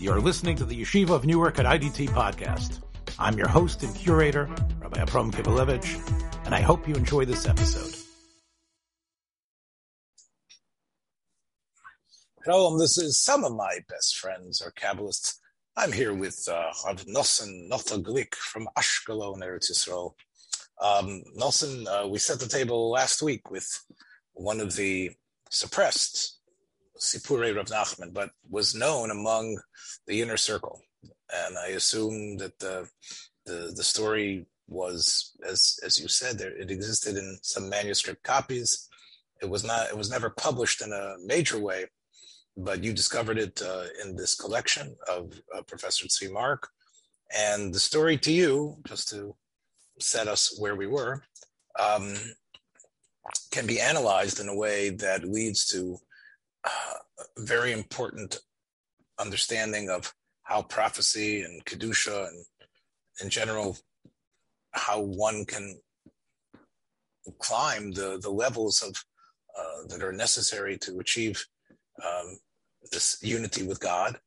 You're 0.00 0.20
listening 0.20 0.54
to 0.58 0.64
the 0.64 0.80
Yeshiva 0.80 1.10
of 1.10 1.26
Newark 1.26 1.58
at 1.58 1.66
IDT 1.66 2.10
podcast. 2.10 2.82
I'm 3.18 3.36
your 3.36 3.48
host 3.48 3.82
and 3.82 3.92
curator, 3.96 4.48
Rabbi 4.78 5.00
Abram 5.00 5.32
Kibalevich, 5.32 6.46
and 6.46 6.54
I 6.54 6.60
hope 6.60 6.86
you 6.86 6.94
enjoy 6.94 7.24
this 7.24 7.48
episode. 7.48 7.96
Hello, 12.44 12.78
this 12.78 12.96
is 12.96 13.20
some 13.20 13.42
of 13.42 13.56
my 13.56 13.80
best 13.88 14.18
friends 14.18 14.62
or 14.62 14.70
Kabbalists. 14.70 15.34
I'm 15.76 15.90
here 15.90 16.14
with 16.14 16.46
uh, 16.48 16.70
Rav 16.86 17.04
Nosson 17.06 17.68
Nota 17.68 17.98
Glick 17.98 18.36
from 18.36 18.68
Ashkelon, 18.78 19.42
Eretz 19.42 19.68
Yisrael. 19.72 20.12
Um, 20.80 21.24
Nosson, 21.36 21.88
uh, 21.88 22.06
we 22.06 22.20
set 22.20 22.38
the 22.38 22.46
table 22.46 22.88
last 22.88 23.20
week 23.20 23.50
with 23.50 23.68
one 24.34 24.60
of 24.60 24.76
the 24.76 25.10
suppressed 25.50 26.37
Sipurei 26.98 27.54
Rav 27.54 27.66
Nachman, 27.66 28.12
but 28.12 28.30
was 28.48 28.74
known 28.74 29.10
among 29.10 29.58
the 30.06 30.20
inner 30.22 30.36
circle. 30.36 30.80
And 31.32 31.56
I 31.58 31.68
assume 31.68 32.38
that 32.38 32.58
the, 32.58 32.88
the, 33.46 33.72
the 33.76 33.84
story 33.84 34.46
was, 34.66 35.32
as, 35.46 35.78
as 35.84 35.98
you 35.98 36.08
said, 36.08 36.38
there, 36.38 36.56
it 36.56 36.70
existed 36.70 37.16
in 37.16 37.38
some 37.42 37.68
manuscript 37.68 38.22
copies. 38.22 38.88
It 39.40 39.48
was 39.48 39.64
not, 39.64 39.88
it 39.88 39.96
was 39.96 40.10
never 40.10 40.30
published 40.30 40.82
in 40.82 40.92
a 40.92 41.16
major 41.24 41.58
way, 41.58 41.86
but 42.56 42.82
you 42.82 42.92
discovered 42.92 43.38
it 43.38 43.62
uh, 43.62 43.84
in 44.04 44.16
this 44.16 44.34
collection 44.34 44.96
of 45.08 45.32
uh, 45.56 45.62
Professor 45.62 46.06
Tzvi 46.06 46.32
Mark. 46.32 46.68
And 47.36 47.72
the 47.74 47.78
story 47.78 48.16
to 48.18 48.32
you, 48.32 48.78
just 48.86 49.08
to 49.10 49.34
set 50.00 50.28
us 50.28 50.56
where 50.58 50.76
we 50.76 50.86
were, 50.86 51.22
um, 51.78 52.14
can 53.50 53.66
be 53.66 53.80
analyzed 53.80 54.40
in 54.40 54.48
a 54.48 54.56
way 54.56 54.90
that 54.90 55.28
leads 55.28 55.66
to 55.66 55.98
very 57.38 57.72
important 57.72 58.38
understanding 59.18 59.90
of 59.90 60.12
how 60.42 60.62
prophecy 60.62 61.42
and 61.42 61.64
kedusha 61.64 62.28
and 62.28 62.44
in 63.20 63.30
general 63.30 63.76
how 64.72 65.00
one 65.00 65.44
can 65.44 65.78
climb 67.38 67.92
the 67.92 68.18
the 68.22 68.30
levels 68.30 68.82
of 68.82 68.94
uh, 69.58 69.86
that 69.88 70.02
are 70.02 70.12
necessary 70.12 70.78
to 70.78 70.98
achieve 71.00 71.44
um, 72.04 72.38
this 72.92 73.18
unity 73.22 73.66
with 73.66 73.80
God. 73.80 74.18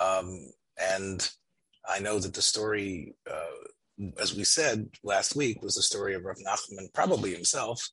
Um, 0.00 0.50
and 0.80 1.28
I 1.88 1.98
know 1.98 2.18
that 2.18 2.34
the 2.34 2.42
story, 2.42 3.14
uh, 3.30 4.12
as 4.18 4.34
we 4.34 4.44
said 4.44 4.88
last 5.02 5.36
week, 5.36 5.62
was 5.62 5.74
the 5.74 5.82
story 5.82 6.14
of 6.14 6.24
Rav 6.24 6.36
Nachman, 6.38 6.92
probably 6.94 7.34
himself. 7.34 7.90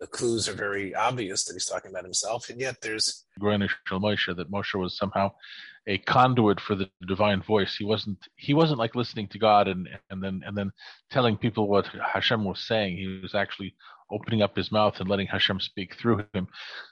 The 0.00 0.06
clues 0.06 0.48
are 0.48 0.54
very 0.54 0.94
obvious 0.94 1.44
that 1.44 1.54
he's 1.54 1.66
talking 1.66 1.90
about 1.90 2.04
himself, 2.04 2.50
and 2.50 2.60
yet 2.60 2.80
there's 2.80 3.24
Moshe 3.40 4.36
that 4.36 4.50
Moshe 4.50 4.78
was 4.78 4.96
somehow 4.96 5.32
a 5.88 5.98
conduit 5.98 6.60
for 6.60 6.74
the 6.74 6.88
divine 7.06 7.42
voice. 7.42 7.74
He 7.76 7.84
wasn't 7.84 8.18
he 8.36 8.54
wasn't 8.54 8.78
like 8.78 8.94
listening 8.94 9.26
to 9.28 9.38
God 9.38 9.66
and 9.66 9.88
and 10.10 10.22
then 10.22 10.42
and 10.46 10.56
then 10.56 10.70
telling 11.10 11.36
people 11.36 11.66
what 11.66 11.86
Hashem 11.86 12.44
was 12.44 12.66
saying. 12.66 12.96
He 12.96 13.20
was 13.22 13.34
actually 13.34 13.74
opening 14.10 14.42
up 14.42 14.56
his 14.56 14.70
mouth 14.70 15.00
and 15.00 15.08
letting 15.08 15.26
Hashem 15.26 15.60
speak 15.60 15.96
through 15.96 16.24
him. 16.32 16.46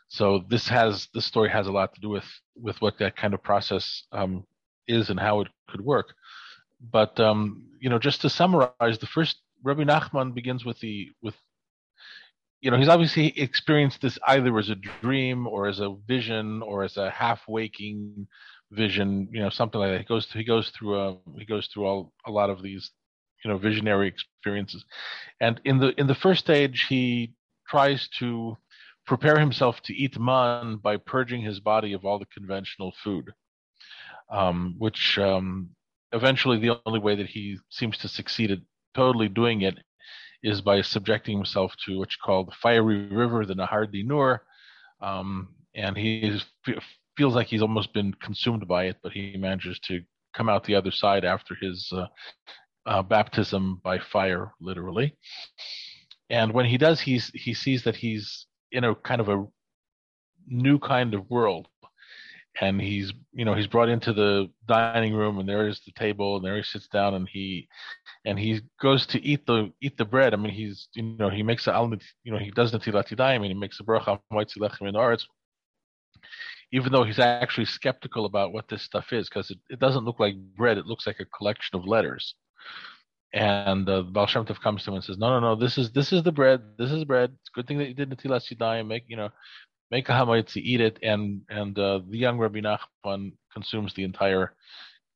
So 0.08 0.44
this 0.48 0.66
has 0.68 1.08
this 1.14 1.26
story 1.26 1.50
has 1.50 1.66
a 1.66 1.72
lot 1.72 1.94
to 1.94 2.00
do 2.00 2.08
with 2.08 2.26
with 2.56 2.80
what 2.80 2.98
that 2.98 3.16
kind 3.16 3.34
of 3.34 3.42
process 3.42 4.04
um, 4.12 4.44
is 4.88 5.10
and 5.10 5.20
how 5.20 5.40
it 5.42 5.48
could 5.68 5.80
work. 5.80 6.14
But 6.90 7.18
um, 7.20 7.66
you 7.80 7.90
know, 7.90 7.98
just 7.98 8.20
to 8.22 8.30
summarize, 8.30 8.98
the 8.98 9.06
first 9.06 9.36
Rabbi 9.62 9.84
Nachman 9.84 10.34
begins 10.34 10.64
with 10.64 10.78
the 10.80 11.10
with 11.22 11.34
you 12.60 12.70
know 12.70 12.78
he's 12.78 12.88
obviously 12.88 13.38
experienced 13.38 14.00
this 14.00 14.18
either 14.26 14.56
as 14.58 14.70
a 14.70 14.76
dream 15.02 15.46
or 15.46 15.66
as 15.66 15.80
a 15.80 15.94
vision 16.06 16.62
or 16.62 16.84
as 16.84 16.96
a 16.96 17.10
half 17.10 17.42
waking 17.48 18.26
vision 18.72 19.28
you 19.32 19.40
know 19.40 19.50
something 19.50 19.80
like 19.80 19.92
that. 19.92 19.98
He 19.98 20.04
goes 20.04 20.26
he 20.32 20.44
goes 20.44 20.70
through 20.70 20.98
a 20.98 21.16
he 21.38 21.44
goes 21.44 21.68
through 21.68 21.86
all 21.86 22.12
a 22.26 22.30
lot 22.30 22.50
of 22.50 22.62
these 22.62 22.90
you 23.44 23.50
know 23.50 23.58
visionary 23.58 24.08
experiences. 24.08 24.84
And 25.40 25.60
in 25.64 25.78
the 25.78 25.98
in 26.00 26.06
the 26.06 26.14
first 26.14 26.40
stage 26.40 26.86
he 26.88 27.32
tries 27.68 28.08
to 28.18 28.56
prepare 29.06 29.38
himself 29.38 29.80
to 29.82 29.94
eat 29.94 30.18
man 30.18 30.76
by 30.76 30.96
purging 30.96 31.42
his 31.42 31.60
body 31.60 31.92
of 31.92 32.04
all 32.04 32.18
the 32.18 32.26
conventional 32.26 32.92
food 33.04 33.32
um, 34.30 34.74
which 34.78 35.18
um, 35.18 35.70
eventually 36.12 36.58
the 36.58 36.78
only 36.86 36.98
way 36.98 37.14
that 37.14 37.26
he 37.26 37.58
seems 37.70 37.96
to 37.98 38.08
succeed 38.08 38.50
at 38.50 38.58
totally 38.94 39.28
doing 39.28 39.62
it 39.62 39.78
is 40.50 40.60
by 40.60 40.80
subjecting 40.82 41.36
himself 41.36 41.74
to 41.84 41.98
what's 41.98 42.16
called 42.16 42.48
the 42.48 42.56
fiery 42.62 43.06
river 43.22 43.44
the 43.44 43.54
nahar 43.54 43.86
dinur 43.86 44.38
um, 45.00 45.48
and 45.74 45.96
he 45.96 46.38
feels 47.16 47.34
like 47.34 47.48
he's 47.48 47.62
almost 47.62 47.92
been 47.92 48.12
consumed 48.14 48.66
by 48.66 48.84
it 48.84 48.96
but 49.02 49.12
he 49.12 49.36
manages 49.36 49.78
to 49.80 50.00
come 50.36 50.48
out 50.48 50.64
the 50.64 50.74
other 50.74 50.90
side 50.90 51.24
after 51.24 51.54
his 51.60 51.90
uh, 51.92 52.06
uh, 52.86 53.02
baptism 53.02 53.80
by 53.82 53.98
fire, 53.98 54.52
literally. 54.60 55.16
And 56.30 56.52
when 56.52 56.66
he 56.66 56.78
does, 56.78 57.00
he's 57.00 57.30
he 57.34 57.54
sees 57.54 57.84
that 57.84 57.96
he's 57.96 58.46
in 58.72 58.84
a 58.84 58.94
kind 58.94 59.20
of 59.20 59.28
a 59.28 59.46
new 60.46 60.78
kind 60.78 61.14
of 61.14 61.30
world, 61.30 61.68
and 62.60 62.80
he's 62.80 63.12
you 63.32 63.44
know 63.44 63.54
he's 63.54 63.66
brought 63.66 63.88
into 63.88 64.12
the 64.12 64.50
dining 64.66 65.14
room, 65.14 65.38
and 65.38 65.48
there 65.48 65.68
is 65.68 65.80
the 65.86 65.92
table, 65.92 66.36
and 66.36 66.44
there 66.44 66.56
he 66.56 66.62
sits 66.62 66.88
down, 66.88 67.14
and 67.14 67.28
he 67.28 67.68
and 68.26 68.38
he 68.38 68.60
goes 68.82 69.06
to 69.06 69.22
eat 69.22 69.46
the 69.46 69.72
eat 69.80 69.96
the 69.96 70.04
bread. 70.04 70.34
I 70.34 70.36
mean, 70.36 70.52
he's 70.52 70.88
you 70.94 71.02
know 71.02 71.30
he 71.30 71.42
makes 71.42 71.66
a 71.66 71.72
you 72.24 72.32
know 72.32 72.38
he 72.38 72.50
does 72.50 72.72
the 72.72 72.78
tilat 72.78 73.20
I 73.20 73.38
mean, 73.38 73.50
he 73.50 73.58
makes 73.58 73.80
a 73.80 73.84
bracha 73.84 74.20
in 74.30 74.94
aretz 74.94 75.24
even 76.72 76.92
though 76.92 77.04
he's 77.04 77.18
actually 77.18 77.64
skeptical 77.64 78.24
about 78.26 78.52
what 78.52 78.68
this 78.68 78.82
stuff 78.82 79.12
is 79.12 79.28
because 79.28 79.50
it, 79.50 79.58
it 79.70 79.78
doesn't 79.78 80.04
look 80.04 80.18
like 80.18 80.34
bread 80.56 80.78
it 80.78 80.86
looks 80.86 81.06
like 81.06 81.20
a 81.20 81.24
collection 81.26 81.78
of 81.78 81.86
letters 81.86 82.34
and 83.32 83.88
uh, 83.88 84.02
Baal 84.02 84.26
Shem 84.26 84.44
Tov 84.44 84.60
comes 84.60 84.84
to 84.84 84.90
him 84.90 84.94
and 84.94 85.04
says, 85.04 85.18
"No, 85.18 85.28
no, 85.28 85.40
no. 85.40 85.56
This 85.56 85.76
is 85.76 85.90
this 85.90 86.12
is 86.12 86.22
the 86.22 86.32
bread. 86.32 86.62
This 86.78 86.90
is 86.90 87.04
bread. 87.04 87.32
It's 87.40 87.50
a 87.50 87.56
good 87.56 87.66
thing 87.66 87.78
that 87.78 87.88
you 87.88 87.94
did 87.94 88.08
Natilas 88.08 88.50
Yadayim. 88.50 88.86
Make 88.86 89.04
you 89.08 89.16
know, 89.16 89.30
make 89.90 90.08
a 90.08 90.12
hamayit 90.12 90.56
eat 90.56 90.80
it." 90.80 90.98
And 91.02 91.42
and 91.50 91.78
uh, 91.78 92.00
the 92.08 92.16
young 92.16 92.38
Rabbi 92.38 92.60
Nachman 92.60 93.32
consumes 93.52 93.92
the 93.92 94.04
entire 94.04 94.54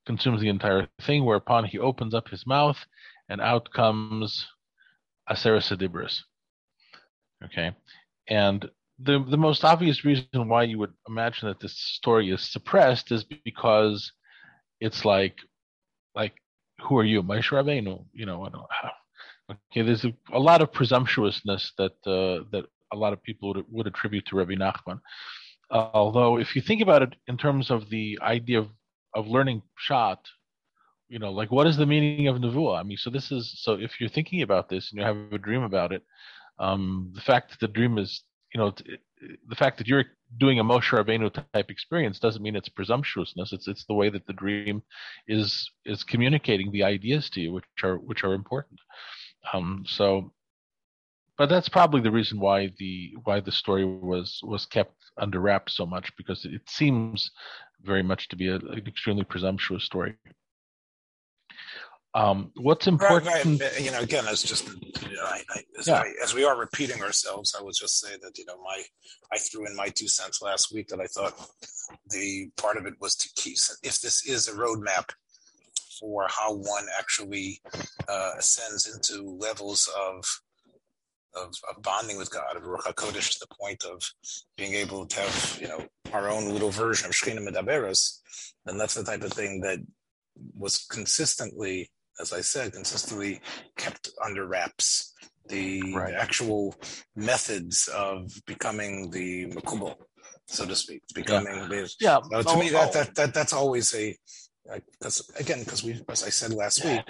consumes 0.06 0.40
the 0.40 0.48
entire 0.48 0.88
thing. 1.02 1.24
Whereupon 1.24 1.64
he 1.64 1.78
opens 1.78 2.14
up 2.14 2.28
his 2.28 2.46
mouth, 2.46 2.78
and 3.28 3.40
out 3.40 3.70
comes 3.72 4.46
Asera 5.28 5.60
Sedibris. 5.60 6.20
Okay, 7.44 7.72
and 8.28 8.68
the 8.98 9.24
the 9.28 9.36
most 9.36 9.64
obvious 9.64 10.04
reason 10.04 10.48
why 10.48 10.64
you 10.64 10.78
would 10.78 10.92
imagine 11.08 11.48
that 11.48 11.60
this 11.60 11.78
story 11.78 12.30
is 12.30 12.42
suppressed 12.42 13.12
is 13.12 13.24
because 13.24 14.12
it's 14.80 15.04
like 15.04 15.36
like 16.14 16.34
who 16.80 16.98
are 16.98 17.04
you, 17.04 17.22
Moshe 17.22 17.50
Rabbeinu? 17.50 18.04
You 18.12 18.26
know, 18.26 18.44
I 18.44 18.48
don't 18.50 18.64
okay. 19.70 19.82
There's 19.82 20.04
a, 20.04 20.12
a 20.32 20.38
lot 20.38 20.62
of 20.62 20.72
presumptuousness 20.72 21.72
that 21.78 21.92
uh, 22.06 22.44
that 22.52 22.64
a 22.92 22.96
lot 22.96 23.12
of 23.12 23.22
people 23.22 23.54
would, 23.54 23.64
would 23.70 23.86
attribute 23.86 24.26
to 24.26 24.36
Rabbi 24.36 24.54
Nachman. 24.54 25.00
Uh, 25.70 25.88
although, 25.94 26.38
if 26.38 26.56
you 26.56 26.62
think 26.62 26.82
about 26.82 27.02
it 27.02 27.14
in 27.28 27.36
terms 27.36 27.70
of 27.70 27.88
the 27.90 28.18
idea 28.22 28.58
of 28.58 28.68
of 29.14 29.26
learning 29.26 29.62
Pshat, 29.88 30.18
you 31.08 31.18
know, 31.18 31.32
like 31.32 31.50
what 31.50 31.66
is 31.66 31.76
the 31.76 31.86
meaning 31.86 32.28
of 32.28 32.36
Nevuah? 32.36 32.78
I 32.78 32.82
mean, 32.82 32.96
so 32.96 33.10
this 33.10 33.32
is 33.32 33.52
so 33.62 33.74
if 33.74 34.00
you're 34.00 34.08
thinking 34.08 34.42
about 34.42 34.68
this 34.68 34.90
and 34.90 35.00
you 35.00 35.04
have 35.04 35.32
a 35.32 35.38
dream 35.38 35.62
about 35.62 35.92
it, 35.92 36.02
um, 36.58 37.10
the 37.14 37.20
fact 37.20 37.50
that 37.50 37.60
the 37.60 37.72
dream 37.72 37.98
is, 37.98 38.22
you 38.54 38.60
know, 38.60 38.72
the 39.48 39.56
fact 39.56 39.78
that 39.78 39.86
you're 39.86 40.04
doing 40.38 40.60
a 40.60 40.64
Moshe 40.64 40.90
Rabbeinu 40.90 41.32
type 41.52 41.70
experience 41.70 42.18
doesn't 42.18 42.42
mean 42.42 42.56
it's 42.56 42.68
presumptuousness. 42.68 43.52
It's 43.52 43.66
it's 43.66 43.84
the 43.86 43.94
way 43.94 44.08
that 44.10 44.26
the 44.26 44.32
dream 44.32 44.82
is 45.26 45.68
is 45.84 46.04
communicating 46.04 46.70
the 46.70 46.84
ideas 46.84 47.28
to 47.30 47.40
you, 47.40 47.52
which 47.52 47.64
are 47.82 47.96
which 47.96 48.24
are 48.24 48.34
important. 48.34 48.80
Um, 49.52 49.84
so, 49.86 50.32
but 51.36 51.48
that's 51.48 51.68
probably 51.68 52.02
the 52.02 52.10
reason 52.10 52.38
why 52.38 52.72
the 52.78 53.14
why 53.24 53.40
the 53.40 53.52
story 53.52 53.84
was 53.84 54.38
was 54.42 54.66
kept 54.66 54.94
under 55.18 55.40
wraps 55.40 55.76
so 55.76 55.86
much 55.86 56.12
because 56.16 56.44
it 56.44 56.62
seems 56.68 57.30
very 57.82 58.02
much 58.02 58.28
to 58.28 58.36
be 58.36 58.48
a, 58.48 58.56
an 58.56 58.84
extremely 58.86 59.24
presumptuous 59.24 59.84
story. 59.84 60.16
Um, 62.12 62.50
what's 62.56 62.88
important, 62.88 63.26
right, 63.26 63.44
right. 63.44 63.80
you 63.80 63.92
know, 63.92 64.00
again, 64.00 64.24
it's 64.26 64.42
just, 64.42 64.66
you 64.68 65.14
know, 65.14 65.22
I, 65.22 65.42
I, 65.48 65.62
as, 65.78 65.86
yeah. 65.86 66.00
I, 66.00 66.12
as, 66.24 66.34
we 66.34 66.44
are 66.44 66.58
repeating 66.58 67.02
ourselves, 67.02 67.54
I 67.56 67.62
would 67.62 67.74
just 67.78 68.00
say 68.00 68.16
that, 68.20 68.36
you 68.36 68.44
know, 68.46 68.60
my, 68.64 68.82
I 69.32 69.38
threw 69.38 69.64
in 69.64 69.76
my 69.76 69.90
two 69.90 70.08
cents 70.08 70.42
last 70.42 70.74
week 70.74 70.88
that 70.88 71.00
I 71.00 71.06
thought 71.06 71.34
the 72.08 72.50
part 72.56 72.78
of 72.78 72.86
it 72.86 72.94
was 73.00 73.14
to 73.14 73.28
keep, 73.36 73.56
if 73.84 74.00
this 74.00 74.26
is 74.26 74.48
a 74.48 74.52
roadmap 74.52 75.10
for 76.00 76.26
how 76.28 76.52
one 76.52 76.86
actually 76.98 77.60
uh, 78.08 78.32
ascends 78.38 78.92
into 78.92 79.30
levels 79.30 79.88
of, 79.96 80.24
of, 81.34 81.54
of 81.68 81.82
bonding 81.82 82.16
with 82.16 82.30
God, 82.30 82.56
of 82.56 82.62
Ruach 82.62 82.82
HaKodesh 82.82 83.32
to 83.32 83.38
the 83.40 83.54
point 83.54 83.84
of 83.84 84.02
being 84.56 84.74
able 84.74 85.06
to 85.06 85.20
have, 85.20 85.58
you 85.60 85.68
know, 85.68 85.84
our 86.12 86.28
own 86.28 86.48
little 86.48 86.70
version 86.70 87.06
of 87.06 87.12
Shekhinah 87.12 87.48
Medaberos, 87.48 88.18
then 88.64 88.78
that's 88.78 88.94
the 88.94 89.04
type 89.04 89.22
of 89.22 89.32
thing 89.32 89.60
that 89.60 89.78
was 90.56 90.86
consistently 90.90 91.90
as 92.20 92.32
I 92.32 92.40
said, 92.40 92.72
consistently 92.72 93.40
kept 93.76 94.10
under 94.24 94.46
wraps. 94.46 95.14
The, 95.48 95.94
right. 95.94 96.14
actual 96.14 96.76
methods 97.16 97.88
of 97.88 98.30
becoming 98.46 99.10
the 99.10 99.46
makubal, 99.46 99.96
so 100.46 100.64
to 100.64 100.76
speak, 100.76 101.02
becoming 101.12 101.56
yeah. 101.56 101.66
the 101.66 101.94
yeah. 101.98 102.18
Uh, 102.32 102.44
to 102.44 102.56
me 102.56 102.68
that, 102.68 102.90
oh. 102.90 102.92
that 102.92 103.14
that 103.16 103.34
that's 103.34 103.52
always 103.52 103.92
a 103.96 104.16
because 104.92 105.28
again, 105.40 105.64
because 105.64 105.82
we, 105.82 106.00
as 106.08 106.22
I 106.22 106.28
said 106.28 106.54
last 106.54 106.84
week, 106.84 107.00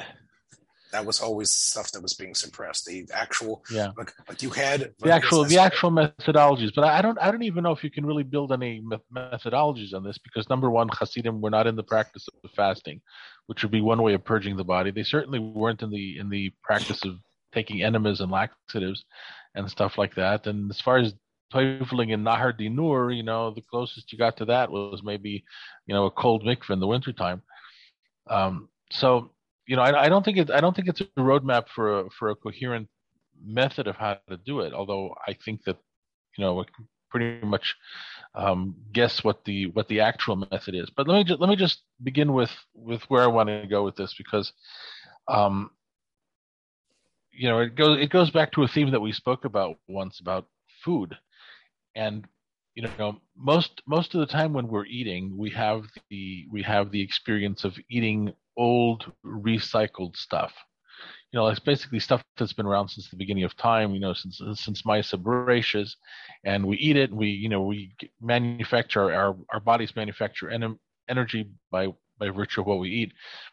that 0.92 1.04
was 1.04 1.20
always 1.20 1.50
stuff 1.50 1.92
that 1.92 2.02
was 2.02 2.14
being 2.14 2.34
suppressed. 2.34 2.86
The 2.86 3.08
actual, 3.12 3.64
yeah, 3.70 3.90
but, 3.96 4.12
but 4.26 4.42
you 4.42 4.50
had 4.50 4.92
the 4.98 5.12
actual 5.12 5.44
the 5.44 5.58
actual 5.58 5.90
methodologies. 5.90 6.72
But 6.74 6.84
I 6.84 7.02
don't 7.02 7.18
I 7.20 7.30
don't 7.30 7.42
even 7.42 7.62
know 7.62 7.72
if 7.72 7.84
you 7.84 7.90
can 7.90 8.06
really 8.06 8.22
build 8.22 8.52
any 8.52 8.82
methodologies 9.14 9.94
on 9.94 10.04
this 10.04 10.18
because 10.18 10.48
number 10.48 10.70
one, 10.70 10.88
Hasidim 10.88 11.40
were 11.40 11.50
not 11.50 11.66
in 11.66 11.76
the 11.76 11.82
practice 11.82 12.26
of 12.44 12.50
fasting, 12.52 13.00
which 13.46 13.62
would 13.62 13.72
be 13.72 13.80
one 13.80 14.02
way 14.02 14.14
of 14.14 14.24
purging 14.24 14.56
the 14.56 14.64
body. 14.64 14.90
They 14.90 15.02
certainly 15.02 15.38
weren't 15.38 15.82
in 15.82 15.90
the 15.90 16.18
in 16.18 16.28
the 16.28 16.52
practice 16.62 17.04
of 17.04 17.18
taking 17.52 17.82
enemas 17.82 18.20
and 18.20 18.30
laxatives 18.30 19.04
and 19.54 19.70
stuff 19.70 19.98
like 19.98 20.14
that. 20.14 20.46
And 20.46 20.70
as 20.70 20.80
far 20.80 20.98
as 20.98 21.14
toiveling 21.52 22.10
in 22.12 22.22
Nahar 22.22 22.56
Dinur, 22.56 23.14
you 23.16 23.22
know, 23.22 23.50
the 23.50 23.62
closest 23.62 24.12
you 24.12 24.18
got 24.18 24.36
to 24.36 24.44
that 24.46 24.70
was 24.70 25.02
maybe, 25.02 25.44
you 25.86 25.94
know, 25.94 26.06
a 26.06 26.10
cold 26.10 26.44
mikveh 26.44 26.70
in 26.70 26.80
the 26.80 26.86
wintertime. 26.86 27.42
Um, 28.28 28.68
so 28.90 29.32
you 29.66 29.76
know, 29.76 29.82
I, 29.82 30.04
I, 30.04 30.08
don't 30.08 30.24
think 30.24 30.38
it. 30.38 30.50
I 30.50 30.60
don't 30.60 30.74
think 30.74 30.88
it's 30.88 31.00
a 31.00 31.04
roadmap 31.18 31.68
for 31.74 32.00
a, 32.00 32.10
for 32.10 32.30
a 32.30 32.34
coherent 32.34 32.88
method 33.44 33.86
of 33.86 33.96
how 33.96 34.18
to 34.28 34.36
do 34.36 34.60
it. 34.60 34.72
Although 34.72 35.14
I 35.26 35.34
think 35.34 35.64
that 35.64 35.78
you 36.36 36.44
know, 36.44 36.54
we 36.54 36.64
can 36.64 36.88
pretty 37.10 37.44
much 37.44 37.76
um, 38.34 38.76
guess 38.92 39.24
what 39.24 39.44
the 39.44 39.66
what 39.66 39.88
the 39.88 40.00
actual 40.00 40.36
method 40.36 40.74
is. 40.74 40.90
But 40.90 41.08
let 41.08 41.16
me 41.16 41.24
just 41.24 41.40
let 41.40 41.50
me 41.50 41.56
just 41.56 41.82
begin 42.02 42.32
with 42.32 42.50
with 42.74 43.02
where 43.08 43.22
I 43.22 43.26
want 43.26 43.48
to 43.48 43.66
go 43.66 43.84
with 43.84 43.96
this 43.96 44.14
because, 44.16 44.52
um, 45.28 45.70
you 47.32 47.48
know, 47.48 47.60
it 47.60 47.74
goes 47.74 48.00
it 48.00 48.10
goes 48.10 48.30
back 48.30 48.52
to 48.52 48.62
a 48.62 48.68
theme 48.68 48.92
that 48.92 49.00
we 49.00 49.12
spoke 49.12 49.44
about 49.44 49.76
once 49.88 50.20
about 50.20 50.46
food, 50.84 51.16
and 51.94 52.26
you 52.74 52.88
know 52.98 53.20
most 53.36 53.82
most 53.86 54.14
of 54.14 54.20
the 54.20 54.26
time 54.26 54.52
when 54.52 54.68
we're 54.68 54.86
eating 54.86 55.36
we 55.36 55.50
have 55.50 55.82
the 56.08 56.46
we 56.50 56.62
have 56.62 56.92
the 56.92 57.02
experience 57.02 57.64
of 57.64 57.74
eating 57.90 58.32
old 58.56 59.10
recycled 59.24 60.16
stuff. 60.16 60.52
You 61.32 61.38
know, 61.38 61.46
it's 61.46 61.60
basically 61.60 62.00
stuff 62.00 62.22
that's 62.36 62.52
been 62.52 62.66
around 62.66 62.88
since 62.88 63.08
the 63.08 63.16
beginning 63.16 63.44
of 63.44 63.56
time. 63.56 63.94
You 63.94 64.00
know, 64.00 64.12
since 64.12 64.40
since 64.54 64.82
Maisa 64.82 65.16
Bereshis, 65.16 65.94
and 66.44 66.66
we 66.66 66.76
eat 66.76 66.96
it. 66.96 67.10
And 67.10 67.18
we 67.18 67.28
you 67.28 67.48
know 67.48 67.62
we 67.62 67.94
manufacture 68.20 69.12
our 69.12 69.36
our 69.52 69.60
bodies 69.60 69.94
manufacture 69.94 70.50
en- 70.50 70.78
energy 71.08 71.48
by 71.70 71.88
by 72.18 72.30
virtue 72.30 72.60
of 72.60 72.66
what 72.66 72.80
we 72.80 72.90
eat. 72.90 73.12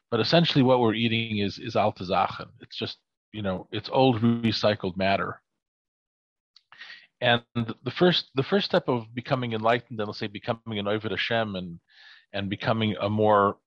But 0.10 0.20
essentially, 0.20 0.64
what 0.64 0.80
we're 0.80 0.94
eating 0.94 1.40
is 1.40 1.60
is 1.60 1.76
altazachen. 1.76 2.48
It's 2.62 2.78
just 2.78 2.98
you 3.32 3.42
know 3.44 3.68
it's 3.72 3.90
old 3.92 4.22
recycled 4.22 4.98
matter. 4.98 5.42
And 7.22 7.42
the 7.56 7.92
first 7.92 8.30
the 8.36 8.44
first 8.44 8.66
step 8.66 8.88
of 8.88 9.14
becoming 9.14 9.54
enlightened, 9.54 10.00
and 10.00 10.08
let's 10.08 10.20
say 10.20 10.28
becoming 10.28 10.80
an 10.80 10.88
Ovid 10.88 11.12
Hashem 11.12 11.56
and 11.56 11.80
and 12.34 12.50
becoming 12.50 12.96
a 13.00 13.10
more 13.10 13.58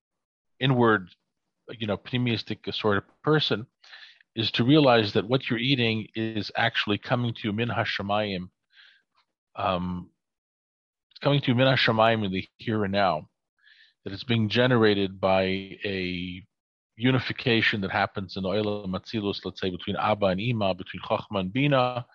inward 0.61 1.11
you 1.79 1.87
know 1.87 1.97
pneumistic 1.97 2.73
sort 2.75 2.99
of 2.99 3.05
person 3.23 3.67
is 4.37 4.51
to 4.51 4.65
realize 4.65 5.13
that 5.13 5.29
what 5.29 5.49
you're 5.49 5.59
eating 5.59 6.07
is 6.15 6.51
actually 6.57 6.99
coming 6.99 7.33
to 7.35 7.41
you 7.45 7.53
min 7.53 7.69
hashamayim 7.69 8.49
um, 9.57 10.11
coming 11.23 11.41
to 11.41 11.49
you 11.49 11.55
min 11.55 11.67
hashamayim 11.67 12.25
in 12.25 12.33
the 12.33 12.47
here 12.59 12.85
and 12.85 12.93
now 12.93 13.29
that 14.05 14.13
it's 14.13 14.25
being 14.25 14.49
generated 14.49 15.21
by 15.21 15.43
a 15.85 16.43
unification 16.97 17.81
that 17.81 17.91
happens 17.91 18.37
in 18.37 18.45
Oila 18.45 18.87
Matzilus, 18.87 19.45
let's 19.45 19.61
say 19.61 19.71
between 19.71 19.97
Abba 19.97 20.27
and 20.27 20.41
Ima, 20.41 20.75
between 20.75 21.03
Chochma 21.03 21.41
and 21.41 21.53
Bina, 21.53 22.07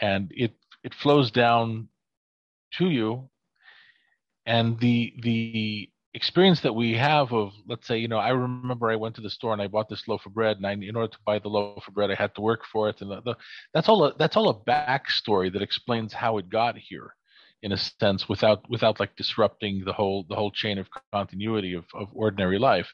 and 0.00 0.30
it 0.34 0.54
it 0.82 0.94
flows 0.94 1.30
down 1.30 1.88
to 2.78 2.88
you. 2.88 3.28
And 4.46 4.78
the 4.80 5.14
the 5.22 5.90
experience 6.14 6.60
that 6.60 6.74
we 6.74 6.92
have 6.94 7.32
of 7.32 7.52
let's 7.66 7.86
say 7.86 7.96
you 7.96 8.08
know 8.08 8.18
i 8.18 8.28
remember 8.28 8.90
i 8.90 8.96
went 8.96 9.14
to 9.14 9.22
the 9.22 9.30
store 9.30 9.52
and 9.52 9.62
i 9.62 9.66
bought 9.66 9.88
this 9.88 10.06
loaf 10.06 10.26
of 10.26 10.34
bread 10.34 10.58
and 10.58 10.66
I, 10.66 10.72
in 10.72 10.94
order 10.94 11.10
to 11.10 11.18
buy 11.24 11.38
the 11.38 11.48
loaf 11.48 11.88
of 11.88 11.94
bread 11.94 12.10
i 12.10 12.14
had 12.14 12.34
to 12.34 12.40
work 12.42 12.60
for 12.70 12.88
it. 12.90 13.00
And 13.00 13.10
the, 13.10 13.22
the, 13.22 13.34
that's 13.72 13.88
all 13.88 14.04
a, 14.04 14.14
that's 14.16 14.36
all 14.36 14.50
a 14.50 14.70
backstory 14.70 15.52
that 15.52 15.62
explains 15.62 16.12
how 16.12 16.38
it 16.38 16.50
got 16.50 16.76
here 16.76 17.14
in 17.62 17.72
a 17.72 17.76
sense 17.76 18.28
without 18.28 18.68
without 18.68 18.98
like 19.00 19.14
disrupting 19.16 19.84
the 19.84 19.92
whole 19.92 20.24
the 20.28 20.34
whole 20.34 20.50
chain 20.50 20.78
of 20.78 20.88
continuity 21.12 21.74
of, 21.74 21.84
of 21.94 22.08
ordinary 22.12 22.58
life. 22.58 22.92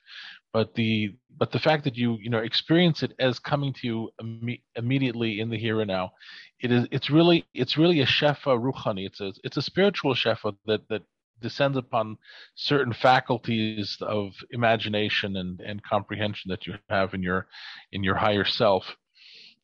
But 0.53 0.75
the 0.75 1.17
but 1.37 1.50
the 1.53 1.59
fact 1.59 1.85
that 1.85 1.97
you 1.97 2.19
you 2.20 2.31
know 2.31 2.38
experience 2.38 3.03
it 3.03 3.15
as 3.19 3.38
coming 3.38 3.73
to 3.75 3.87
you 3.87 4.11
Im- 4.20 4.59
immediately 4.76 5.41
in 5.41 5.50
the 5.50 5.59
here 5.59 5.81
and 5.81 5.88
now 5.88 6.12
it 6.61 6.70
is 6.70 6.87
it's 6.91 7.11
really 7.11 7.47
it's 7.55 7.76
really 7.79 8.00
a 8.00 8.06
shefa 8.06 8.59
ruhani 8.59 9.06
it's 9.06 9.20
a 9.20 9.32
it's 9.44 9.56
a 9.56 9.62
spiritual 9.62 10.15
shefa 10.15 10.55
that 10.67 10.87
that 10.88 11.03
descends 11.40 11.76
upon 11.76 12.17
certain 12.55 12.93
faculties 12.93 13.96
of 14.00 14.32
imagination 14.50 15.37
and, 15.37 15.61
and 15.61 15.82
comprehension 15.82 16.49
that 16.50 16.67
you 16.67 16.75
have 16.88 17.14
in 17.14 17.23
your 17.23 17.46
in 17.93 18.02
your 18.05 18.17
higher 18.17 18.44
self. 18.44 18.96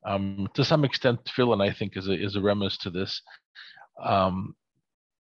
Um, 0.05 0.49
to 0.55 0.65
some 0.65 0.85
extent, 0.85 1.25
tefillin 1.25 1.63
I 1.63 1.73
think 1.73 1.97
is 1.97 2.09
a 2.09 2.13
is 2.13 2.37
a 2.37 2.41
remez 2.41 2.79
to 2.83 2.91
this, 2.91 3.23
um, 4.03 4.55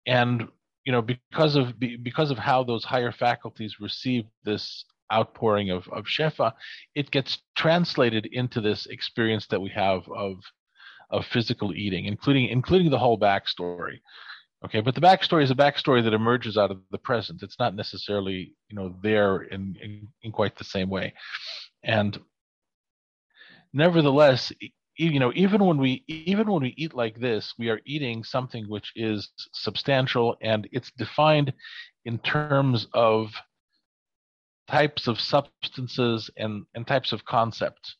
and 0.08 0.48
you 0.86 0.92
know 0.92 1.02
because 1.02 1.56
of 1.56 1.80
because 1.80 2.32
of 2.32 2.38
how 2.38 2.64
those 2.64 2.84
higher 2.84 3.12
faculties 3.12 3.80
receive 3.80 4.26
this 4.44 4.86
outpouring 5.12 5.70
of 5.70 5.88
of 5.90 6.06
shefa, 6.06 6.54
it 6.96 7.12
gets 7.12 7.40
translated 7.56 8.28
into 8.32 8.62
this 8.62 8.88
experience 8.88 9.48
that 9.48 9.62
we 9.62 9.70
have 9.70 10.02
of 10.10 10.38
of 11.12 11.26
physical 11.26 11.74
eating, 11.74 12.06
including 12.06 12.50
including 12.50 12.90
the 12.90 13.00
whole 13.00 13.20
backstory. 13.20 14.00
Okay, 14.66 14.80
but 14.80 14.96
the 14.96 15.02
backstory 15.02 15.44
is 15.44 15.52
a 15.52 15.56
backstory 15.56 16.04
that 16.04 16.14
emerges 16.14 16.58
out 16.58 16.72
of 16.72 16.80
the 16.92 16.98
present. 16.98 17.44
It's 17.44 17.60
not 17.60 17.76
necessarily, 17.76 18.56
you 18.70 18.76
know, 18.76 18.96
there 19.04 19.42
in, 19.42 19.78
in, 19.82 20.08
in 20.22 20.32
quite 20.32 20.58
the 20.58 20.64
same 20.64 20.90
way. 20.90 21.14
And 21.84 22.18
nevertheless, 23.74 24.54
you 24.96 25.20
know, 25.20 25.34
even 25.36 25.66
when 25.66 25.78
we 25.78 26.04
even 26.08 26.50
when 26.50 26.62
we 26.62 26.74
eat 26.78 26.94
like 26.94 27.20
this, 27.20 27.54
we 27.58 27.70
are 27.70 27.82
eating 27.86 28.24
something 28.24 28.70
which 28.70 28.92
is 28.96 29.30
substantial 29.52 30.38
and 30.42 30.70
it's 30.72 30.92
defined 30.98 31.52
in 32.06 32.20
terms 32.20 32.88
of 32.94 33.32
types 34.70 35.08
of 35.08 35.20
substances 35.20 36.30
and, 36.38 36.66
and 36.74 36.88
types 36.88 37.12
of 37.12 37.26
concepts. 37.26 37.96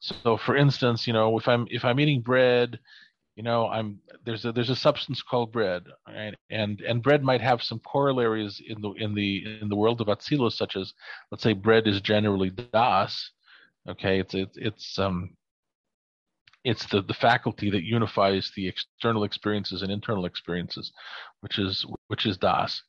So 0.00 0.36
for 0.36 0.56
instance, 0.56 1.06
you 1.06 1.12
know, 1.12 1.38
if 1.38 1.48
I'm 1.48 1.66
if 1.70 1.84
I'm 1.84 1.98
eating 1.98 2.20
bread 2.20 2.78
you 3.36 3.42
know 3.42 3.68
i'm 3.68 3.98
there's 4.24 4.44
a 4.44 4.52
there's 4.52 4.70
a 4.70 4.76
substance 4.76 5.22
called 5.22 5.52
bread 5.52 5.84
right? 6.06 6.34
and 6.50 6.80
and 6.80 7.02
bread 7.02 7.22
might 7.22 7.40
have 7.40 7.62
some 7.62 7.80
corollaries 7.80 8.60
in 8.66 8.80
the 8.80 8.90
in 8.92 9.14
the 9.14 9.58
in 9.60 9.68
the 9.68 9.76
world 9.76 10.00
of 10.00 10.08
atzilus 10.08 10.52
such 10.52 10.76
as 10.76 10.92
let's 11.30 11.42
say 11.42 11.52
bread 11.52 11.86
is 11.86 12.00
generally 12.00 12.50
das 12.50 13.30
okay 13.88 14.18
it's 14.20 14.34
it's 14.34 14.56
it's 14.56 14.98
um 14.98 15.30
it's 16.64 16.86
the 16.86 17.02
the 17.02 17.14
faculty 17.14 17.70
that 17.70 17.84
unifies 17.84 18.50
the 18.56 18.66
external 18.66 19.24
experiences 19.24 19.82
and 19.82 19.92
internal 19.92 20.24
experiences 20.24 20.92
which 21.40 21.58
is 21.58 21.84
which 22.08 22.26
is 22.26 22.38
das 22.38 22.82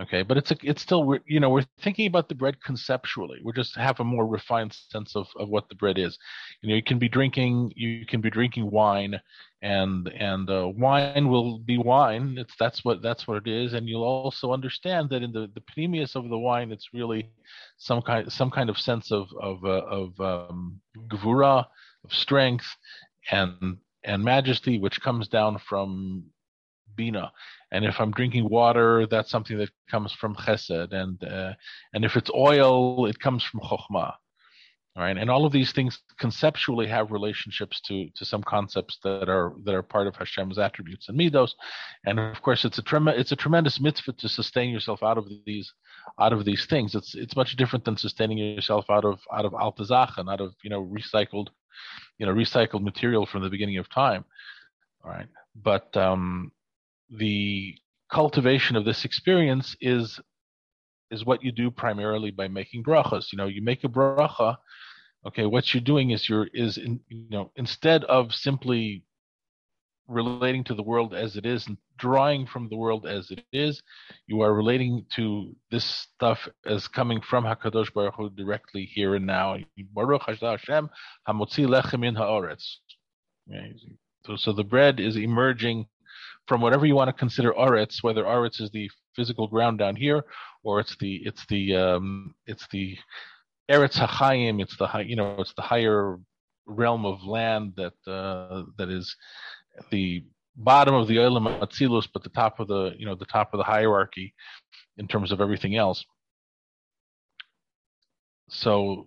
okay 0.00 0.22
but 0.22 0.36
it's 0.36 0.50
a, 0.50 0.56
it's 0.62 0.82
still 0.82 1.04
we're, 1.04 1.20
you 1.26 1.40
know 1.40 1.50
we're 1.50 1.66
thinking 1.80 2.06
about 2.06 2.28
the 2.28 2.34
bread 2.34 2.62
conceptually. 2.62 3.38
We 3.44 3.52
just 3.52 3.76
have 3.76 4.00
a 4.00 4.04
more 4.04 4.26
refined 4.26 4.72
sense 4.90 5.16
of, 5.16 5.28
of 5.36 5.48
what 5.48 5.68
the 5.68 5.74
bread 5.74 5.98
is. 5.98 6.18
You 6.62 6.68
know 6.68 6.74
you 6.74 6.82
can 6.82 6.98
be 6.98 7.08
drinking 7.08 7.72
you 7.76 8.06
can 8.06 8.20
be 8.20 8.30
drinking 8.30 8.70
wine 8.70 9.20
and 9.62 10.08
and 10.08 10.48
uh, 10.48 10.68
wine 10.74 11.28
will 11.28 11.58
be 11.58 11.78
wine. 11.78 12.36
It's 12.38 12.54
that's 12.58 12.84
what 12.84 13.02
that's 13.02 13.26
what 13.28 13.36
it 13.36 13.48
is. 13.48 13.74
And 13.74 13.88
you'll 13.88 14.04
also 14.04 14.52
understand 14.52 15.10
that 15.10 15.22
in 15.22 15.32
the 15.32 15.50
the 15.54 15.62
pneumius 15.76 16.16
of 16.16 16.28
the 16.28 16.38
wine 16.38 16.72
it's 16.72 16.94
really 16.94 17.30
some 17.78 18.02
kind 18.02 18.32
some 18.32 18.50
kind 18.50 18.70
of 18.70 18.78
sense 18.78 19.12
of 19.12 19.28
of 19.40 19.64
uh, 19.64 19.84
of 19.86 20.20
um, 20.20 20.80
gvura 21.08 21.66
of 22.04 22.12
strength 22.12 22.66
and 23.30 23.78
and 24.04 24.24
majesty 24.24 24.78
which 24.78 25.00
comes 25.00 25.28
down 25.28 25.58
from 25.58 26.24
bina 26.96 27.30
and 27.72 27.84
if 27.84 28.00
I'm 28.00 28.10
drinking 28.10 28.48
water, 28.48 29.06
that's 29.06 29.30
something 29.30 29.58
that 29.58 29.70
comes 29.90 30.12
from 30.12 30.34
chesed, 30.34 30.92
and 30.92 31.22
uh, 31.22 31.54
and 31.94 32.04
if 32.04 32.16
it's 32.16 32.30
oil, 32.34 33.06
it 33.06 33.18
comes 33.18 33.44
from 33.44 33.60
chokhmah. 33.60 34.14
Right, 34.96 35.16
and 35.16 35.30
all 35.30 35.46
of 35.46 35.52
these 35.52 35.72
things 35.72 36.00
conceptually 36.18 36.88
have 36.88 37.12
relationships 37.12 37.80
to 37.82 38.10
to 38.16 38.24
some 38.24 38.42
concepts 38.42 38.98
that 39.04 39.28
are 39.28 39.54
that 39.64 39.74
are 39.74 39.82
part 39.82 40.08
of 40.08 40.16
Hashem's 40.16 40.58
attributes 40.58 41.08
and 41.08 41.18
midos, 41.18 41.52
and 42.04 42.18
of 42.18 42.42
course 42.42 42.64
it's 42.64 42.78
a 42.78 42.82
it's 43.18 43.32
a 43.32 43.36
tremendous 43.36 43.80
mitzvah 43.80 44.12
to 44.14 44.28
sustain 44.28 44.70
yourself 44.70 45.02
out 45.04 45.16
of 45.16 45.26
these 45.46 45.72
out 46.18 46.32
of 46.32 46.44
these 46.44 46.66
things. 46.66 46.96
It's 46.96 47.14
it's 47.14 47.36
much 47.36 47.54
different 47.54 47.84
than 47.84 47.96
sustaining 47.96 48.38
yourself 48.38 48.86
out 48.90 49.04
of 49.04 49.20
out 49.32 49.44
of 49.44 49.52
altazachen, 49.52 50.30
out 50.30 50.40
of 50.40 50.54
you 50.64 50.70
know 50.70 50.84
recycled 50.84 51.48
you 52.18 52.26
know 52.26 52.34
recycled 52.34 52.82
material 52.82 53.26
from 53.26 53.42
the 53.42 53.48
beginning 53.48 53.78
of 53.78 53.88
time. 53.88 54.24
All 55.04 55.12
right, 55.12 55.28
but 55.54 55.96
um, 55.96 56.50
the 57.10 57.76
cultivation 58.12 58.76
of 58.76 58.84
this 58.84 59.04
experience 59.04 59.76
is 59.80 60.20
is 61.10 61.24
what 61.24 61.42
you 61.42 61.50
do 61.50 61.70
primarily 61.70 62.30
by 62.30 62.46
making 62.46 62.84
brachas. 62.84 63.32
You 63.32 63.38
know, 63.38 63.46
you 63.46 63.62
make 63.62 63.82
a 63.82 63.88
bracha. 63.88 64.56
Okay, 65.26 65.44
what 65.44 65.74
you're 65.74 65.82
doing 65.82 66.10
is 66.10 66.28
you're 66.28 66.48
is 66.54 66.78
in, 66.78 67.00
you 67.08 67.26
know 67.30 67.50
instead 67.56 68.04
of 68.04 68.32
simply 68.32 69.04
relating 70.10 70.64
to 70.64 70.74
the 70.74 70.82
world 70.82 71.14
as 71.14 71.36
it 71.36 71.46
is 71.46 71.66
and 71.68 71.76
drawing 71.96 72.44
from 72.46 72.68
the 72.68 72.76
world 72.76 73.06
as 73.06 73.30
it 73.30 73.44
is. 73.52 73.80
You 74.26 74.40
are 74.40 74.52
relating 74.52 75.06
to 75.16 75.54
this 75.70 75.84
stuff 75.84 76.48
as 76.66 76.88
coming 76.88 77.20
from 77.20 77.44
Hakadosh 77.44 77.92
Baruch 77.94 78.14
Hu 78.16 78.30
directly 78.30 78.84
here 78.84 79.14
and 79.14 79.26
now. 79.26 79.56
Baruch 79.94 80.22
Hashem 80.26 80.90
Hamotzi 81.28 81.66
Lechem 81.66 82.06
in 82.06 82.16
Haaretz. 82.16 82.78
So, 84.26 84.36
so 84.36 84.52
the 84.52 84.64
bread 84.64 85.00
is 85.00 85.16
emerging 85.16 85.86
from 86.50 86.60
whatever 86.60 86.84
you 86.84 86.96
want 86.96 87.06
to 87.06 87.12
consider 87.12 87.52
Aretz, 87.52 88.02
whether 88.02 88.24
Aretz 88.24 88.60
is 88.60 88.72
the 88.72 88.90
physical 89.14 89.46
ground 89.46 89.78
down 89.78 89.94
here, 89.94 90.24
or 90.64 90.80
it's 90.80 90.96
the 90.98 91.22
it's 91.24 91.46
the 91.46 91.76
um, 91.76 92.34
it's 92.44 92.66
the 92.72 92.98
Eretz 93.70 93.96
Hachayim, 94.04 94.60
it's 94.60 94.76
the 94.76 94.88
high, 94.88 95.02
you 95.02 95.14
know 95.14 95.36
it's 95.38 95.54
the 95.54 95.62
higher 95.62 96.18
realm 96.66 97.06
of 97.06 97.22
land 97.22 97.74
that 97.76 97.92
uh, 98.04 98.64
that 98.78 98.88
is 98.88 99.14
the 99.92 100.24
bottom 100.56 100.92
of 100.92 101.06
the 101.06 101.18
Olam 101.18 101.56
Atzilus, 101.62 102.08
but 102.12 102.24
the 102.24 102.30
top 102.30 102.58
of 102.58 102.66
the 102.66 102.94
you 102.98 103.06
know 103.06 103.14
the 103.14 103.26
top 103.26 103.54
of 103.54 103.58
the 103.58 103.64
hierarchy 103.64 104.34
in 104.96 105.06
terms 105.06 105.30
of 105.30 105.40
everything 105.40 105.76
else. 105.76 106.04
So 108.48 109.06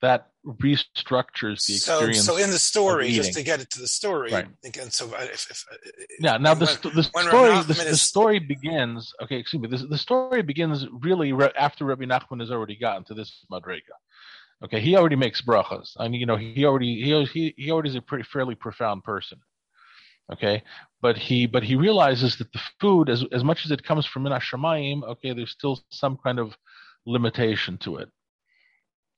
that 0.00 0.30
restructures 0.56 1.66
the 1.66 1.74
experience. 1.74 2.24
So, 2.24 2.36
so 2.36 2.42
in 2.42 2.50
the 2.50 2.58
story, 2.58 3.10
just 3.10 3.34
to 3.34 3.42
get 3.42 3.60
it 3.60 3.70
to 3.70 3.80
the 3.80 3.88
story, 3.88 4.32
right. 4.32 4.46
again. 4.64 4.90
So 4.90 5.06
uh, 5.06 5.18
if, 5.20 5.50
if 5.50 5.64
uh, 5.70 5.76
yeah, 6.18 6.38
now 6.38 6.54
the, 6.54 6.66
when, 6.82 6.94
the 6.94 7.02
story 7.02 7.62
the, 7.62 7.86
the, 7.90 7.96
story 7.96 8.38
begins. 8.38 9.12
Okay, 9.22 9.36
excuse 9.36 9.62
me. 9.62 9.68
The, 9.68 9.86
the 9.86 9.98
story 9.98 10.42
begins 10.42 10.86
really 11.00 11.32
re- 11.32 11.52
after 11.56 11.84
Rabbi 11.84 12.04
Nachman 12.04 12.40
has 12.40 12.50
already 12.50 12.76
gotten 12.76 13.04
to 13.04 13.14
this 13.14 13.44
madrega. 13.52 13.96
Okay, 14.64 14.80
he 14.80 14.96
already 14.96 15.16
makes 15.16 15.42
brachas. 15.42 15.92
I 15.98 16.08
mean, 16.08 16.20
you 16.20 16.26
know, 16.26 16.36
he 16.36 16.64
already 16.64 17.02
he 17.02 17.24
he 17.26 17.54
he 17.56 17.70
already 17.70 17.90
is 17.90 17.96
a 17.96 18.02
pretty 18.02 18.24
fairly 18.24 18.54
profound 18.54 19.04
person. 19.04 19.38
Okay, 20.32 20.62
but 21.00 21.16
he 21.16 21.46
but 21.46 21.62
he 21.62 21.76
realizes 21.76 22.36
that 22.36 22.52
the 22.52 22.60
food, 22.80 23.10
as 23.10 23.24
as 23.32 23.44
much 23.44 23.64
as 23.64 23.70
it 23.70 23.84
comes 23.84 24.06
from 24.06 24.22
Min 24.22 24.32
Hashamayim, 24.32 25.02
okay, 25.04 25.34
there's 25.34 25.50
still 25.50 25.80
some 25.90 26.16
kind 26.16 26.38
of 26.38 26.56
limitation 27.06 27.78
to 27.78 27.96
it 27.96 28.10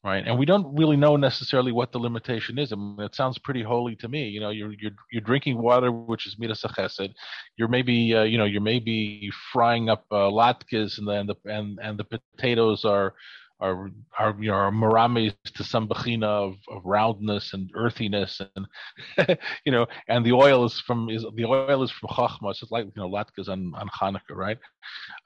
right? 0.02 0.26
And 0.26 0.38
we 0.38 0.46
don't 0.46 0.74
really 0.76 0.96
know 0.96 1.16
necessarily 1.16 1.72
what 1.72 1.92
the 1.92 1.98
limitation 1.98 2.58
is. 2.58 2.72
I 2.72 2.76
mean, 2.76 3.00
it 3.00 3.14
sounds 3.14 3.38
pretty 3.38 3.62
holy 3.62 3.96
to 3.96 4.08
me. 4.08 4.28
You 4.28 4.40
know, 4.40 4.50
you're 4.50 4.72
you're 4.72 4.92
you're 5.12 5.22
drinking 5.22 5.60
water, 5.60 5.92
which 5.92 6.26
is 6.26 6.38
midas 6.38 6.62
chesed. 6.62 7.12
You're 7.56 7.68
maybe 7.68 8.14
uh, 8.14 8.22
you 8.22 8.38
know 8.38 8.46
you're 8.46 8.62
maybe 8.62 9.30
frying 9.52 9.90
up 9.90 10.04
uh, 10.10 10.30
latkes, 10.30 10.98
and 10.98 11.06
then 11.06 11.26
the 11.26 11.36
and 11.44 11.78
and 11.82 11.98
the 11.98 12.04
potatoes 12.04 12.84
are. 12.84 13.14
Are, 13.62 13.90
are 14.18 14.34
you 14.40 14.48
know 14.48 14.54
are 14.54 14.70
maramis 14.72 15.34
to 15.54 15.62
some 15.62 15.86
bechina 15.86 16.24
of, 16.24 16.54
of 16.70 16.80
roundness 16.82 17.52
and 17.52 17.70
earthiness 17.74 18.40
and 18.56 19.38
you 19.66 19.70
know 19.70 19.86
and 20.08 20.24
the 20.24 20.32
oil 20.32 20.64
is 20.64 20.80
from 20.86 21.10
is 21.10 21.26
the 21.34 21.44
oil 21.44 21.82
is 21.82 21.90
from 21.90 22.08
chachma 22.08 22.54
so 22.54 22.64
it's 22.64 22.70
like 22.70 22.86
you 22.86 22.92
know 22.96 23.10
latkes 23.10 23.50
on 23.50 23.74
on 23.74 23.86
Hanukkah 23.90 24.34
right 24.34 24.56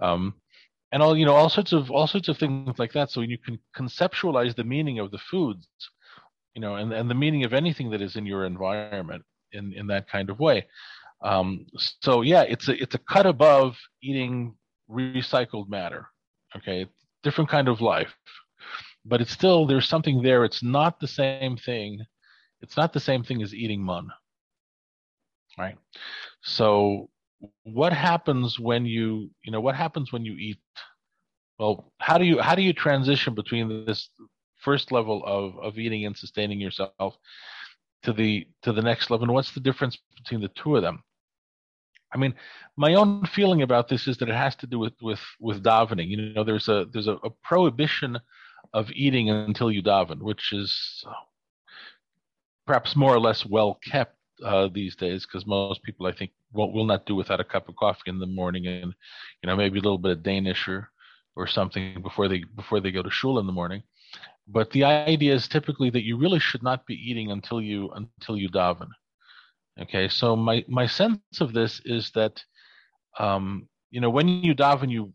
um, 0.00 0.34
and 0.94 1.02
all 1.02 1.16
you 1.16 1.26
know 1.26 1.34
all 1.34 1.50
sorts 1.50 1.72
of 1.72 1.90
all 1.90 2.06
sorts 2.06 2.28
of 2.28 2.38
things 2.38 2.78
like 2.78 2.92
that. 2.92 3.10
So 3.10 3.20
you 3.20 3.36
can 3.36 3.58
conceptualize 3.76 4.54
the 4.54 4.64
meaning 4.64 5.00
of 5.00 5.10
the 5.10 5.18
foods 5.18 5.68
you 6.54 6.60
know 6.60 6.76
and, 6.76 6.92
and 6.92 7.10
the 7.10 7.14
meaning 7.14 7.44
of 7.44 7.52
anything 7.52 7.90
that 7.90 8.00
is 8.00 8.16
in 8.16 8.24
your 8.24 8.44
environment 8.44 9.24
in 9.52 9.72
in 9.74 9.88
that 9.88 10.08
kind 10.08 10.30
of 10.30 10.38
way. 10.38 10.66
Um, 11.20 11.66
so 12.00 12.22
yeah 12.22 12.42
it's 12.42 12.68
a 12.68 12.80
it's 12.80 12.94
a 12.94 12.98
cut 13.12 13.26
above 13.26 13.76
eating 14.02 14.54
recycled 14.88 15.68
matter 15.68 16.06
okay? 16.56 16.86
Different 17.24 17.50
kind 17.50 17.68
of 17.68 17.80
life. 17.80 18.14
But 19.04 19.20
it's 19.20 19.32
still 19.32 19.66
there's 19.66 19.88
something 19.88 20.22
there. 20.22 20.44
It's 20.44 20.62
not 20.62 21.00
the 21.00 21.08
same 21.08 21.56
thing. 21.56 22.04
It's 22.62 22.76
not 22.76 22.92
the 22.92 23.00
same 23.00 23.24
thing 23.24 23.42
as 23.42 23.52
eating 23.52 23.82
mun 23.82 24.10
right? 25.58 25.76
So 26.42 27.10
what 27.64 27.92
happens 27.92 28.58
when 28.58 28.86
you 28.86 29.30
you 29.44 29.52
know 29.52 29.60
what 29.60 29.74
happens 29.74 30.12
when 30.12 30.24
you 30.24 30.34
eat? 30.34 30.58
Well 31.58 31.92
how 31.98 32.18
do 32.18 32.24
you 32.24 32.40
how 32.40 32.54
do 32.54 32.62
you 32.62 32.72
transition 32.72 33.34
between 33.34 33.84
this 33.86 34.08
first 34.60 34.92
level 34.92 35.22
of 35.24 35.58
of 35.58 35.78
eating 35.78 36.06
and 36.06 36.16
sustaining 36.16 36.60
yourself 36.60 37.16
to 38.02 38.12
the 38.12 38.46
to 38.62 38.72
the 38.72 38.82
next 38.82 39.10
level? 39.10 39.24
And 39.24 39.34
what's 39.34 39.52
the 39.52 39.60
difference 39.60 39.98
between 40.16 40.40
the 40.40 40.48
two 40.48 40.76
of 40.76 40.82
them? 40.82 41.02
I 42.12 42.18
mean 42.18 42.34
my 42.76 42.94
own 42.94 43.24
feeling 43.26 43.62
about 43.62 43.88
this 43.88 44.06
is 44.06 44.16
that 44.18 44.28
it 44.28 44.34
has 44.34 44.56
to 44.56 44.66
do 44.66 44.78
with 44.78 44.94
with 45.00 45.20
with 45.40 45.62
davening. 45.62 46.08
You 46.08 46.32
know 46.34 46.44
there's 46.44 46.68
a 46.68 46.86
there's 46.92 47.08
a, 47.08 47.14
a 47.24 47.30
prohibition 47.42 48.18
of 48.72 48.90
eating 48.92 49.30
until 49.30 49.70
you 49.70 49.82
daven 49.82 50.20
which 50.20 50.52
is 50.52 51.04
perhaps 52.66 52.96
more 52.96 53.14
or 53.14 53.20
less 53.20 53.44
well 53.44 53.78
kept 53.84 54.16
uh, 54.42 54.68
these 54.72 54.96
days 54.96 55.26
because 55.26 55.46
most 55.46 55.82
people, 55.82 56.06
I 56.06 56.12
think, 56.12 56.32
will, 56.52 56.72
will 56.72 56.86
not 56.86 57.06
do 57.06 57.14
without 57.14 57.40
a 57.40 57.44
cup 57.44 57.68
of 57.68 57.76
coffee 57.76 58.08
in 58.08 58.18
the 58.18 58.26
morning 58.26 58.66
and, 58.66 58.94
you 59.42 59.46
know, 59.46 59.56
maybe 59.56 59.78
a 59.78 59.82
little 59.82 59.98
bit 59.98 60.12
of 60.12 60.22
Danish 60.22 60.66
or, 60.68 60.90
or 61.36 61.46
something 61.46 62.02
before 62.02 62.28
they 62.28 62.44
before 62.56 62.80
they 62.80 62.90
go 62.90 63.02
to 63.02 63.10
shul 63.10 63.38
in 63.38 63.46
the 63.46 63.52
morning. 63.52 63.82
But 64.46 64.70
the 64.70 64.84
idea 64.84 65.34
is 65.34 65.48
typically 65.48 65.90
that 65.90 66.04
you 66.04 66.16
really 66.18 66.38
should 66.38 66.62
not 66.62 66.86
be 66.86 66.94
eating 66.94 67.30
until 67.30 67.60
you 67.60 67.90
until 67.92 68.36
you 68.36 68.48
daven. 68.50 68.88
Okay, 69.80 70.08
so 70.08 70.36
my 70.36 70.64
my 70.68 70.86
sense 70.86 71.18
of 71.40 71.52
this 71.52 71.80
is 71.84 72.10
that, 72.14 72.42
um, 73.18 73.68
you 73.90 74.00
know, 74.00 74.10
when 74.10 74.28
you 74.28 74.54
daven, 74.54 74.90
you 74.90 75.12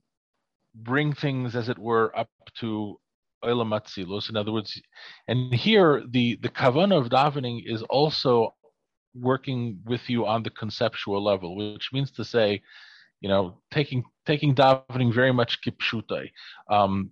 bring 0.75 1.13
things, 1.13 1.55
as 1.55 1.69
it 1.69 1.77
were, 1.77 2.17
up 2.17 2.29
to 2.59 2.99
Olam 3.43 3.71
Atzilus. 3.79 4.29
In 4.29 4.35
other 4.35 4.51
words, 4.51 4.81
and 5.27 5.53
here 5.53 6.03
the 6.09 6.35
the 6.41 6.49
kavanah 6.49 6.97
of 6.99 7.09
davening 7.09 7.61
is 7.65 7.83
also 7.83 8.53
working 9.13 9.79
with 9.85 10.09
you 10.09 10.25
on 10.25 10.43
the 10.43 10.49
conceptual 10.49 11.23
level, 11.23 11.55
which 11.73 11.89
means 11.91 12.11
to 12.11 12.23
say, 12.23 12.61
you 13.21 13.29
know, 13.29 13.61
taking 13.71 14.03
taking 14.25 14.55
davening 14.55 15.13
very 15.13 15.31
much 15.31 15.59
kipshutai. 15.61 16.29
Um, 16.69 17.11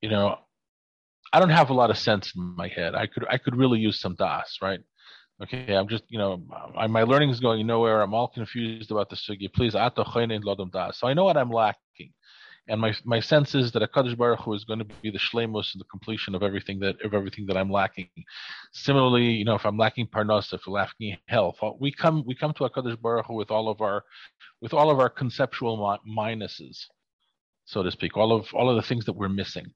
you 0.00 0.10
know, 0.10 0.38
I 1.32 1.40
don't 1.40 1.50
have 1.50 1.70
a 1.70 1.74
lot 1.74 1.90
of 1.90 1.98
sense 1.98 2.32
in 2.36 2.54
my 2.56 2.68
head. 2.68 2.94
I 2.94 3.06
could 3.06 3.26
I 3.28 3.38
could 3.38 3.56
really 3.56 3.78
use 3.78 4.00
some 4.00 4.14
das, 4.14 4.58
right? 4.62 4.80
Okay, 5.42 5.74
I'm 5.74 5.88
just 5.88 6.04
you 6.08 6.18
know 6.18 6.42
my 6.88 7.02
learning 7.02 7.30
is 7.30 7.40
going 7.40 7.66
nowhere. 7.66 8.02
I'm 8.02 8.14
all 8.14 8.28
confused 8.28 8.90
about 8.90 9.10
the 9.10 9.16
sugi. 9.16 9.52
Please, 9.52 9.74
ato 9.74 10.04
lodom 10.04 10.70
das. 10.70 11.00
So 11.00 11.08
I 11.08 11.14
know 11.14 11.24
what 11.24 11.36
I'm 11.36 11.50
lacking. 11.50 12.12
And 12.66 12.80
my 12.80 12.94
my 13.04 13.20
sense 13.20 13.54
is 13.54 13.72
that 13.72 13.82
a 13.82 13.86
Kadosh 13.86 14.16
Baruch 14.16 14.40
Hu 14.40 14.54
is 14.54 14.64
going 14.64 14.78
to 14.78 14.86
be 15.02 15.10
the 15.10 15.18
shlemos 15.18 15.74
and 15.74 15.80
the 15.80 15.90
completion 15.90 16.34
of 16.34 16.42
everything 16.42 16.78
that 16.80 16.96
of 17.04 17.12
everything 17.12 17.44
that 17.46 17.58
I'm 17.58 17.70
lacking. 17.70 18.08
Similarly, 18.72 19.26
you 19.26 19.44
know, 19.44 19.54
if 19.54 19.66
I'm 19.66 19.76
lacking 19.76 20.06
parnas, 20.06 20.52
if 20.52 20.66
I'm 20.66 20.72
lacking 20.72 21.18
health, 21.26 21.56
uh, 21.62 21.72
we 21.78 21.92
come 21.92 22.24
we 22.26 22.34
come 22.34 22.54
to 22.54 22.64
a 22.64 22.70
Kadosh 22.70 23.00
Baruch 23.00 23.26
Hu 23.26 23.34
with 23.34 23.50
all 23.50 23.68
of 23.68 23.82
our 23.82 24.02
with 24.62 24.72
all 24.72 24.90
of 24.90 24.98
our 24.98 25.10
conceptual 25.10 25.76
minuses, 26.08 26.86
so 27.66 27.82
to 27.82 27.90
speak, 27.90 28.16
all 28.16 28.32
of 28.32 28.46
all 28.54 28.70
of 28.70 28.76
the 28.76 28.88
things 28.88 29.04
that 29.04 29.16
we're 29.16 29.28
missing. 29.28 29.66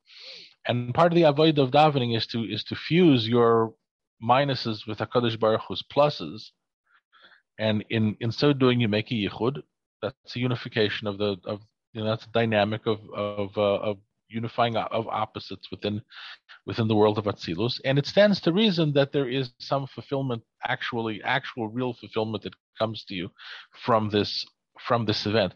And 0.66 0.94
part 0.94 1.12
of 1.12 1.16
the 1.16 1.24
avoid 1.24 1.58
of 1.58 1.70
davening 1.70 2.16
is 2.16 2.26
to 2.28 2.42
is 2.42 2.64
to 2.64 2.74
fuse 2.74 3.28
your 3.28 3.74
minuses 4.22 4.86
with 4.86 4.98
Hakadosh 4.98 5.38
Baruch 5.38 5.60
Hu's 5.68 5.84
pluses, 5.94 6.52
and 7.58 7.84
in 7.90 8.16
in 8.20 8.32
so 8.32 8.54
doing, 8.54 8.80
you 8.80 8.88
make 8.88 9.10
a 9.10 9.14
yichud. 9.14 9.62
That's 10.00 10.36
a 10.36 10.38
unification 10.38 11.06
of 11.06 11.18
the 11.18 11.36
of 11.44 11.60
you 11.92 12.02
know 12.02 12.10
that's 12.10 12.26
a 12.26 12.32
dynamic 12.32 12.86
of 12.86 13.00
of 13.14 13.56
uh, 13.56 13.78
of 13.90 13.98
unifying 14.28 14.76
of 14.76 15.08
opposites 15.08 15.70
within 15.70 16.02
within 16.66 16.88
the 16.88 16.94
world 16.94 17.18
of 17.18 17.24
Atzilus, 17.24 17.80
and 17.84 17.98
it 17.98 18.06
stands 18.06 18.40
to 18.40 18.52
reason 18.52 18.92
that 18.92 19.12
there 19.12 19.28
is 19.28 19.50
some 19.58 19.86
fulfillment, 19.86 20.42
actually, 20.66 21.22
actual, 21.24 21.68
real 21.68 21.94
fulfillment 21.94 22.42
that 22.44 22.54
comes 22.78 23.04
to 23.04 23.14
you 23.14 23.30
from 23.84 24.10
this 24.10 24.44
from 24.86 25.06
this 25.06 25.26
event. 25.26 25.54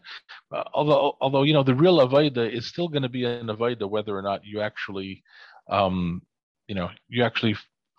Uh, 0.51 0.63
although, 0.73 1.15
although 1.21 1.43
you 1.43 1.53
know, 1.53 1.63
the 1.63 1.75
real 1.75 1.99
avoda 1.99 2.51
is 2.51 2.67
still 2.67 2.87
going 2.87 3.03
to 3.03 3.09
be 3.09 3.25
an 3.25 3.47
avoda, 3.47 3.89
whether 3.89 4.17
or 4.17 4.21
not 4.21 4.41
you 4.43 4.59
actually, 4.59 5.23
um, 5.69 6.21
you 6.67 6.75
know, 6.75 6.89
you 7.07 7.23
actually 7.23 7.55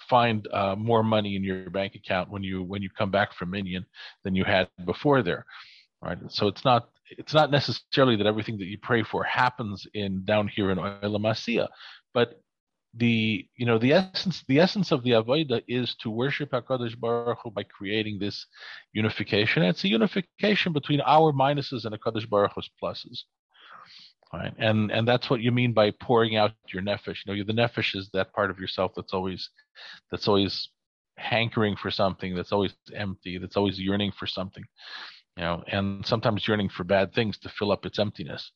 find 0.09 0.47
uh, 0.53 0.75
more 0.77 1.03
money 1.03 1.37
in 1.37 1.43
your 1.43 1.71
bank 1.71 1.95
account 1.95 2.31
when 2.31 2.43
you 2.43 2.63
when 2.63 2.83
you 2.83 2.91
come 2.91 3.11
back 3.11 3.33
from 3.33 3.51
Minyan 3.51 3.87
than 4.23 4.35
you 4.35 4.45
had 4.45 4.69
before 4.85 5.23
there. 5.23 5.47
Right. 6.03 6.19
So 6.29 6.49
it's 6.49 6.65
not 6.65 6.91
it's 7.11 7.35
not 7.35 7.51
necessarily 7.51 8.17
that 8.17 8.27
everything 8.27 8.59
that 8.59 8.67
you 8.67 8.79
pray 8.79 9.03
for 9.03 9.23
happens 9.25 9.87
in 9.95 10.25
down 10.25 10.49
here 10.49 10.71
in 10.71 10.79
Olam 10.79 11.69
but 12.13 12.41
the 12.97 13.47
you 13.57 13.67
know 13.67 13.79
the 13.79 13.93
essence 13.93 14.45
the 14.47 14.61
essence 14.61 14.93
of 14.93 15.03
the 15.03 15.11
avodah 15.11 15.63
is 15.67 15.95
to 15.97 16.11
worship 16.11 16.53
Hakadosh 16.53 16.99
Baruch 16.99 17.39
Hu 17.43 17.51
by 17.51 17.65
creating 17.65 18.19
this 18.19 18.47
unification. 18.93 19.63
And 19.63 19.71
it's 19.71 19.85
a 19.85 19.89
unification 19.89 20.73
between 20.73 21.01
our 21.01 21.33
minuses 21.33 21.85
and 21.85 21.95
Hakadosh 21.95 22.29
Baruch 22.29 22.53
Hu's 22.55 22.71
pluses. 22.81 23.23
Right? 24.33 24.53
And 24.59 24.91
and 24.93 25.07
that's 25.09 25.29
what 25.29 25.41
you 25.41 25.51
mean 25.51 25.73
by 25.73 25.91
pouring 25.91 26.37
out 26.37 26.53
your 26.73 26.83
nefesh. 26.83 27.19
You 27.27 27.37
know, 27.37 27.45
the 27.45 27.53
nefesh 27.53 27.97
is 27.97 28.11
that 28.13 28.33
part 28.33 28.51
of 28.51 28.59
yourself 28.59 28.93
that's 28.95 29.13
always 29.13 29.51
that's 30.11 30.29
always 30.29 30.69
hankering 31.17 31.77
for 31.77 31.91
something, 31.91 32.35
that's 32.35 32.53
always 32.53 32.75
empty, 32.95 33.39
that's 33.39 33.57
always 33.57 33.79
yearning 33.79 34.13
for 34.13 34.27
something 34.27 34.65
you 35.37 35.43
know, 35.43 35.65
and 35.67 36.07
sometimes 36.07 36.47
yearning 36.47 36.69
for 36.69 36.85
bad 36.85 37.13
things 37.13 37.39
to 37.39 37.49
fill 37.49 37.73
up 37.73 37.87
its 37.87 37.99
emptiness. 37.99 38.53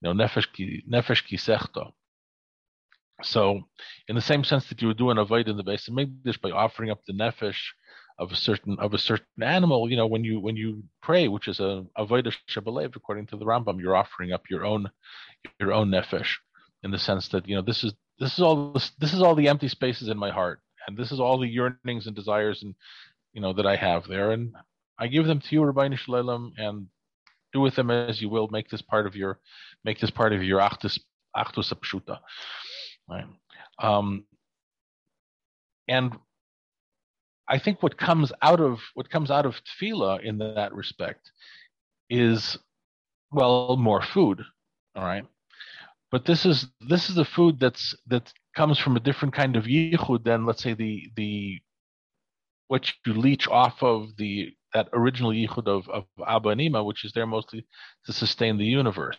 You 0.00 0.12
know, 0.12 0.24
nefesh 0.24 0.52
ki, 0.52 0.82
kisechto. 0.90 1.92
So, 3.22 3.60
in 4.08 4.14
the 4.16 4.20
same 4.20 4.42
sense 4.44 4.68
that 4.68 4.82
you 4.82 4.88
would 4.88 4.98
do 4.98 5.10
an 5.10 5.18
avoid 5.18 5.48
in 5.48 5.56
the 5.56 5.62
base 5.62 5.86
of 5.88 5.94
Mikdash 5.94 6.40
by 6.40 6.50
offering 6.50 6.90
up 6.90 7.00
the 7.06 7.12
nefesh 7.12 7.58
of 8.18 8.32
a 8.32 8.36
certain 8.36 8.76
of 8.78 8.94
a 8.94 8.98
certain 8.98 9.42
animal. 9.42 9.90
You 9.90 9.96
know, 9.96 10.06
when 10.06 10.24
you 10.24 10.40
when 10.40 10.56
you 10.56 10.84
pray, 11.02 11.28
which 11.28 11.48
is 11.48 11.60
a 11.60 11.84
avodah 11.98 12.34
shabalev, 12.48 12.96
according 12.96 13.26
to 13.28 13.36
the 13.36 13.44
Rambam, 13.44 13.80
you're 13.80 13.96
offering 13.96 14.32
up 14.32 14.42
your 14.50 14.64
own 14.64 14.90
your 15.60 15.72
own 15.72 15.90
nefesh, 15.90 16.34
in 16.82 16.90
the 16.90 16.98
sense 16.98 17.28
that 17.28 17.48
you 17.48 17.56
know 17.56 17.62
this 17.62 17.84
is 17.84 17.94
this 18.18 18.34
is 18.34 18.40
all 18.40 18.72
this, 18.72 18.90
this 18.98 19.12
is 19.12 19.22
all 19.22 19.34
the 19.34 19.48
empty 19.48 19.68
spaces 19.68 20.08
in 20.08 20.18
my 20.18 20.30
heart, 20.30 20.60
and 20.86 20.96
this 20.96 21.12
is 21.12 21.20
all 21.20 21.38
the 21.38 21.48
yearnings 21.48 22.06
and 22.06 22.16
desires 22.16 22.62
and 22.62 22.74
you 23.32 23.40
know 23.40 23.52
that 23.52 23.66
I 23.66 23.76
have 23.76 24.06
there, 24.06 24.30
and 24.32 24.54
I 24.98 25.08
give 25.08 25.26
them 25.26 25.40
to 25.40 25.46
you, 25.50 25.64
Rabbi 25.64 25.94
Shalom, 25.96 26.52
and 26.56 26.86
do 27.52 27.60
with 27.60 27.74
them 27.74 27.90
as 27.90 28.20
you 28.20 28.28
will. 28.28 28.48
Make 28.48 28.68
this 28.68 28.82
part 28.82 29.06
of 29.06 29.16
your 29.16 29.38
make 29.84 30.00
this 30.00 30.10
part 30.10 30.32
of 30.32 30.42
your 30.42 30.60
achdus 30.60 30.98
achdus 31.36 31.72
apshuta. 31.72 32.18
Right. 33.08 33.26
Um, 33.78 34.24
and 35.88 36.16
I 37.48 37.58
think 37.58 37.82
what 37.82 37.96
comes 37.96 38.32
out 38.42 38.60
of 38.60 38.80
what 38.94 39.10
comes 39.10 39.30
out 39.30 39.46
of 39.46 39.60
tefillah 39.64 40.22
in 40.22 40.38
that 40.38 40.74
respect 40.74 41.30
is 42.08 42.56
well 43.30 43.76
more 43.76 44.02
food. 44.02 44.42
All 44.94 45.04
right. 45.04 45.26
But 46.10 46.24
this 46.24 46.46
is 46.46 46.66
this 46.80 47.10
is 47.10 47.18
a 47.18 47.24
food 47.24 47.58
that's 47.58 47.94
that 48.06 48.32
comes 48.56 48.78
from 48.78 48.96
a 48.96 49.00
different 49.00 49.34
kind 49.34 49.56
of 49.56 49.64
yichud 49.64 50.24
than 50.24 50.46
let's 50.46 50.62
say 50.62 50.74
the 50.74 51.10
the 51.16 51.60
what 52.68 52.90
you 53.04 53.12
leech 53.12 53.48
off 53.48 53.82
of 53.82 54.16
the 54.16 54.52
that 54.74 54.88
original 54.92 55.30
yichud 55.30 55.66
of, 55.68 55.88
of 55.88 56.04
Abba 56.26 56.50
and 56.50 56.60
Ima, 56.60 56.84
which 56.84 57.04
is 57.04 57.12
there 57.12 57.26
mostly 57.26 57.66
to 58.04 58.12
sustain 58.12 58.58
the 58.58 58.64
universe. 58.64 59.16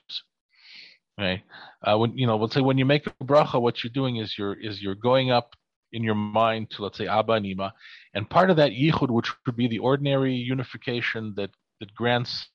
Right? 1.17 1.43
Uh, 1.81 1.97
when 1.97 2.17
you 2.17 2.27
know, 2.27 2.37
let's 2.37 2.53
say 2.53 2.61
when 2.61 2.77
you 2.77 2.85
make 2.85 3.07
a 3.07 3.23
bracha, 3.23 3.59
what 3.61 3.83
you're 3.83 3.91
doing 3.93 4.17
is 4.17 4.37
you're 4.37 4.53
is 4.53 4.81
you're 4.81 4.95
going 4.95 5.31
up 5.31 5.55
in 5.93 6.03
your 6.03 6.15
mind 6.15 6.69
to 6.71 6.83
let's 6.83 6.97
say 6.97 7.07
Abba 7.07 7.33
and 7.33 7.45
Ima, 7.45 7.73
and 8.13 8.29
part 8.29 8.49
of 8.49 8.57
that 8.57 8.71
yichud, 8.71 9.09
which 9.09 9.31
would 9.45 9.55
be 9.55 9.69
the 9.69 9.79
ordinary 9.79 10.33
unification 10.33 11.33
that 11.37 11.51
that 11.79 11.95
grants 11.95 12.49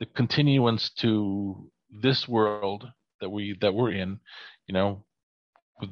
the 0.00 0.06
continuance 0.06 0.90
to 0.90 1.70
this 2.02 2.26
world 2.26 2.88
that 3.20 3.28
we 3.28 3.56
that 3.60 3.74
we're 3.74 3.92
in, 3.92 4.20
you 4.66 4.72
know, 4.72 5.04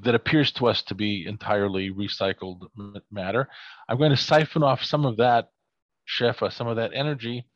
that 0.04 0.14
appears 0.14 0.52
to 0.52 0.66
us 0.66 0.82
to 0.82 0.94
be 0.94 1.26
entirely 1.26 1.90
recycled 1.90 2.62
matter. 3.10 3.48
I'm 3.88 3.98
going 3.98 4.10
to 4.10 4.16
siphon 4.16 4.62
off 4.62 4.82
some 4.82 5.04
of 5.04 5.18
that 5.18 5.50
shefa, 6.06 6.42
uh, 6.42 6.50
some 6.50 6.66
of 6.66 6.76
that 6.76 6.92
energy, 6.94 7.46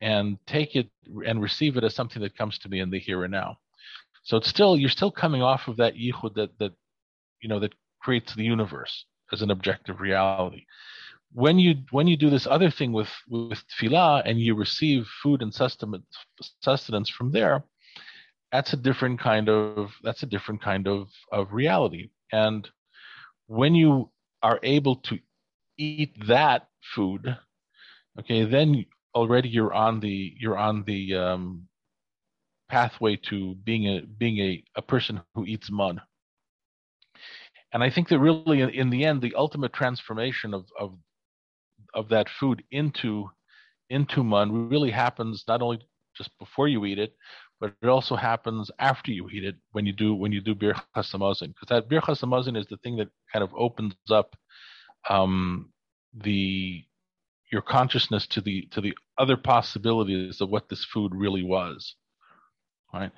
and 0.00 0.38
take 0.46 0.76
it 0.76 0.88
and 1.26 1.42
receive 1.42 1.76
it 1.76 1.84
as 1.84 1.94
something 1.94 2.22
that 2.22 2.36
comes 2.36 2.58
to 2.58 2.68
me 2.68 2.80
in 2.80 2.90
the 2.90 2.98
here 2.98 3.24
and 3.24 3.32
now. 3.32 3.58
So 4.22 4.36
it's 4.36 4.48
still 4.48 4.76
you're 4.76 4.90
still 4.90 5.10
coming 5.10 5.42
off 5.42 5.68
of 5.68 5.76
that 5.78 5.94
yichud 5.94 6.34
that 6.34 6.58
that 6.58 6.72
you 7.40 7.48
know 7.48 7.60
that 7.60 7.74
creates 8.00 8.34
the 8.34 8.44
universe 8.44 9.04
as 9.32 9.42
an 9.42 9.50
objective 9.50 10.00
reality. 10.00 10.64
When 11.32 11.58
you 11.58 11.76
when 11.90 12.06
you 12.06 12.16
do 12.16 12.30
this 12.30 12.46
other 12.46 12.70
thing 12.70 12.92
with 12.92 13.10
with 13.28 13.62
tefillah 13.68 14.22
and 14.24 14.40
you 14.40 14.54
receive 14.54 15.06
food 15.22 15.42
and 15.42 15.54
sustenance 15.54 16.04
sustenance 16.60 17.08
from 17.08 17.32
there, 17.32 17.64
that's 18.52 18.72
a 18.72 18.76
different 18.76 19.20
kind 19.20 19.48
of 19.48 19.92
that's 20.02 20.22
a 20.22 20.26
different 20.26 20.62
kind 20.62 20.86
of 20.88 21.08
of 21.32 21.52
reality. 21.52 22.10
And 22.32 22.68
when 23.46 23.74
you 23.74 24.10
are 24.42 24.60
able 24.62 24.96
to 24.96 25.18
eat 25.76 26.14
that 26.26 26.68
food, 26.94 27.36
okay, 28.18 28.44
then 28.44 28.84
already 29.14 29.48
you're 29.48 29.74
on 29.74 30.00
the 30.00 30.34
you're 30.38 30.58
on 30.58 30.84
the 30.84 31.14
um, 31.14 31.66
pathway 32.68 33.16
to 33.16 33.54
being 33.64 33.86
a 33.86 34.02
being 34.02 34.38
a, 34.38 34.62
a 34.76 34.82
person 34.82 35.20
who 35.34 35.44
eats 35.44 35.70
mun. 35.70 36.00
And 37.72 37.84
I 37.84 37.90
think 37.90 38.08
that 38.08 38.18
really, 38.18 38.62
in, 38.62 38.90
the 38.90 39.04
end, 39.04 39.22
the 39.22 39.34
ultimate 39.36 39.72
transformation 39.72 40.54
of 40.54 40.66
of 40.78 40.94
of 41.94 42.08
that 42.08 42.28
food 42.28 42.62
into 42.70 43.30
into 43.90 44.22
mun 44.22 44.68
really 44.68 44.90
happens 44.90 45.44
not 45.48 45.62
only 45.62 45.80
just 46.16 46.36
before 46.38 46.68
you 46.68 46.84
eat 46.84 46.98
it, 46.98 47.14
but 47.60 47.74
it 47.82 47.88
also 47.88 48.16
happens 48.16 48.70
after 48.78 49.12
you 49.12 49.28
eat 49.30 49.44
it 49.44 49.56
when 49.72 49.86
you 49.86 49.92
do 49.92 50.14
when 50.14 50.32
you 50.32 50.40
do 50.40 50.54
Birchas 50.54 50.84
Hamazon 50.96 51.48
because 51.48 51.68
that 51.68 51.88
Birchas 51.88 52.22
Hamazon 52.22 52.56
is 52.56 52.66
the 52.66 52.76
thing 52.78 52.96
that 52.96 53.08
kind 53.32 53.42
of 53.42 53.50
opens 53.56 53.94
up 54.10 54.34
um, 55.08 55.70
the 56.14 56.84
your 57.50 57.62
consciousness 57.62 58.26
to 58.26 58.40
the 58.40 58.68
to 58.70 58.80
the 58.80 58.94
other 59.18 59.36
possibilities 59.36 60.40
of 60.40 60.50
what 60.50 60.68
this 60.68 60.84
food 60.84 61.12
really 61.14 61.42
was 61.42 61.94
right 62.92 63.12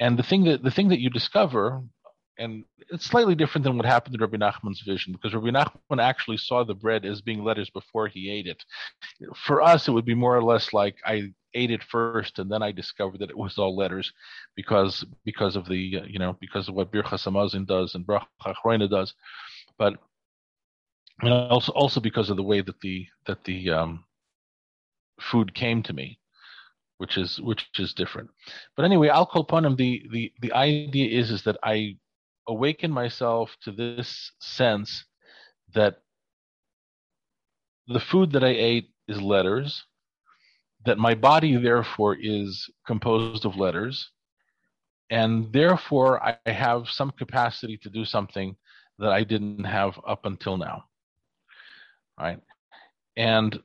and 0.00 0.18
the 0.18 0.22
thing 0.22 0.44
that 0.44 0.62
the 0.62 0.70
thing 0.70 0.88
that 0.88 1.00
you 1.00 1.10
discover 1.10 1.82
and 2.38 2.64
it's 2.90 3.04
slightly 3.04 3.34
different 3.34 3.64
than 3.64 3.76
what 3.76 3.86
happened 3.86 4.14
in 4.14 4.20
Rabbi 4.20 4.36
Nachman's 4.36 4.80
vision 4.80 5.12
because 5.12 5.34
Rabbi 5.34 5.50
Nachman 5.50 6.02
actually 6.02 6.36
saw 6.36 6.64
the 6.64 6.74
bread 6.74 7.04
as 7.04 7.20
being 7.20 7.44
letters 7.44 7.70
before 7.70 8.08
he 8.08 8.30
ate 8.30 8.46
it. 8.46 8.62
For 9.46 9.62
us, 9.62 9.86
it 9.88 9.92
would 9.92 10.04
be 10.04 10.14
more 10.14 10.36
or 10.36 10.42
less 10.42 10.72
like 10.72 10.96
I 11.04 11.32
ate 11.54 11.70
it 11.70 11.82
first 11.84 12.38
and 12.38 12.50
then 12.50 12.62
I 12.62 12.72
discovered 12.72 13.20
that 13.20 13.30
it 13.30 13.38
was 13.38 13.56
all 13.58 13.76
letters 13.76 14.12
because 14.56 15.04
because 15.24 15.54
of 15.54 15.66
the 15.68 15.76
you 15.76 16.18
know 16.18 16.36
because 16.40 16.68
of 16.68 16.74
what 16.74 16.92
Birchas 16.92 17.24
Hamazon 17.24 17.66
does 17.66 17.94
and 17.94 18.06
Bracha 18.06 18.26
Achroina 18.44 18.90
does, 18.90 19.14
but 19.78 19.94
and 21.20 21.32
also 21.32 21.72
also 21.72 22.00
because 22.00 22.30
of 22.30 22.36
the 22.36 22.42
way 22.42 22.60
that 22.60 22.80
the 22.80 23.06
that 23.26 23.44
the 23.44 23.70
um, 23.70 24.04
food 25.20 25.54
came 25.54 25.82
to 25.82 25.92
me, 25.92 26.18
which 26.98 27.16
is 27.16 27.40
which 27.40 27.68
is 27.78 27.94
different. 27.94 28.30
But 28.76 28.84
anyway, 28.84 29.10
upon 29.12 29.64
him. 29.64 29.76
The 29.76 30.02
the 30.10 30.32
the 30.40 30.52
idea 30.52 31.18
is 31.18 31.30
is 31.30 31.42
that 31.44 31.58
I 31.62 31.96
awaken 32.48 32.90
myself 32.90 33.56
to 33.62 33.72
this 33.72 34.32
sense 34.40 35.04
that 35.74 36.02
the 37.86 38.00
food 38.00 38.32
that 38.32 38.44
I 38.44 38.48
ate 38.48 38.90
is 39.08 39.20
letters, 39.20 39.84
that 40.84 40.98
my 40.98 41.14
body 41.14 41.56
therefore 41.56 42.16
is 42.20 42.68
composed 42.86 43.44
of 43.44 43.56
letters, 43.56 44.10
and 45.10 45.52
therefore 45.52 46.22
I 46.22 46.38
have 46.50 46.88
some 46.88 47.10
capacity 47.12 47.76
to 47.78 47.90
do 47.90 48.04
something 48.04 48.56
that 48.98 49.12
I 49.12 49.24
didn't 49.24 49.64
have 49.64 49.98
up 50.06 50.24
until 50.26 50.56
now 50.56 50.84
right? 52.18 52.40
And 53.16 53.58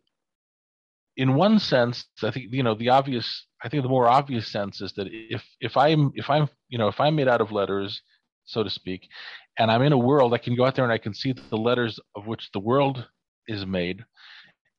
in 1.18 1.36
one 1.36 1.60
sense, 1.60 2.06
I 2.24 2.32
think 2.32 2.48
you 2.52 2.64
know 2.64 2.76
the 2.76 2.90
obvious. 2.90 3.46
I 3.64 3.70
think 3.70 3.84
the 3.84 3.90
more 3.90 4.08
obvious 4.08 4.48
sense 4.52 4.80
is 4.82 4.94
that 4.94 5.08
if 5.12 5.44
if 5.60 5.76
I'm 5.76 6.12
if 6.16 6.30
I'm 6.30 6.48
you 6.70 6.78
know 6.78 6.88
if 6.88 7.00
I'm 7.00 7.16
made 7.16 7.28
out 7.28 7.42
of 7.42 7.52
letters, 7.52 8.02
so 8.46 8.64
to 8.64 8.70
speak, 8.70 9.08
and 9.58 9.70
I'm 9.70 9.82
in 9.82 9.94
a 9.94 9.98
world, 9.98 10.34
I 10.34 10.38
can 10.38 10.56
go 10.56 10.66
out 10.66 10.76
there 10.76 10.86
and 10.86 10.94
I 10.94 10.98
can 10.98 11.14
see 11.14 11.34
the 11.34 11.58
letters 11.58 12.00
of 12.16 12.26
which 12.26 12.50
the 12.54 12.60
world 12.60 13.06
is 13.48 13.66
made, 13.66 14.06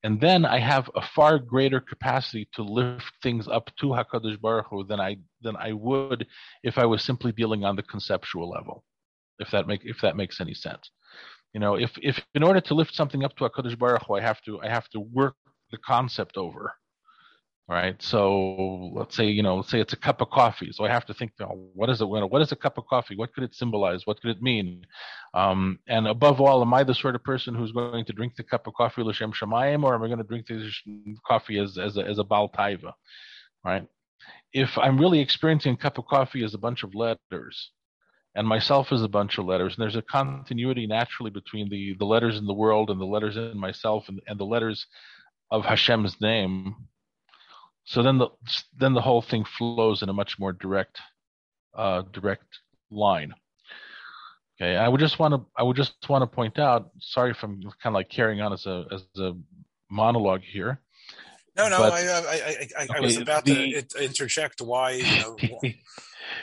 and 0.03 0.19
then 0.21 0.47
I 0.47 0.61
have 0.61 0.91
a 0.97 1.03
far 1.03 1.39
greater 1.39 1.81
capacity 1.81 2.49
to 2.55 2.63
lift 2.63 3.13
things 3.23 3.47
up 3.47 3.71
to 3.81 3.89
Hakadosh 3.89 4.41
Baruch 4.41 4.67
Hu 4.71 4.85
than 4.85 5.01
I 5.01 5.17
than 5.43 5.57
I 5.57 5.73
would 5.73 6.27
if 6.63 6.79
I 6.79 6.87
was 6.87 7.05
simply 7.05 7.33
dealing 7.33 7.65
on 7.65 7.77
the 7.77 7.83
conceptual 7.83 8.49
level. 8.49 8.85
If 9.39 9.51
that 9.51 9.67
make 9.67 9.83
if 9.85 10.01
that 10.01 10.17
makes 10.17 10.41
any 10.41 10.55
sense. 10.55 10.91
You 11.53 11.61
know, 11.61 11.75
if 11.75 11.91
if 12.01 12.21
in 12.35 12.43
order 12.43 12.61
to 12.61 12.75
lift 12.75 12.95
something 12.95 13.25
up 13.25 13.37
to 13.37 13.45
a 13.45 13.51
Hakadosh 13.51 13.79
Baruch 13.79 14.03
Hu, 14.07 14.15
I 14.15 14.21
have 14.21 14.41
to 14.43 14.61
I 14.61 14.69
have 14.69 14.89
to 14.91 15.01
work 15.01 15.35
the 15.71 15.79
concept 15.79 16.37
over. 16.37 16.73
Right. 17.69 18.01
So 18.03 18.91
let's 18.95 19.15
say 19.17 19.27
you 19.27 19.43
know, 19.45 19.57
let's 19.57 19.71
say 19.71 19.81
it's 19.81 19.93
a 19.93 19.97
cup 19.97 20.21
of 20.21 20.31
coffee. 20.31 20.71
So 20.73 20.85
I 20.85 20.89
have 20.89 21.07
to 21.07 21.15
think, 21.15 21.33
oh, 21.41 21.69
what 21.75 21.89
is 21.89 22.01
it? 22.01 22.09
What 22.09 22.43
is 22.43 22.51
a 22.51 22.57
cup 22.57 22.79
of 22.79 22.87
coffee? 22.87 23.17
What 23.17 23.33
could 23.33 23.45
it 23.45 23.55
symbolize? 23.55 24.07
What 24.07 24.21
could 24.21 24.31
it 24.31 24.43
mean? 24.43 24.85
Um, 25.35 25.79
and 25.89 26.09
above 26.09 26.41
all, 26.41 26.63
am 26.63 26.75
I 26.75 26.83
the 26.83 26.95
sort 26.95 27.15
of 27.15 27.23
person 27.23 27.55
who's 27.55 27.71
going 27.71 28.05
to 28.05 28.13
drink 28.13 28.35
the 28.37 28.43
cup 28.43 28.67
of 28.67 28.75
coffee 28.75 29.03
l'shem 29.03 29.33
shamayim, 29.33 29.85
or 29.85 29.95
am 29.95 30.03
I 30.03 30.07
going 30.07 30.19
to 30.19 30.25
drink 30.25 30.47
the 30.49 30.69
coffee 31.25 31.59
as 31.59 31.79
as 31.79 31.97
a, 31.97 32.05
as 32.05 32.19
a 32.19 32.25
bal 32.25 32.49
taiva? 32.49 32.93
Right. 33.65 33.87
If 34.53 34.77
I'm 34.77 34.99
really 34.99 35.21
experiencing 35.21 35.75
a 35.75 35.77
cup 35.77 35.99
of 35.99 36.07
coffee 36.07 36.43
as 36.45 36.55
a 36.55 36.59
bunch 36.59 36.83
of 36.83 36.95
letters, 36.95 37.71
and 38.35 38.47
myself 38.47 38.93
is 38.93 39.03
a 39.03 39.09
bunch 39.09 39.39
of 39.39 39.47
letters 39.47 39.75
and 39.75 39.83
there's 39.83 39.97
a 39.97 40.03
continuity 40.03 40.87
naturally 40.87 41.31
between 41.31 41.69
the 41.69 41.95
the 41.99 42.05
letters 42.05 42.39
in 42.39 42.47
the 42.47 42.55
world 42.55 42.91
and 42.91 43.01
the 43.01 43.05
letters 43.05 43.37
in 43.37 43.59
myself 43.59 44.09
and, 44.09 44.21
and 44.27 44.39
the 44.39 44.45
letters 44.45 44.87
of 45.51 45.65
Hashem's 45.65 46.21
name. 46.21 46.75
So 47.85 48.03
then 48.03 48.19
the 48.19 48.29
then 48.79 48.95
the 48.95 49.01
whole 49.01 49.23
thing 49.23 49.45
flows 49.45 50.03
in 50.03 50.09
a 50.09 50.13
much 50.13 50.39
more 50.39 50.53
direct 50.53 51.01
uh, 51.77 52.03
direct 52.13 52.47
line. 52.91 53.35
Okay 54.61 54.77
i 54.77 54.89
would 54.89 55.01
just 55.01 55.19
want 55.19 55.35
to 55.35 55.45
i 55.57 55.63
would 55.63 55.77
just 55.77 55.95
want 56.09 56.23
to 56.23 56.27
point 56.27 56.59
out 56.59 56.91
sorry 57.01 57.31
if 57.31 57.43
i'm 57.43 57.63
kind 57.83 57.87
of 57.87 57.95
like 57.95 58.11
carrying 58.11 58.41
on 58.41 58.53
as 58.53 58.67
a 58.67 58.85
as 58.93 59.07
a 59.19 59.33
monologue 59.91 60.43
here 60.43 60.81
no, 61.69 61.79
no, 61.79 61.79
but, 61.79 61.93
I, 61.93 62.19
I, 62.19 62.69
I, 62.79 62.87
I, 62.97 63.01
was 63.01 63.17
about 63.17 63.45
the, 63.45 63.83
to 63.83 64.05
interject 64.05 64.61
why 64.61 64.93
you 64.93 65.21
know, 65.21 65.37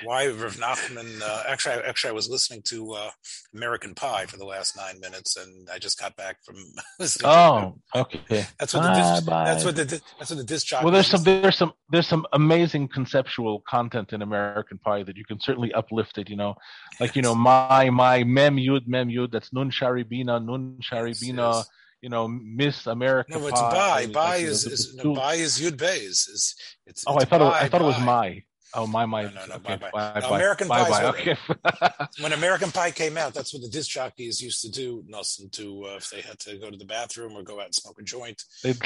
why 0.03 0.27
Rav 0.27 0.55
Nachman. 0.57 1.21
Uh, 1.21 1.43
actually, 1.47 1.75
I, 1.75 1.79
actually, 1.87 2.09
I 2.09 2.13
was 2.13 2.29
listening 2.29 2.61
to 2.65 2.93
uh, 2.93 3.09
American 3.53 3.93
Pie 3.93 4.25
for 4.25 4.37
the 4.37 4.45
last 4.45 4.75
nine 4.75 4.99
minutes, 4.99 5.37
and 5.37 5.69
I 5.69 5.79
just 5.79 5.99
got 5.99 6.15
back 6.15 6.37
from. 6.43 6.55
oh, 7.23 7.75
okay. 7.95 8.45
That's 8.59 8.73
what 8.73 8.83
the 8.83 8.93
disc, 8.93 9.25
that's 9.25 9.65
what 9.65 9.75
the 9.75 10.01
that's 10.19 10.29
what 10.31 10.37
the 10.37 10.43
disc 10.43 10.71
Well, 10.71 10.91
there's 10.91 11.07
some 11.07 11.23
there's 11.23 11.57
some 11.57 11.73
there's 11.89 12.07
some 12.07 12.25
amazing 12.33 12.87
conceptual 12.89 13.63
content 13.67 14.13
in 14.13 14.21
American 14.21 14.77
Pie 14.77 15.03
that 15.03 15.17
you 15.17 15.25
can 15.25 15.39
certainly 15.39 15.73
uplift 15.73 16.17
it. 16.17 16.29
You 16.29 16.35
know, 16.35 16.55
like 16.99 17.15
you 17.15 17.21
know 17.21 17.35
my 17.35 17.89
my 17.89 18.23
mem 18.23 18.57
yud 18.57 18.87
mem 18.87 19.09
yud. 19.09 19.31
That's 19.31 19.53
nun 19.53 19.71
sharibina 19.71 20.43
nun 20.43 20.79
sharibina. 20.81 21.37
Yes, 21.37 21.55
yes 21.57 21.69
you 22.01 22.09
know, 22.09 22.27
Miss 22.27 22.87
America. 22.87 23.37
No, 23.37 23.47
it's 23.47 23.59
by. 23.59 24.07
By 24.07 24.37
is, 24.37 24.65
is 24.65 24.95
no, 24.95 25.13
by 25.13 25.35
is 25.35 25.59
Yud 25.59 25.77
Bay 25.77 25.97
is, 25.97 26.55
it's, 26.85 27.03
Oh, 27.07 27.17
I 27.17 27.25
thought 27.25 27.41
it, 27.41 27.63
I 27.63 27.67
thought 27.67 27.81
it 27.81 27.85
was 27.85 27.99
my. 27.99 28.43
Oh, 28.73 28.85
my 28.85 29.05
my. 29.05 29.23
No, 29.23 29.29
no, 29.29 29.45
no, 29.47 29.55
okay, 29.55 29.77
bye, 29.77 29.89
bye. 29.91 30.19
No, 30.19 30.29
American 30.33 30.67
bye, 30.67 30.87
bye, 30.89 31.05
Okay. 31.05 31.37
when 32.19 32.33
American 32.33 32.69
Pie 32.69 32.91
came 32.91 33.17
out, 33.17 33.33
that's 33.33 33.53
what 33.53 33.63
the 33.63 33.69
disc 33.69 33.89
jockeys 33.89 34.41
used 34.41 34.61
to 34.61 34.69
do, 34.69 35.03
Nosson, 35.09 35.51
to 35.53 35.85
uh, 35.85 35.95
if 35.95 36.09
they 36.09 36.21
had 36.21 36.37
to 36.39 36.57
go 36.57 36.69
to 36.69 36.77
the 36.77 36.85
bathroom 36.85 37.35
or 37.35 37.43
go 37.43 37.59
out 37.59 37.67
and 37.67 37.75
smoke 37.75 37.97
a 37.99 38.03
joint, 38.03 38.41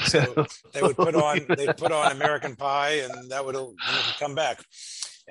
So 0.06 0.46
they 0.74 0.82
would 0.82 0.96
put 0.96 1.16
on 1.16 1.46
they 1.58 1.68
put 1.74 1.92
on 1.92 2.12
American 2.12 2.56
Pie, 2.56 3.02
and 3.02 3.32
that 3.32 3.44
would 3.44 3.56
come 4.20 4.36
back 4.36 4.64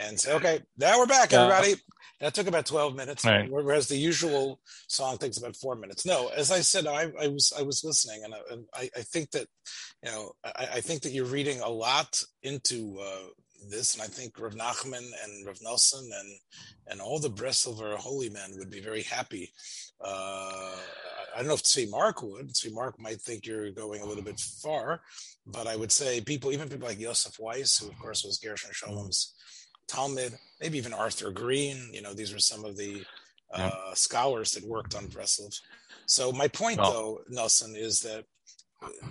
and 0.00 0.18
say, 0.18 0.32
"Okay, 0.34 0.60
now 0.76 0.98
we're 0.98 1.06
back, 1.06 1.32
everybody." 1.32 1.74
That 2.20 2.34
took 2.34 2.48
about 2.48 2.66
twelve 2.66 2.94
minutes, 2.96 3.24
Right. 3.24 3.50
whereas 3.50 3.88
the 3.88 3.96
usual 3.96 4.60
song 4.88 5.16
takes 5.16 5.38
about 5.38 5.56
four 5.56 5.74
minutes. 5.74 6.04
No, 6.04 6.28
as 6.28 6.50
I 6.50 6.60
said, 6.60 6.86
I, 6.86 7.10
I 7.18 7.28
was 7.28 7.52
I 7.58 7.62
was 7.62 7.82
listening, 7.82 8.24
and 8.24 8.34
I, 8.34 8.38
and 8.50 8.64
I, 8.74 8.90
I 8.96 9.02
think 9.02 9.30
that 9.30 9.46
you 10.04 10.10
know 10.10 10.32
I, 10.44 10.68
I 10.74 10.80
think 10.80 11.02
that 11.02 11.12
you're 11.12 11.24
reading 11.38 11.60
a 11.60 11.68
lot 11.68 12.22
into 12.42 12.98
uh, 13.00 13.28
this, 13.70 13.94
and 13.94 14.02
I 14.02 14.06
think 14.06 14.38
Rav 14.38 14.52
Nachman 14.54 15.06
and 15.24 15.46
Rav 15.46 15.58
Nosson 15.60 16.02
and 16.20 16.30
and 16.88 17.00
all 17.00 17.18
the 17.18 17.30
Breslover 17.30 17.96
holy 17.96 18.28
men 18.28 18.50
would 18.58 18.70
be 18.70 18.80
very 18.80 19.02
happy. 19.02 19.50
Uh, 20.04 20.76
I 21.34 21.38
don't 21.38 21.46
know 21.46 21.54
if 21.54 21.62
Tzvi 21.62 21.88
Mark 21.90 22.22
would. 22.22 22.48
Tzvi 22.52 22.72
Mark 22.72 22.98
might 23.00 23.20
think 23.20 23.46
you're 23.46 23.70
going 23.70 24.02
a 24.02 24.06
little 24.06 24.24
bit 24.24 24.40
far, 24.40 25.00
but 25.46 25.66
I 25.66 25.76
would 25.76 25.92
say 25.92 26.20
people, 26.20 26.52
even 26.52 26.68
people 26.68 26.88
like 26.88 27.00
Yosef 27.00 27.38
Weiss, 27.38 27.78
who 27.78 27.88
of 27.88 27.98
course 27.98 28.24
was 28.24 28.38
Gershom 28.38 28.72
Scholem's 28.72 29.34
Talmud, 29.90 30.32
maybe 30.60 30.78
even 30.78 30.92
Arthur 30.92 31.30
Green. 31.30 31.78
You 31.92 32.02
know, 32.02 32.14
these 32.14 32.32
were 32.32 32.38
some 32.38 32.64
of 32.64 32.76
the 32.76 33.02
uh, 33.52 33.94
scholars 33.94 34.52
that 34.52 34.64
worked 34.64 34.94
on 34.94 35.04
Breslov. 35.08 35.54
So 36.06 36.32
my 36.32 36.48
point, 36.48 36.78
Well- 36.78 36.92
though, 36.92 37.20
Nosson, 37.42 37.76
is 37.76 38.00
that 38.00 38.24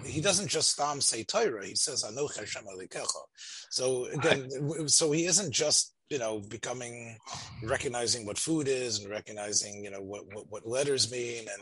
he 0.03 0.19
doesn't 0.19 0.47
just 0.47 0.71
stam 0.71 0.99
say 1.01 1.23
Torah. 1.23 1.65
He 1.65 1.75
says 1.75 2.03
Anoch 2.03 2.35
Hashem 2.39 2.63
Elikecha. 2.65 3.23
So 3.69 4.05
again, 4.05 4.49
w- 4.67 4.87
so 4.87 5.11
he 5.11 5.25
isn't 5.25 5.51
just 5.51 5.93
you 6.09 6.17
know 6.17 6.39
becoming 6.49 7.17
recognizing 7.63 8.25
what 8.25 8.37
food 8.39 8.67
is 8.67 8.97
and 8.99 9.11
recognizing 9.11 9.83
you 9.83 9.91
know 9.91 10.01
what 10.01 10.23
what, 10.33 10.45
what 10.49 10.65
letters 10.65 11.11
mean 11.11 11.45
and 11.53 11.61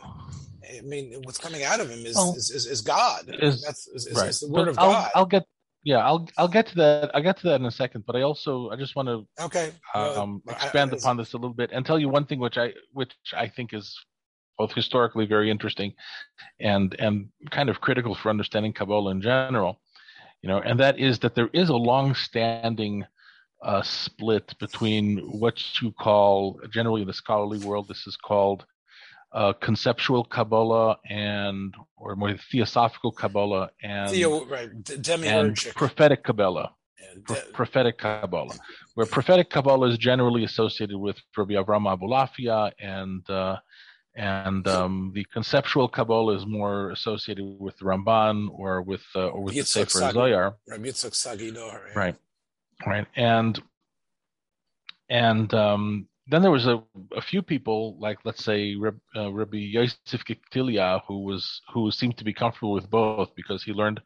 I 0.78 0.80
mean 0.86 1.20
what's 1.24 1.36
coming 1.36 1.64
out 1.64 1.80
of 1.80 1.90
him 1.90 2.06
is 2.06 2.14
Well, 2.16 2.32
is, 2.34 2.48
is, 2.50 2.64
is 2.64 2.80
God. 2.80 3.22
is- 3.28 3.60
That's 3.62 3.86
is, 3.88 4.06
is, 4.06 4.16
right. 4.16 4.30
is 4.30 4.40
the 4.40 4.48
But 4.48 4.54
word 4.58 4.68
of 4.68 4.78
I'll, 4.78 4.92
God. 4.92 5.10
I'll 5.14 5.26
get. 5.26 5.44
Yeah, 5.84 5.98
I'll 5.98 6.28
I'll 6.36 6.48
get 6.48 6.66
to 6.68 6.74
that. 6.76 7.10
I'll 7.14 7.22
get 7.22 7.38
to 7.38 7.46
that 7.48 7.60
in 7.60 7.66
a 7.66 7.70
second. 7.70 8.04
But 8.06 8.16
I 8.16 8.22
also 8.22 8.70
I 8.70 8.76
just 8.76 8.96
want 8.96 9.08
to 9.08 9.26
okay. 9.44 9.72
Well, 9.94 10.18
um, 10.18 10.42
expand 10.48 10.92
I- 10.92 10.96
upon 10.96 11.16
this 11.16 11.32
a 11.34 11.36
little 11.36 11.54
bit 11.54 11.70
and 11.72 11.84
tell 11.86 11.98
you 11.98 12.08
one 12.08 12.26
thing 12.26 12.40
which 12.40 12.58
I 12.58 12.72
which 12.92 13.12
I 13.36 13.48
think 13.48 13.72
is 13.72 13.96
both 14.58 14.72
historically 14.72 15.24
very 15.26 15.50
interesting 15.50 15.94
and 16.60 16.94
and 16.98 17.28
kind 17.50 17.68
of 17.68 17.80
critical 17.80 18.14
for 18.14 18.28
understanding 18.28 18.72
Kabbalah 18.72 19.12
in 19.12 19.22
general. 19.22 19.80
You 20.42 20.48
know, 20.48 20.58
and 20.60 20.78
that 20.80 20.98
is 20.98 21.18
that 21.20 21.34
there 21.34 21.50
is 21.52 21.68
a 21.68 21.74
long-standing 21.76 23.04
uh, 23.62 23.82
split 23.82 24.54
between 24.60 25.18
what 25.40 25.60
you 25.82 25.90
call 25.92 26.60
generally 26.70 27.00
in 27.00 27.08
the 27.08 27.12
scholarly 27.12 27.58
world 27.58 27.88
this 27.88 28.06
is 28.06 28.16
called 28.16 28.64
uh, 29.32 29.52
conceptual 29.54 30.24
Kabbalah 30.24 30.98
and 31.08 31.74
or 31.96 32.16
more 32.16 32.34
theosophical 32.50 33.12
Kabbalah 33.12 33.70
and 33.82 34.10
Theo, 34.10 34.44
right, 34.46 34.70
and 35.24 35.56
prophetic 35.74 36.24
Kabbalah 36.24 36.72
and 37.12 37.24
pro- 37.24 37.36
prophetic 37.52 37.98
Kabbalah, 37.98 38.56
where 38.94 39.06
prophetic 39.06 39.50
Kabbalah 39.50 39.88
is 39.88 39.98
generally 39.98 40.44
associated 40.44 40.96
with 40.96 41.16
Rabbi 41.36 41.54
Avram 41.54 41.86
Abulafia, 41.86 42.72
and 42.78 43.28
uh, 43.28 43.56
and 44.14 44.66
um, 44.66 45.12
the 45.14 45.24
conceptual 45.32 45.88
Kabbalah 45.88 46.36
is 46.36 46.46
more 46.46 46.90
associated 46.90 47.44
with 47.44 47.78
Ramban 47.80 48.48
or 48.52 48.82
with 48.82 49.04
uh, 49.14 49.28
or 49.28 49.42
with 49.42 49.54
the 49.54 49.60
Yitzhak 49.60 49.90
Sefer 49.90 49.98
Sagi. 49.98 50.12
Zohar, 50.14 50.56
Rabbi 50.66 50.88
Yitzchak 50.88 51.14
Sagi 51.14 51.52
Nohar, 51.52 51.80
yeah. 51.88 51.98
right? 51.98 52.16
Right, 52.86 53.06
and 53.16 53.60
and 55.08 55.52
um, 55.54 56.08
then 56.28 56.42
there 56.42 56.50
was 56.50 56.66
a, 56.66 56.82
a 57.16 57.22
few 57.22 57.42
people 57.42 57.96
like 57.98 58.18
let's 58.24 58.44
say 58.44 58.76
uh, 59.16 59.32
Rabbi 59.32 59.56
Yosef 59.58 60.24
Gikatilla 60.24 61.02
who 61.08 61.24
was 61.24 61.60
who 61.72 61.90
seemed 61.90 62.18
to 62.18 62.24
be 62.24 62.32
comfortable 62.32 62.72
with 62.72 62.90
both 62.90 63.34
because 63.34 63.62
he 63.62 63.72
learned 63.72 64.00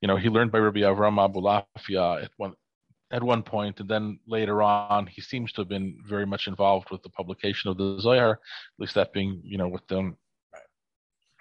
you 0.00 0.08
know 0.08 0.16
he 0.16 0.28
learned 0.28 0.52
by 0.52 0.58
Rabbi 0.58 0.80
Avram 0.80 1.18
Abulafia 1.18 2.24
at 2.24 2.30
one 2.36 2.54
at 3.12 3.22
one 3.22 3.42
point, 3.42 3.78
and 3.78 3.88
then 3.88 4.18
later 4.26 4.62
on 4.62 5.06
he 5.06 5.20
seems 5.20 5.52
to 5.52 5.60
have 5.60 5.68
been 5.68 5.98
very 6.04 6.24
much 6.24 6.48
involved 6.48 6.90
with 6.90 7.02
the 7.02 7.10
publication 7.10 7.70
of 7.70 7.76
the 7.76 7.98
Zohar, 8.00 8.32
at 8.32 8.38
least 8.78 8.94
that 8.94 9.12
being 9.12 9.40
you 9.44 9.58
know 9.58 9.68
what 9.68 9.86
the 9.88 10.14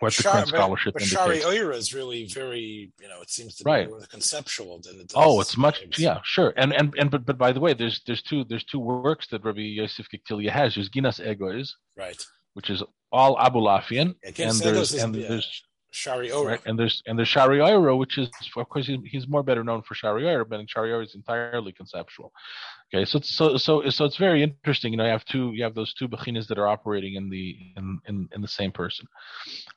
Right. 0.02 0.08
what 0.08 0.14
the 0.16 0.24
current 0.24 0.48
scholarship 0.48 0.94
but, 0.94 1.02
but 1.02 1.08
Shari. 1.08 1.40
Oira 1.40 1.76
is 1.76 1.94
really 1.94 2.26
very, 2.26 2.92
you 3.00 3.08
know, 3.08 3.22
it 3.22 3.30
seems 3.30 3.56
to 3.58 3.64
Right. 3.64 3.86
be 3.86 3.92
more 3.92 4.02
conceptual 4.10 4.80
than 4.82 4.96
it 5.00 5.12
oh, 5.16 5.22
does. 5.22 5.28
Oh, 5.38 5.42
it's 5.42 5.58
much 5.58 5.84
yeah, 5.98 6.20
sure. 6.24 6.54
And 6.58 6.74
and 6.74 6.94
and 6.98 7.12
but 7.12 7.26
but 7.26 7.38
by 7.38 7.52
the 7.52 7.60
way, 7.60 7.74
there's 7.74 8.02
there's 8.08 8.22
two 8.24 8.44
there's 8.46 8.64
two 8.64 8.80
works 8.80 9.28
that 9.32 9.44
Rabbi 9.44 9.62
Yosef 9.62 10.08
Gikatilla 10.12 10.50
has. 10.50 10.76
There's 10.76 10.90
Ginas 10.90 11.20
Egois, 11.20 11.70
Right. 11.96 12.22
which 12.54 12.70
is 12.70 12.82
all 13.12 13.36
Abulafian, 13.38 14.16
Yeah, 14.24 14.50
and 14.50 14.60
there's 14.60 14.94
and 14.94 15.16
yeah. 15.16 15.28
there's 15.28 15.64
Shari 15.92 16.32
Ora. 16.32 16.52
right, 16.52 16.62
and 16.66 16.80
there's 16.80 17.04
and 17.06 17.18
there's 17.18 17.28
Shari 17.28 17.60
Oiro, 17.60 17.98
which 17.98 18.18
is 18.18 18.30
of 18.56 18.70
course 18.70 18.90
he's, 19.06 19.28
more 19.28 19.44
better 19.44 19.64
known 19.64 19.82
for 19.82 19.94
Shari 19.94 20.24
Oiro, 20.24 20.48
but 20.48 20.68
Shari 20.70 20.90
Oiro 20.90 21.04
is 21.04 21.16
entirely 21.16 21.74
conceptual. 21.74 22.32
Okay, 22.94 23.06
so 23.06 23.20
so 23.20 23.58
so 23.58 23.88
so 23.90 24.06
it's 24.06 24.18
very 24.18 24.42
interesting. 24.42 24.94
You 24.94 24.98
know, 24.98 25.06
you 25.06 25.12
have 25.12 25.26
two 25.26 25.52
you 25.54 25.64
have 25.64 25.76
those 25.76 25.94
two 25.94 26.08
bechinas 26.08 26.48
that 26.48 26.58
are 26.58 26.68
operating 26.68 27.16
in 27.16 27.30
the 27.30 27.56
in 27.76 28.00
in, 28.08 28.30
in 28.34 28.42
the 28.42 28.48
same 28.48 28.72
person. 28.72 29.06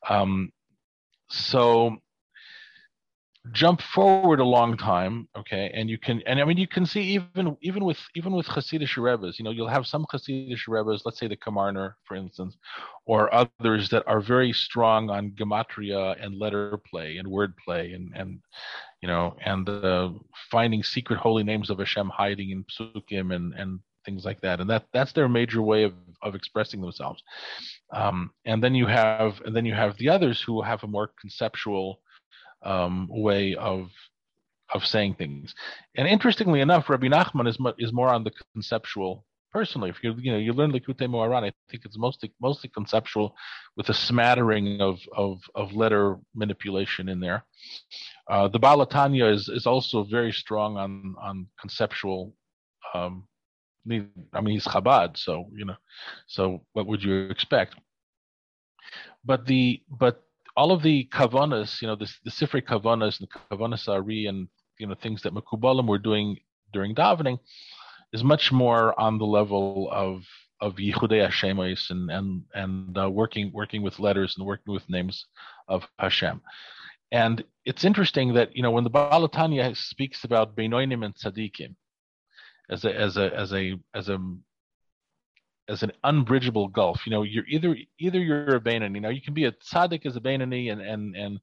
Um, 0.08 0.50
so 1.28 1.96
jump 3.52 3.80
forward 3.82 4.40
a 4.40 4.44
long 4.44 4.76
time, 4.76 5.28
okay, 5.36 5.70
and 5.74 5.90
you 5.90 5.98
can 5.98 6.22
and 6.26 6.40
I 6.40 6.44
mean 6.44 6.56
you 6.56 6.66
can 6.66 6.86
see 6.86 7.02
even 7.02 7.56
even 7.60 7.84
with 7.84 7.98
even 8.14 8.32
with 8.32 8.46
Hasidic 8.46 8.96
Rebbe's, 8.96 9.38
you 9.38 9.44
know, 9.44 9.50
you'll 9.50 9.68
have 9.68 9.86
some 9.86 10.06
Hasidic 10.12 10.66
Rebbe's, 10.66 11.02
let's 11.04 11.18
say 11.18 11.28
the 11.28 11.36
Kamarner, 11.36 11.94
for 12.06 12.16
instance, 12.16 12.56
or 13.06 13.32
others 13.34 13.90
that 13.90 14.04
are 14.06 14.20
very 14.20 14.52
strong 14.52 15.10
on 15.10 15.32
gematria 15.32 16.16
and 16.24 16.38
letter 16.38 16.78
play 16.90 17.18
and 17.18 17.28
word 17.28 17.54
play 17.62 17.92
and 17.92 18.12
and 18.14 18.40
you 19.02 19.08
know 19.08 19.36
and 19.44 19.68
uh, 19.68 20.10
finding 20.50 20.82
secret 20.82 21.18
holy 21.18 21.44
names 21.44 21.70
of 21.70 21.78
Hashem 21.78 22.08
hiding 22.08 22.50
in 22.50 22.64
psukim 22.64 23.34
and 23.34 23.52
and 23.54 23.80
things 24.06 24.24
like 24.24 24.40
that. 24.42 24.60
And 24.60 24.70
that 24.70 24.86
that's 24.92 25.12
their 25.12 25.28
major 25.28 25.62
way 25.62 25.84
of 25.84 25.92
of 26.22 26.34
expressing 26.34 26.80
themselves. 26.80 27.22
Um, 27.92 28.30
and 28.46 28.62
then 28.62 28.74
you 28.74 28.86
have 28.86 29.40
and 29.44 29.54
then 29.54 29.66
you 29.66 29.74
have 29.74 29.96
the 29.98 30.08
others 30.08 30.40
who 30.40 30.62
have 30.62 30.82
a 30.82 30.86
more 30.86 31.10
conceptual 31.20 32.00
um, 32.64 33.08
way 33.10 33.54
of 33.54 33.90
of 34.72 34.84
saying 34.84 35.14
things. 35.14 35.54
And 35.96 36.08
interestingly 36.08 36.60
enough 36.60 36.88
Rabbi 36.88 37.08
Nachman 37.08 37.48
is 37.48 37.58
is 37.78 37.92
more 37.92 38.08
on 38.08 38.24
the 38.24 38.32
conceptual 38.54 39.24
personally. 39.52 39.90
If 39.90 40.02
you 40.02 40.14
you 40.18 40.32
know 40.32 40.38
you 40.38 40.52
learn 40.52 40.72
Likutei 40.72 41.08
Moharan 41.08 41.44
I 41.44 41.52
think 41.70 41.84
it's 41.84 41.98
mostly 41.98 42.32
mostly 42.40 42.70
conceptual 42.70 43.34
with 43.76 43.88
a 43.88 43.94
smattering 43.94 44.80
of 44.80 44.98
of 45.16 45.40
of 45.54 45.74
letter 45.74 46.18
manipulation 46.34 47.08
in 47.08 47.20
there. 47.20 47.44
Uh, 48.28 48.48
the 48.48 48.60
Balatanya 48.60 49.32
is 49.32 49.48
is 49.48 49.66
also 49.66 50.04
very 50.04 50.32
strong 50.32 50.76
on 50.76 51.14
on 51.20 51.46
conceptual 51.60 52.34
um, 52.94 53.26
I 53.90 54.40
mean, 54.40 54.54
he's 54.54 54.64
Chabad, 54.64 55.16
so 55.16 55.46
you 55.54 55.64
know, 55.64 55.76
so 56.26 56.62
what 56.72 56.86
would 56.86 57.02
you 57.02 57.28
expect? 57.28 57.74
But 59.24 59.46
the 59.46 59.82
but 59.90 60.22
all 60.56 60.72
of 60.72 60.82
the 60.82 61.08
kavanas, 61.12 61.80
you 61.82 61.88
know, 61.88 61.96
the 61.96 62.10
the 62.24 62.30
Sifrei 62.30 62.62
kavanas 62.62 63.20
and 63.20 63.28
the 63.28 63.56
kavanas 63.56 63.88
ari 63.88 64.26
and 64.26 64.48
you 64.78 64.86
know 64.86 64.94
things 64.94 65.22
that 65.22 65.34
Mekubalim 65.34 65.86
were 65.86 65.98
doing 65.98 66.38
during 66.72 66.94
davening 66.94 67.38
is 68.12 68.22
much 68.22 68.52
more 68.52 68.98
on 68.98 69.18
the 69.18 69.24
level 69.24 69.88
of 69.92 70.24
of 70.60 70.76
Yichudei 70.76 71.28
Hashemais 71.28 71.90
and 71.90 72.10
and 72.10 72.42
and 72.54 72.98
uh, 72.98 73.10
working 73.10 73.50
working 73.52 73.82
with 73.82 73.98
letters 73.98 74.36
and 74.36 74.46
working 74.46 74.72
with 74.72 74.88
names 74.88 75.26
of 75.68 75.86
Hashem. 75.98 76.40
And 77.12 77.44
it's 77.64 77.84
interesting 77.84 78.34
that 78.34 78.54
you 78.56 78.62
know 78.62 78.70
when 78.70 78.84
the 78.84 78.90
Balatanya 78.90 79.76
speaks 79.76 80.24
about 80.24 80.56
Beinonim 80.56 81.04
and 81.04 81.14
Tzadikim, 81.14 81.74
as 82.70 82.84
a 82.84 82.94
as 82.94 83.16
a 83.16 83.34
as 83.34 83.52
a 83.52 83.74
as 83.94 84.08
a 84.08 84.18
as 85.68 85.82
an 85.82 85.92
unbridgeable 86.04 86.68
gulf. 86.68 87.06
You 87.06 87.10
know, 87.12 87.22
you're 87.22 87.46
either 87.48 87.76
either 87.98 88.18
you're 88.18 88.56
a 88.56 88.60
Bainani. 88.60 89.00
Now 89.00 89.08
you 89.08 89.22
can 89.22 89.34
be 89.34 89.44
a 89.44 89.52
tzaddik 89.52 90.06
as 90.06 90.16
a 90.16 90.20
Bainani 90.20 90.72
and 90.72 90.80
and 90.80 91.16
and 91.16 91.40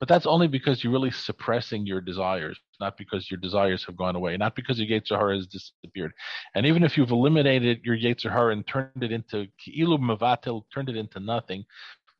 but 0.00 0.08
that's 0.08 0.26
only 0.26 0.48
because 0.48 0.82
you're 0.82 0.92
really 0.92 1.10
suppressing 1.10 1.86
your 1.86 2.00
desires, 2.00 2.58
not 2.80 2.98
because 2.98 3.30
your 3.30 3.38
desires 3.40 3.84
have 3.86 3.96
gone 3.96 4.16
away, 4.16 4.36
not 4.36 4.54
because 4.54 4.78
your 4.78 4.88
Yetzer 4.88 5.16
Hara 5.16 5.36
has 5.36 5.46
disappeared. 5.46 6.12
And 6.54 6.66
even 6.66 6.82
if 6.82 6.98
you've 6.98 7.10
eliminated 7.10 7.80
your 7.84 7.96
Yetzer 7.96 8.30
Hara 8.30 8.52
and 8.52 8.66
turned 8.66 9.02
it 9.02 9.12
into 9.12 9.46
Ki'ilu 9.58 9.98
Mavatil, 9.98 10.64
turned 10.74 10.90
it 10.90 10.96
into 10.96 11.20
nothing, 11.20 11.64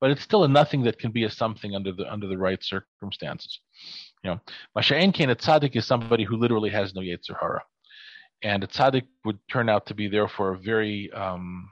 but 0.00 0.11
it's 0.11 0.22
still 0.22 0.44
a 0.44 0.48
nothing 0.48 0.83
that 0.85 0.98
can 0.98 1.11
be 1.11 1.24
a 1.24 1.30
something 1.30 1.74
under 1.74 1.92
the 1.92 2.11
under 2.11 2.26
the 2.26 2.38
right 2.38 2.62
circumstances. 2.62 3.61
You 4.22 4.30
know, 4.30 4.40
Masha'en 4.76 5.12
Kain, 5.12 5.28
a 5.28 5.37
tzaddik 5.37 5.76
is 5.76 5.87
somebody 5.87 6.24
who 6.24 6.37
literally 6.37 6.70
has 6.70 6.94
no 6.94 7.02
Yetzer 7.02 7.38
Hara 7.38 7.62
and 8.42 8.64
a 8.64 8.66
tzaddik 8.66 9.07
would 9.25 9.38
turn 9.51 9.68
out 9.68 9.87
to 9.87 9.94
be 9.94 10.09
therefore 10.09 10.55
a 10.55 10.59
very 10.59 11.11
um, 11.12 11.68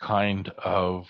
kind 0.00 0.48
of 0.62 1.06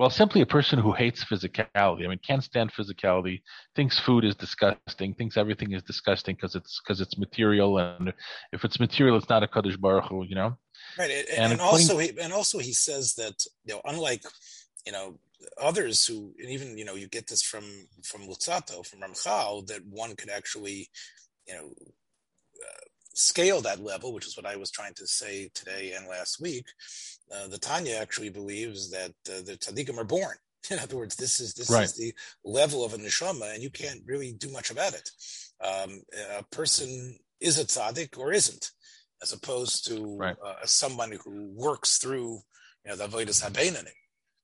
Well, 0.00 0.08
simply 0.08 0.40
a 0.40 0.46
person 0.46 0.78
who 0.78 0.92
hates 0.92 1.22
physicality. 1.22 2.06
I 2.06 2.08
mean, 2.08 2.20
can't 2.26 2.42
stand 2.42 2.72
physicality. 2.72 3.42
Thinks 3.76 3.98
food 3.98 4.24
is 4.24 4.34
disgusting. 4.34 5.12
Thinks 5.12 5.36
everything 5.36 5.72
is 5.72 5.82
disgusting 5.82 6.36
because 6.36 6.54
it's 6.54 6.80
because 6.80 7.02
it's 7.02 7.18
material, 7.18 7.76
and 7.76 8.10
if 8.50 8.64
it's 8.64 8.80
material, 8.80 9.18
it's 9.18 9.28
not 9.28 9.42
a 9.42 9.46
kadosh 9.46 9.78
baruch 9.78 10.06
Hu, 10.06 10.24
You 10.24 10.36
know. 10.36 10.56
Right, 10.98 11.10
and, 11.36 11.52
and 11.52 11.60
also 11.60 11.98
he 11.98 12.18
and 12.18 12.32
also 12.32 12.60
he 12.60 12.72
says 12.72 13.14
that 13.16 13.44
you 13.66 13.74
know, 13.74 13.82
unlike 13.84 14.22
you 14.86 14.92
know 14.92 15.18
others 15.60 16.06
who 16.06 16.32
and 16.40 16.48
even 16.48 16.78
you 16.78 16.86
know 16.86 16.94
you 16.94 17.06
get 17.06 17.26
this 17.26 17.42
from 17.42 17.64
from 18.02 18.22
Luzzatto 18.22 18.86
from 18.86 19.00
Ramchal 19.00 19.66
that 19.66 19.84
one 19.86 20.16
could 20.16 20.30
actually 20.30 20.88
you 21.50 21.56
know 21.56 21.66
uh, 21.66 22.84
scale 23.14 23.60
that 23.62 23.82
level, 23.82 24.12
which 24.12 24.26
is 24.26 24.36
what 24.36 24.46
I 24.46 24.56
was 24.56 24.70
trying 24.70 24.94
to 24.94 25.06
say 25.06 25.50
today 25.54 25.92
and 25.96 26.06
last 26.06 26.40
week. 26.40 26.66
Uh, 27.32 27.48
the 27.48 27.58
Tanya 27.58 27.96
actually 27.96 28.30
believes 28.30 28.90
that 28.90 29.12
uh, 29.28 29.42
the 29.44 29.58
tzaddikim 29.60 29.98
are 29.98 30.04
born. 30.04 30.36
In 30.70 30.78
other 30.78 30.96
words, 30.96 31.16
this 31.16 31.40
is 31.40 31.54
this 31.54 31.70
right. 31.70 31.84
is 31.84 31.96
the 31.96 32.12
level 32.44 32.84
of 32.84 32.94
a 32.94 32.98
neshama, 32.98 33.54
and 33.54 33.62
you 33.62 33.70
can't 33.70 34.02
really 34.06 34.32
do 34.32 34.50
much 34.52 34.70
about 34.70 34.94
it. 34.94 35.08
Um, 35.62 36.02
a 36.38 36.44
person 36.44 37.18
is 37.40 37.58
a 37.58 37.64
tzaddik 37.64 38.18
or 38.18 38.32
isn't, 38.32 38.70
as 39.22 39.32
opposed 39.32 39.86
to 39.86 40.16
right. 40.16 40.36
uh, 40.44 40.54
someone 40.64 41.12
who 41.24 41.50
works 41.54 41.98
through 41.98 42.40
you 42.84 42.90
know 42.90 42.96
the 42.96 43.08
avodas 43.08 43.42
habenani, 43.42 43.94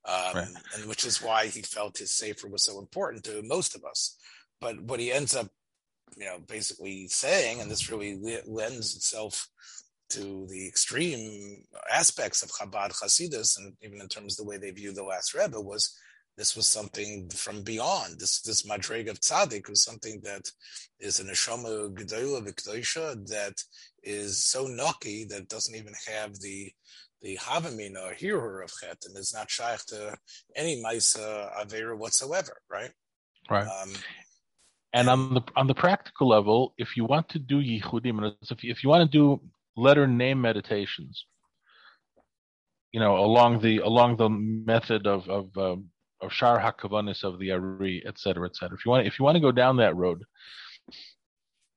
um, 0.06 0.36
right. 0.36 0.48
and 0.74 0.88
which 0.88 1.04
is 1.04 1.22
why 1.22 1.46
he 1.46 1.62
felt 1.62 1.98
his 1.98 2.16
sefer 2.16 2.48
was 2.48 2.64
so 2.64 2.78
important 2.78 3.24
to 3.24 3.42
most 3.44 3.74
of 3.76 3.84
us. 3.84 4.16
But 4.60 4.80
what 4.80 5.00
he 5.00 5.12
ends 5.12 5.36
up 5.36 5.48
you 6.16 6.24
know, 6.24 6.38
basically 6.48 7.08
saying, 7.08 7.60
and 7.60 7.70
this 7.70 7.90
really 7.90 8.18
lends 8.46 8.96
itself 8.96 9.46
to 10.08 10.46
the 10.48 10.66
extreme 10.66 11.64
aspects 11.92 12.42
of 12.42 12.50
Chabad 12.50 12.92
Hasidus, 12.92 13.58
and 13.58 13.74
even 13.82 14.00
in 14.00 14.08
terms 14.08 14.38
of 14.38 14.44
the 14.44 14.48
way 14.48 14.56
they 14.56 14.70
view 14.70 14.92
the 14.92 15.02
last 15.02 15.34
Rebbe, 15.34 15.60
was 15.60 15.94
this 16.36 16.54
was 16.54 16.66
something 16.66 17.28
from 17.30 17.62
beyond. 17.62 18.20
This 18.20 18.40
this 18.42 18.62
madreg 18.62 19.10
of 19.10 19.20
tzaddik 19.20 19.68
was 19.68 19.82
something 19.82 20.20
that 20.22 20.42
is 21.00 21.18
an 21.18 21.28
neshama 21.28 21.92
gedola 21.94 22.46
v'kdoisha 22.46 23.26
that 23.28 23.54
is 24.02 24.44
so 24.44 24.66
nucky 24.66 25.24
that 25.24 25.48
doesn't 25.48 25.74
even 25.74 25.94
have 26.06 26.38
the 26.40 26.70
the 27.22 27.38
havamina 27.38 28.10
or 28.10 28.14
hearer 28.14 28.60
of 28.62 28.70
chet, 28.80 28.98
and 29.06 29.16
is 29.16 29.34
not 29.34 29.50
shaykh 29.50 29.84
to 29.86 30.16
any 30.54 30.82
maisa 30.82 31.50
avera 31.58 31.96
whatsoever, 31.96 32.58
right? 32.70 32.90
Right. 33.50 33.66
Um, 33.66 33.92
and 34.96 35.10
on 35.10 35.34
the 35.34 35.42
on 35.54 35.66
the 35.66 35.74
practical 35.74 36.26
level, 36.28 36.72
if 36.78 36.96
you 36.96 37.04
want 37.04 37.28
to 37.28 37.38
do 37.38 37.62
yichudim, 37.62 38.34
if 38.50 38.64
you, 38.64 38.70
if 38.70 38.82
you 38.82 38.88
want 38.88 39.02
to 39.10 39.18
do 39.18 39.40
letter 39.76 40.06
name 40.06 40.40
meditations, 40.40 41.26
you 42.92 43.00
know, 43.00 43.18
along 43.18 43.60
the 43.60 43.78
along 43.78 44.16
the 44.16 44.30
method 44.30 45.06
of 45.06 45.28
of 45.28 45.44
um, 45.58 45.90
of 46.22 46.32
shar 46.32 46.58
hakavanis 46.58 47.24
of 47.24 47.38
the 47.38 47.52
ari, 47.52 48.02
et 48.06 48.18
cetera, 48.18 48.46
et 48.48 48.56
cetera. 48.56 48.76
If 48.78 48.86
you 48.86 48.90
want 48.90 49.06
if 49.06 49.18
you 49.18 49.24
want 49.26 49.36
to 49.36 49.46
go 49.48 49.52
down 49.52 49.76
that 49.76 49.94
road, 49.94 50.24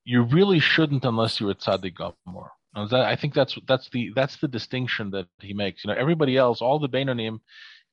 you 0.06 0.24
really 0.24 0.60
shouldn't 0.60 1.04
unless 1.04 1.40
you're 1.40 1.52
a 1.52 1.56
tzaddik 1.56 1.96
gomor. 1.96 2.50
I 2.74 3.18
think 3.18 3.34
that's 3.34 3.58
that's 3.68 3.90
the 3.90 4.12
that's 4.16 4.38
the 4.38 4.48
distinction 4.48 5.12
that 5.12 5.28
he 5.42 5.54
makes. 5.54 5.84
You 5.84 5.90
know, 5.90 6.00
everybody 6.00 6.38
else, 6.38 6.62
all 6.62 6.80
the 6.80 6.88
Beinonim, 6.88 7.42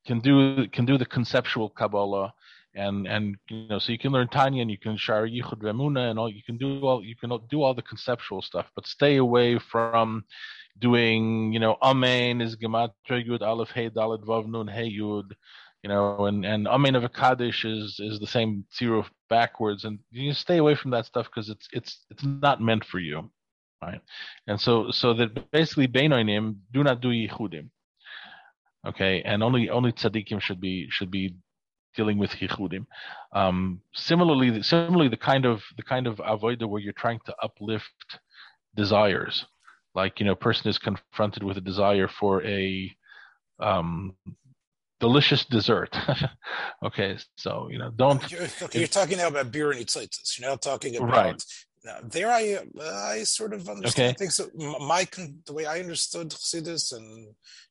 can 0.06 0.20
do 0.20 0.68
can 0.68 0.84
do 0.84 0.96
the 0.98 1.06
conceptual 1.06 1.68
Kabbalah 1.70 2.32
and 2.76 3.06
and 3.06 3.36
you 3.48 3.66
know 3.68 3.78
so 3.78 3.90
you 3.90 3.98
can 3.98 4.12
learn 4.12 4.28
Tanya 4.28 4.62
and 4.62 4.70
you 4.70 4.78
can 4.78 4.96
share 4.96 5.26
Yichud 5.26 5.60
Remuna 5.60 6.10
and 6.10 6.18
all 6.18 6.30
you 6.30 6.42
can 6.44 6.56
do 6.56 6.80
all 6.86 7.02
you 7.02 7.16
can 7.16 7.30
do 7.48 7.62
all 7.62 7.74
the 7.74 7.82
conceptual 7.82 8.42
stuff, 8.42 8.66
but 8.74 8.86
stay 8.86 9.16
away 9.16 9.58
from 9.58 10.24
doing 10.78 11.52
you 11.52 11.58
know 11.58 11.76
Amen 11.82 12.40
is 12.40 12.56
Gematria 12.56 13.26
Yud 13.26 13.42
Aleph 13.42 13.70
Hey 13.70 13.88
Dalet 13.90 14.22
Vav 14.24 14.46
Nun 14.46 14.68
Hey 14.68 14.90
Yud, 14.90 15.32
you 15.82 15.88
know, 15.88 16.26
and 16.26 16.44
and 16.44 16.68
Amen 16.68 16.94
of 16.94 17.04
a 17.04 17.08
Kaddish 17.08 17.64
is 17.64 17.98
is 17.98 18.20
the 18.20 18.26
same 18.26 18.64
zero 18.76 19.06
backwards, 19.30 19.84
and 19.84 19.98
you 20.10 20.32
stay 20.34 20.58
away 20.58 20.74
from 20.74 20.90
that 20.90 21.06
stuff 21.06 21.26
because 21.26 21.48
it's 21.48 21.68
it's 21.72 22.04
it's 22.10 22.24
not 22.24 22.60
meant 22.60 22.84
for 22.84 22.98
you, 22.98 23.30
right? 23.82 24.00
And 24.46 24.60
so 24.60 24.90
so 24.90 25.14
that 25.14 25.50
basically 25.50 25.88
Beinonim 25.88 26.56
do 26.72 26.84
not 26.84 27.00
do 27.00 27.08
Yichudim. 27.08 27.70
Okay, 28.86 29.22
and 29.22 29.42
only 29.42 29.68
only 29.68 29.92
tzaddikim 29.92 30.40
should 30.40 30.60
be 30.60 30.86
should 30.90 31.10
be 31.10 31.34
dealing 31.96 32.18
with 32.18 32.30
Yichudim. 32.30 32.87
Um, 33.32 33.80
similarly, 33.94 34.62
similarly, 34.62 35.09
the 35.09 35.16
kind 35.16 35.44
of 35.44 35.62
the 35.76 35.82
kind 35.82 36.06
of 36.06 36.16
avoida 36.18 36.68
where 36.68 36.80
you're 36.80 36.92
trying 36.92 37.20
to 37.26 37.35
uplift 37.42 38.18
desires, 38.74 39.46
like 39.94 40.20
you 40.20 40.26
know, 40.26 40.32
a 40.32 40.37
person 40.37 40.68
is 40.68 40.78
confronted 40.78 41.42
with 41.42 41.56
a 41.56 41.61
desire 41.62 42.09
for 42.09 42.44
a 42.44 42.94
um, 43.59 44.14
delicious 45.00 45.44
dessert. 45.44 45.96
okay, 46.85 47.16
so 47.37 47.68
you 47.70 47.78
know, 47.78 47.90
don't. 47.90 48.30
You're, 48.30 48.48
okay, 48.62 48.78
you're 48.78 48.88
talking 48.88 49.18
now 49.18 49.28
about 49.28 49.50
beer 49.52 49.70
and 49.72 49.80
itzaitis. 49.80 50.38
You're 50.38 50.50
not 50.50 50.62
talking 50.62 50.96
about 50.96 51.11
right. 51.11 51.44
Now, 51.85 51.98
there 52.02 52.32
I 52.32 52.59
I 52.82 53.22
sort 53.22 53.54
of 53.54 53.68
understand 53.68 54.16
okay. 54.16 54.26
So 54.26 54.48
my 54.80 55.06
the 55.46 55.52
way 55.52 55.66
I 55.66 55.78
understood 55.78 56.30
Chassidus 56.30 56.92
and 56.92 57.28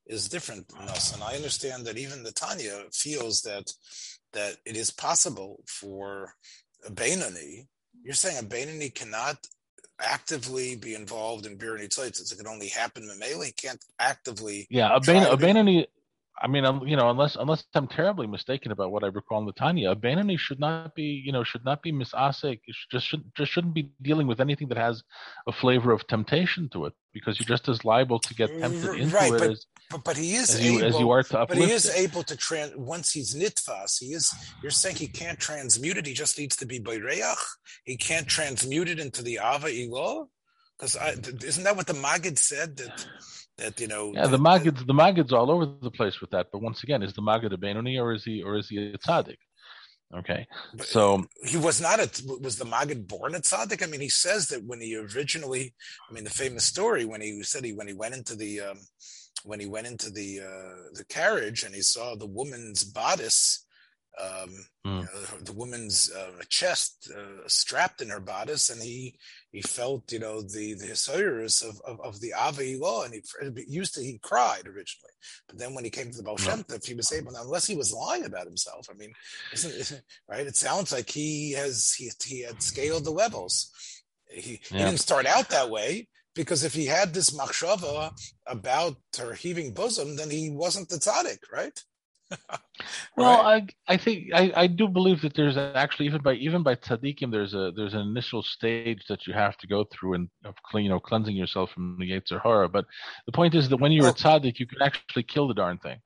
is 0.07 0.29
different 0.29 0.69
than 0.69 0.87
us, 0.87 1.13
and 1.13 1.21
I 1.21 1.35
understand 1.35 1.85
that 1.85 1.97
even 1.97 2.23
the 2.23 2.31
Tanya 2.31 2.83
feels 2.93 3.41
that 3.41 3.71
that 4.35 4.57
it 4.65 4.77
is 4.77 4.91
possible 4.91 5.63
for 5.67 6.35
a 6.87 6.91
Bainani. 6.91 7.67
You're 8.03 8.13
saying 8.13 8.37
a 8.37 8.47
Bainani 8.47 8.93
cannot 8.93 9.37
actively 9.99 10.75
be 10.75 10.93
involved 10.93 11.45
in 11.45 11.57
Birani 11.57 11.87
Tzitzis. 11.87 12.31
It 12.31 12.37
can 12.37 12.47
only 12.47 12.67
happen 12.67 13.09
Mamela. 13.09 13.45
He 13.45 13.51
can't 13.53 13.83
actively. 13.99 14.67
Yeah, 14.69 14.95
a, 14.95 14.99
Bain, 14.99 15.23
a 15.23 15.37
Bainani 15.37 15.85
I 16.41 16.47
mean, 16.47 16.65
um, 16.65 16.85
you 16.85 16.97
know, 16.97 17.09
unless 17.09 17.37
unless 17.37 17.63
I'm 17.73 17.87
terribly 17.87 18.27
mistaken 18.27 18.71
about 18.71 18.91
what 18.91 19.03
I 19.03 19.07
recall 19.07 19.39
in 19.39 19.47
Latanya, 19.47 19.95
Abanani 19.95 20.37
should 20.37 20.59
not 20.59 20.93
be, 20.93 21.23
you 21.25 21.31
know, 21.31 21.45
should 21.45 21.63
not 21.63 21.81
be 21.81 21.93
misasik. 21.93 22.59
Just 22.91 23.07
should 23.07 23.23
just 23.37 23.51
shouldn't 23.51 23.73
be 23.73 23.91
dealing 24.01 24.27
with 24.27 24.41
anything 24.41 24.67
that 24.67 24.77
has 24.77 25.01
a 25.47 25.53
flavor 25.53 25.91
of 25.93 26.05
temptation 26.07 26.67
to 26.73 26.85
it, 26.85 26.93
because 27.13 27.39
you're 27.39 27.47
just 27.47 27.69
as 27.69 27.85
liable 27.85 28.19
to 28.19 28.33
get 28.33 28.49
tempted 28.59 28.95
into 28.95 29.15
right, 29.15 29.31
it 29.31 29.39
but, 29.39 29.51
as, 29.51 29.65
but, 29.89 30.03
but 30.03 30.17
he 30.17 30.35
is 30.35 30.55
as 30.55 30.61
able, 30.61 30.85
as 30.85 30.99
you 30.99 31.09
are 31.09 31.23
to 31.23 31.39
uplift 31.39 31.59
But 31.59 31.67
he 31.67 31.73
is 31.73 31.85
it. 31.85 31.97
able 31.97 32.23
to 32.23 32.35
trans. 32.35 32.75
Once 32.75 33.11
he's 33.11 33.35
nitfas, 33.35 33.99
he 33.99 34.07
is. 34.07 34.33
You're 34.61 34.71
saying 34.71 34.95
he 34.95 35.07
can't 35.07 35.39
transmute 35.39 35.97
it. 35.97 36.05
He 36.05 36.13
just 36.13 36.37
needs 36.37 36.55
to 36.57 36.65
be 36.65 36.79
bayreach. 36.79 37.35
He 37.83 37.97
can't 37.97 38.27
transmute 38.27 38.89
it 38.89 38.99
into 38.99 39.21
the 39.23 39.39
ava 39.41 39.67
ilo. 39.67 40.29
Because 40.77 40.97
isn't 41.43 41.63
that 41.63 41.75
what 41.75 41.87
the 41.87 41.93
Magid 41.93 42.37
said 42.37 42.77
that? 42.77 43.07
that 43.57 43.79
you 43.79 43.87
know. 43.87 44.11
Yeah, 44.13 44.27
the 44.27 44.37
Magid's 44.37 44.85
the 44.85 44.93
Magid's 44.93 45.33
all 45.33 45.51
over 45.51 45.65
the 45.65 45.91
place 45.91 46.21
with 46.21 46.31
that. 46.31 46.47
But 46.51 46.61
once 46.61 46.83
again, 46.83 47.03
is 47.03 47.13
the 47.13 47.21
Magid 47.21 47.53
a 47.53 47.57
Benoni 47.57 47.97
or 47.97 48.13
is 48.13 48.23
he 48.23 48.43
or 48.43 48.57
is 48.57 48.69
he 48.69 48.91
a 48.93 48.97
tzaddik? 48.97 49.37
Okay, 50.15 50.45
so 50.81 51.25
he 51.43 51.57
was 51.57 51.81
not 51.81 51.99
a 51.99 52.09
was 52.39 52.57
the 52.57 52.65
Magid 52.65 53.07
born 53.07 53.35
a 53.35 53.39
tzaddik? 53.39 53.83
I 53.83 53.87
mean, 53.87 54.01
he 54.01 54.09
says 54.09 54.47
that 54.49 54.63
when 54.63 54.79
he 54.79 54.95
originally, 54.95 55.73
I 56.09 56.13
mean, 56.13 56.23
the 56.23 56.29
famous 56.29 56.65
story 56.65 57.05
when 57.05 57.21
he 57.21 57.41
said 57.43 57.65
he 57.65 57.73
when 57.73 57.87
he 57.87 57.93
went 57.93 58.13
into 58.13 58.35
the 58.35 58.61
um, 58.61 58.79
when 59.45 59.59
he 59.59 59.67
went 59.67 59.87
into 59.87 60.09
the 60.09 60.41
uh, 60.41 60.89
the 60.93 61.05
carriage 61.05 61.63
and 61.63 61.73
he 61.73 61.81
saw 61.81 62.15
the 62.15 62.25
woman's 62.25 62.83
bodice 62.83 63.65
um, 64.21 64.49
mm. 64.85 64.99
you 64.99 65.01
know, 65.01 65.37
the 65.41 65.53
woman's 65.53 66.11
uh, 66.11 66.41
chest 66.49 67.11
uh, 67.15 67.47
strapped 67.47 68.01
in 68.01 68.09
her 68.09 68.19
bodice, 68.19 68.69
and 68.69 68.81
he 68.81 69.15
he 69.51 69.61
felt 69.61 70.11
you 70.11 70.19
know 70.19 70.41
the 70.41 70.73
the 70.75 70.87
hisoirus 70.87 71.67
of, 71.67 71.81
of, 71.85 71.99
of 72.01 72.19
the 72.21 72.33
Ava 72.37 72.77
law, 72.81 73.03
and 73.03 73.13
he 73.13 73.21
used 73.67 73.95
to 73.95 74.01
he 74.01 74.19
cried 74.21 74.67
originally, 74.67 75.11
but 75.47 75.57
then 75.57 75.73
when 75.73 75.83
he 75.83 75.89
came 75.89 76.11
to 76.11 76.17
the 76.17 76.23
Baal 76.23 76.37
Shem 76.37 76.63
he 76.83 76.93
was 76.93 77.11
able, 77.11 77.33
unless 77.35 77.67
he 77.67 77.75
was 77.75 77.93
lying 77.93 78.25
about 78.25 78.47
himself. 78.47 78.87
I 78.89 78.93
mean, 78.93 79.11
isn't, 79.53 79.73
isn't 79.73 80.03
right? 80.29 80.47
It 80.47 80.55
sounds 80.55 80.91
like 80.93 81.09
he 81.09 81.51
has 81.53 81.93
he 81.93 82.11
he 82.23 82.41
had 82.43 82.61
scaled 82.61 83.05
the 83.05 83.11
levels. 83.11 83.71
He, 84.29 84.59
yeah. 84.71 84.77
he 84.77 84.83
didn't 84.85 84.99
start 84.99 85.25
out 85.25 85.49
that 85.49 85.69
way 85.69 86.07
because 86.35 86.63
if 86.63 86.73
he 86.73 86.85
had 86.85 87.13
this 87.13 87.31
machshava 87.31 88.11
about 88.45 88.97
her 89.17 89.33
heaving 89.33 89.73
bosom, 89.73 90.15
then 90.15 90.29
he 90.29 90.49
wasn't 90.49 90.89
the 90.89 90.97
tzaddik, 90.97 91.39
right? 91.51 91.81
well, 93.17 93.41
I 93.41 93.67
I 93.87 93.97
think 93.97 94.29
I, 94.33 94.51
I 94.55 94.67
do 94.67 94.87
believe 94.87 95.21
that 95.21 95.35
there's 95.35 95.57
actually 95.57 96.07
even 96.07 96.21
by 96.21 96.33
even 96.33 96.63
by 96.63 96.75
tzaddikim 96.75 97.31
there's 97.31 97.53
a 97.53 97.71
there's 97.75 97.93
an 97.93 98.01
initial 98.01 98.41
stage 98.41 99.03
that 99.09 99.27
you 99.27 99.33
have 99.33 99.57
to 99.57 99.67
go 99.67 99.85
through 99.91 100.15
and 100.15 100.29
of 100.43 100.55
clean 100.63 100.85
you 100.85 100.89
know 100.89 100.99
cleansing 100.99 101.35
yourself 101.35 101.71
from 101.71 101.97
the 101.99 102.11
yetzer 102.11 102.41
hara. 102.41 102.67
But 102.67 102.85
the 103.25 103.31
point 103.31 103.53
is 103.53 103.69
that 103.69 103.77
when 103.77 103.91
you're 103.91 104.07
a 104.07 104.13
tzaddik, 104.13 104.59
you 104.59 104.65
can 104.65 104.81
actually 104.81 105.23
kill 105.23 105.47
the 105.47 105.53
darn 105.53 105.77
thing, 105.77 105.99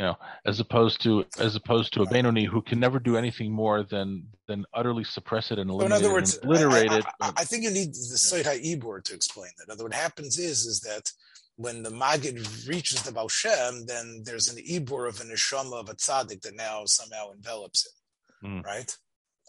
you 0.00 0.06
know, 0.06 0.16
as 0.46 0.60
opposed 0.60 1.02
to 1.02 1.26
as 1.38 1.56
opposed 1.56 1.92
to 1.92 2.00
a 2.00 2.06
Benoni 2.08 2.46
who 2.46 2.62
can 2.62 2.80
never 2.80 2.98
do 2.98 3.18
anything 3.18 3.52
more 3.52 3.82
than 3.82 4.26
than 4.48 4.64
utterly 4.72 5.04
suppress 5.04 5.50
it 5.50 5.58
and 5.58 5.68
eliminate 5.68 5.98
in 5.98 6.04
other 6.04 6.14
words, 6.14 6.36
it, 6.36 6.42
obliterate 6.42 6.90
I, 6.90 6.94
I, 6.94 6.98
it. 6.98 7.04
I, 7.20 7.32
I, 7.36 7.44
think 7.44 7.64
you 7.64 7.70
need 7.70 7.90
the 7.90 8.16
Seit 8.16 8.46
HaIbor 8.46 9.04
to 9.04 9.14
explain 9.14 9.50
that. 9.58 9.64
In 9.68 9.72
other 9.72 9.84
words, 9.84 9.94
what 9.94 10.02
happens 10.02 10.38
is 10.38 10.64
is 10.64 10.80
that 10.80 11.12
when 11.56 11.82
the 11.82 11.90
Magid 11.90 12.66
reaches 12.66 13.02
the 13.02 13.12
Baal 13.12 13.28
Shem, 13.28 13.84
then 13.84 14.22
there's 14.24 14.48
an 14.48 14.64
Ibur 14.64 15.06
of 15.06 15.20
an 15.20 15.28
neshama 15.28 15.78
of 15.78 15.90
a 15.90 15.94
tzaddik 15.94 16.40
that 16.40 16.56
now 16.56 16.84
somehow 16.86 17.32
envelops 17.32 17.84
it, 17.84 18.46
mm. 18.46 18.64
right? 18.64 18.96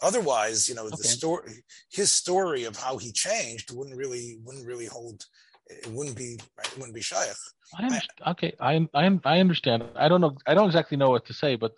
Otherwise, 0.02 0.68
you 0.68 0.76
know, 0.76 0.84
okay. 0.88 0.98
the 0.98 1.08
story, 1.08 1.64
his 1.94 2.12
story 2.12 2.66
of 2.66 2.76
how 2.76 2.98
he 2.98 3.14
changed 3.14 3.74
wouldn't 3.74 3.96
really 3.96 4.38
wouldn't 4.44 4.68
really 4.68 4.88
hold 4.88 5.24
it 5.68 5.88
wouldn't 5.88 6.18
be 6.18 6.40
it 6.60 6.78
wouldn't 6.78 6.96
be 6.96 7.02
shaykh. 7.02 7.36
I 7.78 8.02
okay, 8.32 8.54
I, 8.60 8.88
I 8.94 9.20
I 9.24 9.40
understand. 9.40 9.84
I 9.96 10.08
don't 10.10 10.22
know. 10.22 10.38
I 10.46 10.54
don't 10.54 10.68
exactly 10.68 10.98
know 10.98 11.10
what 11.10 11.26
to 11.28 11.34
say, 11.34 11.56
but 11.56 11.74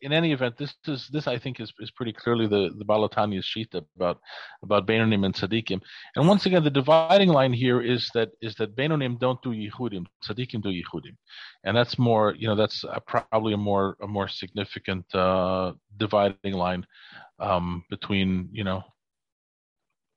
in 0.00 0.12
any 0.12 0.32
event, 0.32 0.56
this 0.56 0.74
is 0.86 1.08
this 1.12 1.26
I 1.26 1.38
think 1.38 1.60
is, 1.60 1.72
is 1.80 1.90
pretty 1.90 2.12
clearly 2.12 2.46
the 2.46 2.70
the 2.78 2.84
Baal 2.84 3.08
HaTanya's 3.08 3.46
shita 3.46 3.84
about 3.96 4.20
about 4.62 4.86
Beinonim 4.86 5.24
and 5.24 5.34
Tzaddikim. 5.34 5.80
And 6.16 6.28
once 6.28 6.46
again, 6.46 6.64
the 6.64 6.70
dividing 6.70 7.30
line 7.30 7.52
here 7.52 7.80
is 7.80 8.10
that 8.14 8.30
is 8.40 8.54
that 8.56 8.76
Beinonim 8.76 9.18
don't 9.18 9.40
do 9.42 9.50
Yichudim, 9.50 10.06
Tzaddikim 10.24 10.62
do 10.62 10.68
Yichudim, 10.68 11.16
and 11.64 11.76
that's 11.76 11.98
more 11.98 12.34
you 12.34 12.46
know 12.46 12.56
that's 12.56 12.84
a, 12.84 13.00
probably 13.00 13.54
a 13.54 13.56
more 13.56 13.96
a 14.02 14.06
more 14.06 14.28
significant 14.28 15.04
uh, 15.14 15.72
dividing 15.96 16.54
line 16.54 16.86
um, 17.40 17.84
between 17.90 18.48
you 18.52 18.64
know 18.64 18.82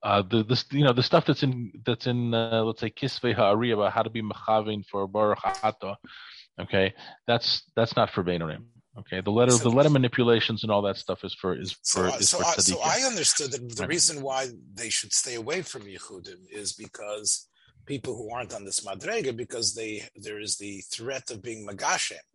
uh, 0.03 0.21
the 0.23 0.43
this 0.43 0.65
you 0.71 0.83
know 0.83 0.93
the 0.93 1.03
stuff 1.03 1.25
that's 1.25 1.43
in 1.43 1.71
that's 1.85 2.07
in 2.07 2.33
uh, 2.33 2.63
let's 2.63 2.81
say 2.81 2.89
Kisvei 2.89 3.35
Ha'ari 3.35 3.71
about 3.71 3.93
how 3.93 4.01
to 4.01 4.09
be 4.09 4.21
mechavin 4.21 4.83
for 4.85 5.07
Baruch 5.07 5.39
Hata, 5.43 5.97
okay, 6.59 6.93
that's 7.27 7.63
that's 7.75 7.95
not 7.95 8.09
for 8.09 8.23
Beinonim. 8.23 8.63
Okay, 8.99 9.21
the 9.21 9.31
letter, 9.31 9.51
so, 9.51 9.63
the 9.63 9.69
letter 9.69 9.89
manipulations 9.89 10.63
and 10.63 10.71
all 10.71 10.81
that 10.81 10.97
stuff 10.97 11.23
is 11.23 11.33
for 11.33 11.55
is 11.55 11.71
for 11.71 12.09
so, 12.09 12.17
is 12.17 12.29
so 12.29 12.37
for 12.39 12.43
I, 12.43 12.53
so 12.55 12.79
I 12.83 12.99
understood 13.07 13.51
that 13.53 13.75
the 13.75 13.87
reason 13.87 14.21
why 14.21 14.47
they 14.73 14.89
should 14.89 15.13
stay 15.13 15.35
away 15.35 15.61
from 15.61 15.83
Yichudim 15.83 16.39
is 16.51 16.73
because 16.73 17.47
people 17.85 18.15
who 18.15 18.31
aren't 18.31 18.53
on 18.53 18.65
this 18.65 18.81
madrega 18.81 19.35
because 19.35 19.75
they 19.75 20.03
there 20.15 20.39
is 20.39 20.57
the 20.57 20.81
threat 20.91 21.29
of 21.31 21.41
being 21.41 21.65
magashem. 21.65 22.25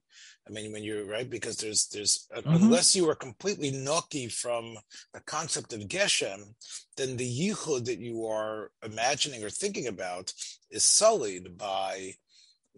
I 0.48 0.52
mean, 0.52 0.72
when 0.72 0.84
you're 0.84 1.04
right, 1.06 1.28
because 1.28 1.56
there's 1.56 1.88
there's 1.88 2.28
uh, 2.34 2.40
mm-hmm. 2.40 2.54
unless 2.54 2.94
you 2.94 3.08
are 3.10 3.14
completely 3.16 3.72
noki 3.72 4.32
from 4.32 4.76
the 5.12 5.20
concept 5.20 5.72
of 5.72 5.80
geshem, 5.80 6.54
then 6.96 7.16
the 7.16 7.28
yichud 7.28 7.84
that 7.86 7.98
you 7.98 8.26
are 8.26 8.70
imagining 8.84 9.42
or 9.42 9.50
thinking 9.50 9.88
about 9.88 10.32
is 10.70 10.84
sullied 10.84 11.58
by 11.58 12.14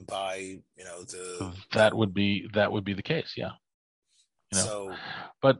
by 0.06 0.36
you 0.76 0.84
know 0.84 1.02
the 1.02 1.52
that 1.72 1.94
would 1.94 2.14
be 2.14 2.48
that 2.54 2.72
would 2.72 2.84
be 2.84 2.94
the 2.94 3.02
case, 3.02 3.34
yeah. 3.36 3.52
You 4.52 4.58
know? 4.58 4.64
So, 4.64 4.92
but 5.42 5.58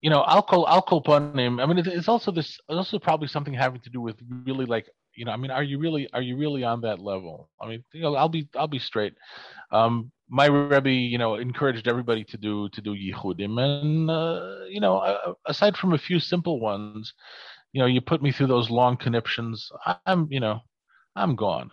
you 0.00 0.10
know, 0.10 0.24
alcohol, 0.26 0.68
alcohol 0.68 1.02
panim. 1.02 1.60
I 1.62 1.66
mean, 1.66 1.78
it's 1.78 2.08
also 2.08 2.30
this. 2.30 2.58
It's 2.68 2.76
also 2.76 2.98
probably 2.98 3.28
something 3.28 3.54
having 3.54 3.80
to 3.80 3.90
do 3.90 4.00
with 4.00 4.16
really 4.44 4.66
like 4.66 4.88
you 5.14 5.24
know. 5.24 5.32
I 5.32 5.36
mean, 5.36 5.50
are 5.50 5.62
you 5.62 5.78
really 5.78 6.08
are 6.12 6.22
you 6.22 6.36
really 6.36 6.64
on 6.64 6.82
that 6.82 7.00
level? 7.00 7.50
I 7.60 7.68
mean, 7.68 7.84
you 7.92 8.02
know, 8.02 8.14
I'll 8.14 8.28
be 8.28 8.48
I'll 8.56 8.68
be 8.68 8.78
straight. 8.78 9.14
Um, 9.72 10.12
my 10.28 10.46
Rebbe, 10.46 10.90
you 10.90 11.18
know, 11.18 11.36
encouraged 11.36 11.88
everybody 11.88 12.24
to 12.24 12.36
do 12.36 12.68
to 12.70 12.80
do 12.80 12.94
yichudim, 12.94 13.58
and 13.60 14.10
uh, 14.10 14.64
you 14.68 14.80
know, 14.80 15.34
aside 15.46 15.76
from 15.76 15.94
a 15.94 15.98
few 15.98 16.20
simple 16.20 16.60
ones, 16.60 17.14
you 17.72 17.80
know, 17.80 17.86
you 17.86 18.00
put 18.00 18.22
me 18.22 18.32
through 18.32 18.48
those 18.48 18.70
long 18.70 18.96
conniptions. 18.96 19.70
I'm, 20.06 20.28
you 20.30 20.40
know, 20.40 20.60
I'm 21.16 21.36
gone. 21.36 21.70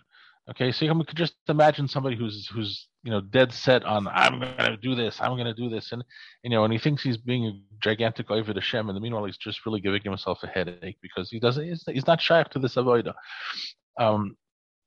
Okay, 0.48 0.70
so 0.70 0.84
you 0.84 1.04
could 1.04 1.16
just 1.16 1.34
imagine 1.48 1.88
somebody 1.88 2.16
who's 2.16 2.46
who's 2.48 2.88
you 3.02 3.10
know 3.10 3.20
dead 3.20 3.52
set 3.52 3.84
on 3.84 4.06
I'm 4.06 4.38
going 4.38 4.70
to 4.70 4.76
do 4.76 4.94
this, 4.94 5.20
I'm 5.20 5.32
going 5.32 5.46
to 5.46 5.54
do 5.54 5.68
this, 5.68 5.90
and 5.90 6.04
you 6.44 6.50
know, 6.50 6.62
and 6.62 6.72
he 6.72 6.78
thinks 6.78 7.02
he's 7.02 7.16
being 7.16 7.46
a 7.46 7.52
gigantic 7.82 8.30
over 8.30 8.52
the 8.52 8.60
shem, 8.60 8.88
and 8.88 8.96
the 8.96 9.00
meanwhile 9.00 9.24
he's 9.24 9.36
just 9.36 9.66
really 9.66 9.80
giving 9.80 10.02
himself 10.02 10.38
a 10.44 10.46
headache 10.46 10.98
because 11.02 11.30
he 11.30 11.40
doesn't 11.40 11.64
he's, 11.64 11.82
he's 11.86 12.06
not 12.06 12.20
shy 12.20 12.42
to 12.44 12.58
this 12.60 12.76
avoida. 12.76 13.12
Um, 13.98 14.36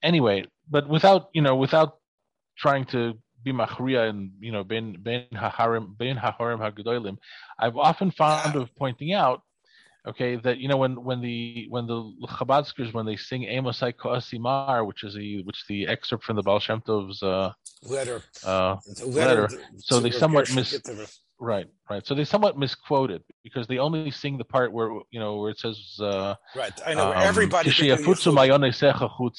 anyway, 0.01 0.45
but 0.69 0.87
without 0.87 1.27
you 1.33 1.41
know 1.41 1.57
without 1.57 1.97
trying 2.57 2.85
to 2.85 3.15
be 3.43 3.51
machria 3.51 4.09
and 4.09 4.31
you 4.39 4.51
know 4.51 4.63
ben 4.63 4.97
ben 4.99 5.25
haharim 5.33 5.97
ben 5.97 6.15
haharim 6.17 6.59
hagedolim, 6.59 7.17
I've 7.57 7.77
often 7.77 8.11
found 8.11 8.55
of 8.55 8.73
pointing 8.75 9.13
out 9.13 9.41
okay 10.07 10.37
that 10.37 10.57
you 10.59 10.67
know 10.67 10.77
when 10.77 11.03
when 11.03 11.21
the 11.21 11.67
when 11.69 11.85
the 11.87 12.13
Chabadskers 12.27 12.93
when 12.93 13.05
they 13.05 13.15
sing 13.15 13.43
Amosai 13.43 13.93
Koasimar 13.93 14.85
which 14.85 15.03
is 15.03 15.17
a 15.17 15.41
which 15.43 15.65
the 15.67 15.87
excerpt 15.87 16.23
from 16.23 16.35
the 16.37 16.43
Baal 16.43 16.59
Shem 16.59 16.81
Tov's 16.81 17.21
uh, 17.21 17.51
letter 17.83 18.21
uh, 18.45 18.77
letter, 19.05 19.41
letter. 19.41 19.61
so 19.77 19.99
they 19.99 20.11
somewhat 20.11 20.53
miss 20.53 20.79
Right, 21.41 21.67
right. 21.89 22.05
So 22.05 22.13
they 22.15 22.23
somewhat 22.23 22.57
misquoted 22.57 23.23
because 23.43 23.67
they 23.67 23.77
only 23.77 24.11
sing 24.11 24.37
the 24.37 24.43
part 24.43 24.71
where 24.71 24.89
you 25.11 25.19
know 25.19 25.37
where 25.37 25.51
it 25.51 25.59
says 25.59 25.97
uh, 25.99 26.35
right. 26.55 26.71
I 26.85 26.93
know 26.93 27.11
um, 27.11 27.17
everybody. 27.17 27.69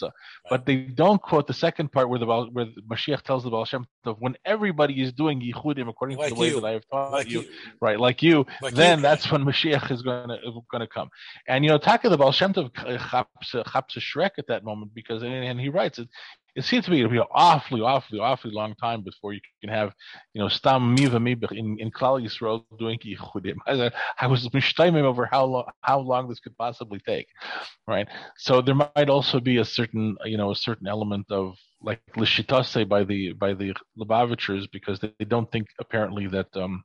Right. 0.09 0.51
But 0.51 0.67
they 0.67 0.77
don't 0.77 1.21
quote 1.21 1.47
the 1.47 1.55
second 1.55 1.93
part 1.93 2.09
where 2.09 2.19
the 2.19 2.27
where 2.27 2.67
Mashiach 2.89 3.23
tells 3.23 3.45
the 3.45 3.51
Baal 3.51 3.65
Shem 3.65 3.87
Tov 4.05 4.17
when 4.19 4.37
everybody 4.45 5.01
is 5.01 5.13
doing 5.13 5.41
yichudim 5.41 5.89
according 5.89 6.19
like 6.19 6.31
to 6.31 6.35
the 6.35 6.41
way 6.41 6.51
that 6.51 6.65
I 6.65 6.73
have 6.73 6.85
taught 6.91 7.13
like 7.13 7.29
you, 7.29 7.43
you, 7.43 7.49
right? 7.81 7.99
Like 7.99 8.23
you, 8.23 8.47
like 8.63 8.75
then 8.75 8.99
you. 8.99 9.03
that's 9.03 9.31
when 9.31 9.45
Mashiach 9.45 9.91
is 9.91 10.03
going 10.03 10.29
to 10.29 10.39
going 10.71 10.81
to 10.81 10.87
come. 10.87 11.09
And 11.49 11.65
you 11.65 11.71
know, 11.71 11.79
Taka 11.79 12.09
the 12.09 12.19
Baal 12.19 12.33
Shem 12.33 12.53
Tov 12.53 12.75
chaps 12.75 13.55
a 13.97 14.01
shrek 14.01 14.31
at 14.39 14.47
that 14.49 14.65
moment 14.65 14.93
because 14.95 15.23
and, 15.23 15.33
and 15.33 15.61
he 15.61 15.69
writes 15.69 15.99
it 15.99 16.09
it 16.57 16.65
seems 16.65 16.85
to 16.85 16.91
me 16.91 17.03
to 17.03 17.09
be 17.09 17.19
an 17.19 17.25
awfully, 17.31 17.81
awfully, 17.81 18.19
awfully 18.19 18.53
long 18.53 18.75
time 18.75 19.03
before 19.03 19.33
you 19.33 19.41
can 19.61 19.71
have, 19.71 19.93
you 20.35 20.41
know, 20.41 20.49
stam 20.49 20.95
miva 20.95 21.17
in 21.53 21.79
in 21.79 21.91
Klal 21.91 22.23
Doing. 22.41 22.99
I 23.67 24.27
was 24.27 24.49
mishtaimim 24.49 25.03
over 25.03 25.27
how 25.27 25.45
long 25.45 25.65
how 25.83 26.01
long 26.01 26.29
this 26.29 26.41
could 26.41 26.57
possibly 26.57 27.01
take, 27.01 27.27
right? 27.87 28.09
So 28.37 28.61
there 28.63 28.75
might 28.75 29.09
also 29.09 29.41
be 29.41 29.59
a 29.59 29.65
certain, 29.65 30.17
you 30.25 30.37
know, 30.37 30.51
a 30.51 30.57
certain 30.57 30.87
element 30.87 31.27
of 31.31 31.57
like 31.83 32.01
lishitase 32.17 32.89
by 32.89 33.05
the 33.05 33.33
by 33.33 33.55
the 33.55 33.75
Lubavitchers 33.99 34.71
because 34.73 35.01
they, 35.01 35.25
don't 35.25 35.51
think 35.53 35.69
apparently 35.79 36.27
that 36.29 36.49
um 36.57 36.85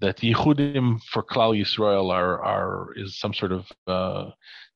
that 0.00 0.18
yichudim 0.18 1.00
for 1.10 1.22
Klal 1.22 1.58
Yisrael 1.58 2.10
are 2.10 2.42
are 2.42 2.92
is 2.96 3.18
some 3.18 3.34
sort 3.34 3.52
of 3.52 3.66
uh, 3.86 4.30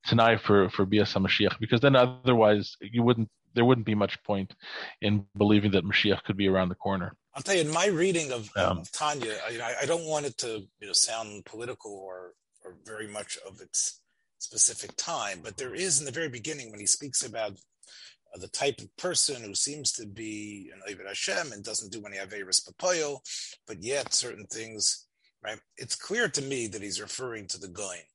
tanai 0.07 0.37
for 0.37 0.71
for 0.71 0.87
Bias 0.87 1.15
Mashiach 1.15 1.59
because 1.59 1.81
then 1.81 1.97
otherwise 1.97 2.77
you 2.81 3.03
wouldn't 3.03 3.29
there 3.55 3.65
wouldn't 3.65 3.87
be 3.87 3.95
much 3.95 4.23
point 4.23 4.55
in 5.01 5.27
believing 5.37 5.73
that 5.73 5.85
Mashiach 5.85 6.23
could 6.25 6.37
be 6.37 6.47
around 6.47 6.69
the 6.69 6.75
corner. 6.77 7.17
I'll 7.37 7.43
tell 7.43 7.55
you, 7.55 7.61
in 7.61 7.71
my 7.71 7.87
reading 7.87 8.33
of, 8.33 8.51
um, 8.57 8.79
of 8.79 8.91
Tanya, 8.93 9.35
I, 9.47 9.75
I, 9.83 9.87
don't 9.87 10.07
want 10.07 10.25
it 10.25 10.39
to 10.39 10.67
you 10.81 10.87
know 10.87 10.95
sound 10.95 11.45
political 11.45 11.93
or 11.93 12.33
or 12.65 12.77
very 12.87 13.07
much 13.07 13.39
of 13.47 13.61
its 13.61 14.01
specific 14.39 14.97
time, 14.97 15.41
but 15.43 15.59
there 15.59 15.75
is 15.75 15.99
in 15.99 16.07
the 16.07 16.13
very 16.13 16.31
beginning 16.31 16.71
when 16.71 16.81
he 16.81 16.87
speaks 16.87 17.25
about 17.25 17.53
uh, 17.53 18.39
the 18.39 18.49
type 18.49 18.79
of 18.79 18.97
person 18.97 19.43
who 19.43 19.55
seems 19.55 19.93
to 19.93 20.07
be 20.07 20.71
an 20.75 20.81
Ibn 20.91 21.07
Hashem 21.07 21.53
and 21.53 21.63
doesn't 21.63 21.93
do 21.93 22.05
any 22.07 22.17
Averis 22.17 22.67
Papoyo, 22.67 23.19
but 23.67 23.83
yet 23.83 24.15
certain 24.15 24.47
things, 24.47 25.07
right? 25.45 25.59
It's 25.77 25.95
clear 25.95 26.29
to 26.29 26.43
me 26.43 26.69
that 26.69 26.83
he's 26.83 27.03
referring 27.03 27.49
to 27.49 27.59
the 27.59 27.69
Goin, 27.69 28.07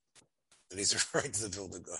that 0.70 0.80
he's 0.80 0.94
referring 1.14 1.32
to 1.32 1.44
the 1.44 1.50
Vilna 1.50 1.80
Goin. 1.80 1.98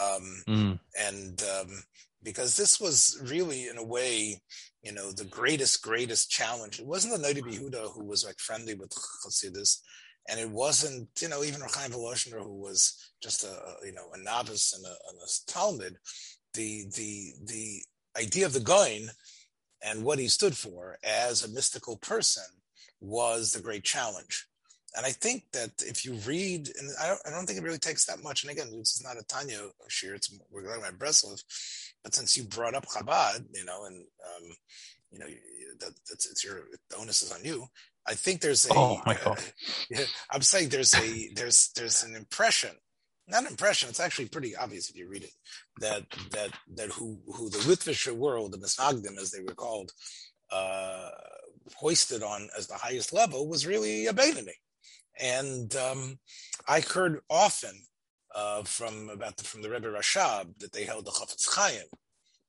Um, 0.00 0.42
mm. 0.48 0.80
And 0.98 1.42
um, 1.42 1.82
because 2.22 2.56
this 2.56 2.80
was 2.80 3.20
really, 3.30 3.68
in 3.68 3.78
a 3.78 3.84
way, 3.84 4.42
you 4.86 4.92
know, 4.92 5.10
the 5.10 5.24
greatest, 5.24 5.82
greatest 5.82 6.30
challenge. 6.30 6.78
It 6.78 6.86
wasn't 6.86 7.20
the 7.20 7.28
Noda 7.28 7.42
B'Yehuda 7.42 7.92
who 7.92 8.04
was 8.04 8.24
like 8.24 8.38
friendly 8.38 8.74
with 8.74 8.90
Chassidus, 8.90 9.80
and 10.28 10.38
it 10.38 10.48
wasn't, 10.48 11.08
you 11.20 11.28
know, 11.28 11.42
even 11.42 11.60
Reb 11.60 11.72
Chaim 11.74 11.90
Volozhiner 11.90 12.40
who 12.40 12.54
was 12.54 13.12
just 13.20 13.42
a, 13.42 13.54
you 13.84 13.92
know, 13.92 14.06
a 14.14 14.18
novice 14.22 14.74
and 14.76 14.86
a, 14.86 14.94
and 15.10 15.18
a 15.18 15.52
Talmud. 15.52 15.96
The 16.54 16.84
the 16.94 17.32
the 17.46 17.82
idea 18.16 18.46
of 18.46 18.52
the 18.52 18.60
Goin 18.60 19.08
and 19.84 20.04
what 20.04 20.20
he 20.20 20.28
stood 20.28 20.56
for 20.56 20.98
as 21.02 21.42
a 21.42 21.52
mystical 21.52 21.96
person 21.96 22.44
was 23.00 23.52
the 23.52 23.60
great 23.60 23.82
challenge. 23.82 24.46
And 24.96 25.04
I 25.04 25.10
think 25.10 25.44
that 25.52 25.70
if 25.80 26.04
you 26.06 26.14
read, 26.26 26.70
and 26.78 26.90
I 27.00 27.08
don't, 27.08 27.20
I 27.26 27.30
don't 27.30 27.46
think 27.46 27.58
it 27.58 27.64
really 27.64 27.78
takes 27.78 28.06
that 28.06 28.22
much. 28.22 28.42
And 28.42 28.50
again, 28.50 28.68
this 28.78 28.96
is 28.96 29.04
not 29.04 29.18
a 29.18 29.24
Tanya 29.24 29.60
shir; 29.88 30.14
it's 30.14 30.34
we're 30.50 30.62
talking 30.62 30.80
about 30.80 30.98
Breslov. 30.98 31.42
But 32.02 32.14
since 32.14 32.36
you 32.36 32.44
brought 32.44 32.74
up 32.74 32.86
Chabad, 32.86 33.44
you 33.52 33.64
know, 33.66 33.84
and 33.84 33.96
um, 33.96 34.56
you 35.10 35.18
know, 35.18 35.26
that, 35.80 35.92
that's 36.08 36.30
it's 36.30 36.44
your 36.44 36.62
the 36.88 36.96
onus 36.96 37.22
is 37.22 37.32
on 37.32 37.44
you. 37.44 37.66
I 38.08 38.14
think 38.14 38.40
there's 38.40 38.64
a. 38.64 38.72
Oh 38.74 39.02
my 39.04 39.18
God. 39.22 39.38
Uh, 39.94 40.02
I'm 40.30 40.42
saying 40.42 40.70
there's 40.70 40.94
a 40.94 41.28
there's 41.34 41.72
there's 41.76 42.02
an 42.02 42.14
impression, 42.14 42.70
not 43.28 43.42
an 43.42 43.48
impression. 43.48 43.90
It's 43.90 44.00
actually 44.00 44.28
pretty 44.28 44.56
obvious 44.56 44.88
if 44.88 44.96
you 44.96 45.08
read 45.08 45.24
it 45.24 45.32
that 45.80 46.04
that 46.30 46.52
that 46.74 46.88
who 46.90 47.18
who 47.26 47.50
the 47.50 47.58
Litvisher 47.58 48.14
world, 48.14 48.52
the 48.52 48.58
Misnagdim 48.58 49.18
as 49.20 49.30
they 49.30 49.42
were 49.42 49.54
called, 49.54 49.92
uh, 50.50 51.10
hoisted 51.76 52.22
on 52.22 52.48
as 52.56 52.66
the 52.66 52.74
highest 52.74 53.12
level 53.12 53.46
was 53.46 53.66
really 53.66 54.06
a 54.06 54.12
Beinoni. 54.12 54.54
And 55.20 55.74
um, 55.76 56.18
I 56.68 56.80
heard 56.80 57.20
often 57.30 57.82
uh, 58.34 58.62
from 58.64 59.08
about 59.08 59.36
the, 59.36 59.44
from 59.44 59.62
the 59.62 59.70
Rebbe 59.70 59.88
Rashab 59.88 60.58
that 60.58 60.72
they 60.72 60.84
held 60.84 61.06
the 61.06 61.10
Chafetz 61.10 61.48
Chaim 61.54 61.86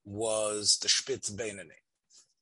was 0.05 0.78
the 0.82 0.89
Spitz 0.89 1.30
Beinoni. 1.30 1.70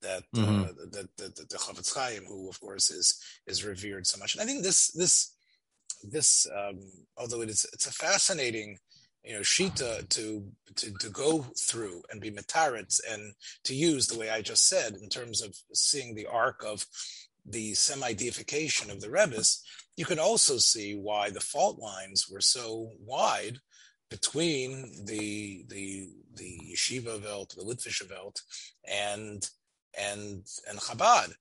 That, 0.02 0.24
uh, 0.36 0.40
mm-hmm. 0.40 0.62
that, 0.92 1.10
that, 1.18 1.36
that 1.36 1.50
the 1.50 1.58
Chafetz 1.58 1.96
Chaim, 1.96 2.26
who 2.26 2.50
of 2.50 2.60
course 2.60 2.92
is 2.92 3.20
is 3.48 3.66
revered 3.66 4.06
so 4.06 4.20
much, 4.20 4.36
and 4.36 4.42
I 4.42 4.46
think 4.46 4.64
this 4.64 4.92
this 4.92 5.36
this 6.04 6.48
um, 6.56 6.80
although 7.18 7.42
it 7.42 7.50
is 7.50 7.66
it's 7.74 7.88
a 7.88 7.92
fascinating 7.92 8.78
you 9.24 9.34
know 9.34 9.42
shita 9.42 10.08
to 10.10 10.44
to 10.76 10.94
to 11.00 11.10
go 11.10 11.46
through 11.58 12.04
and 12.12 12.22
be 12.22 12.30
metaritz 12.30 13.00
and 13.10 13.34
to 13.64 13.74
use 13.74 14.08
the 14.08 14.20
way 14.20 14.30
I 14.30 14.42
just 14.42 14.68
said 14.68 14.96
in 15.02 15.10
terms 15.10 15.42
of 15.42 15.56
seeing 15.74 16.14
the 16.14 16.28
arc 16.28 16.64
of 16.64 16.86
the 17.46 17.74
semi-deification 17.74 18.90
of 18.90 19.02
the 19.02 19.10
Rebbe's, 19.10 19.64
you 19.98 20.06
can 20.06 20.20
also 20.20 20.58
see 20.58 20.96
why 20.96 21.30
the 21.30 21.40
fault 21.40 21.80
lines 21.80 22.28
were 22.30 22.42
so 22.42 22.92
wide 23.00 23.60
between 24.10 25.06
the 25.06 25.66
the 25.70 26.10
the 26.36 26.60
yeshiva 26.74 27.24
Welt, 27.24 27.56
the 27.58 27.64
Litvische 27.64 28.10
Welt, 28.10 28.42
and 28.90 29.50
and 29.98 30.46
and 30.70 30.80
Chabad, 30.80 31.34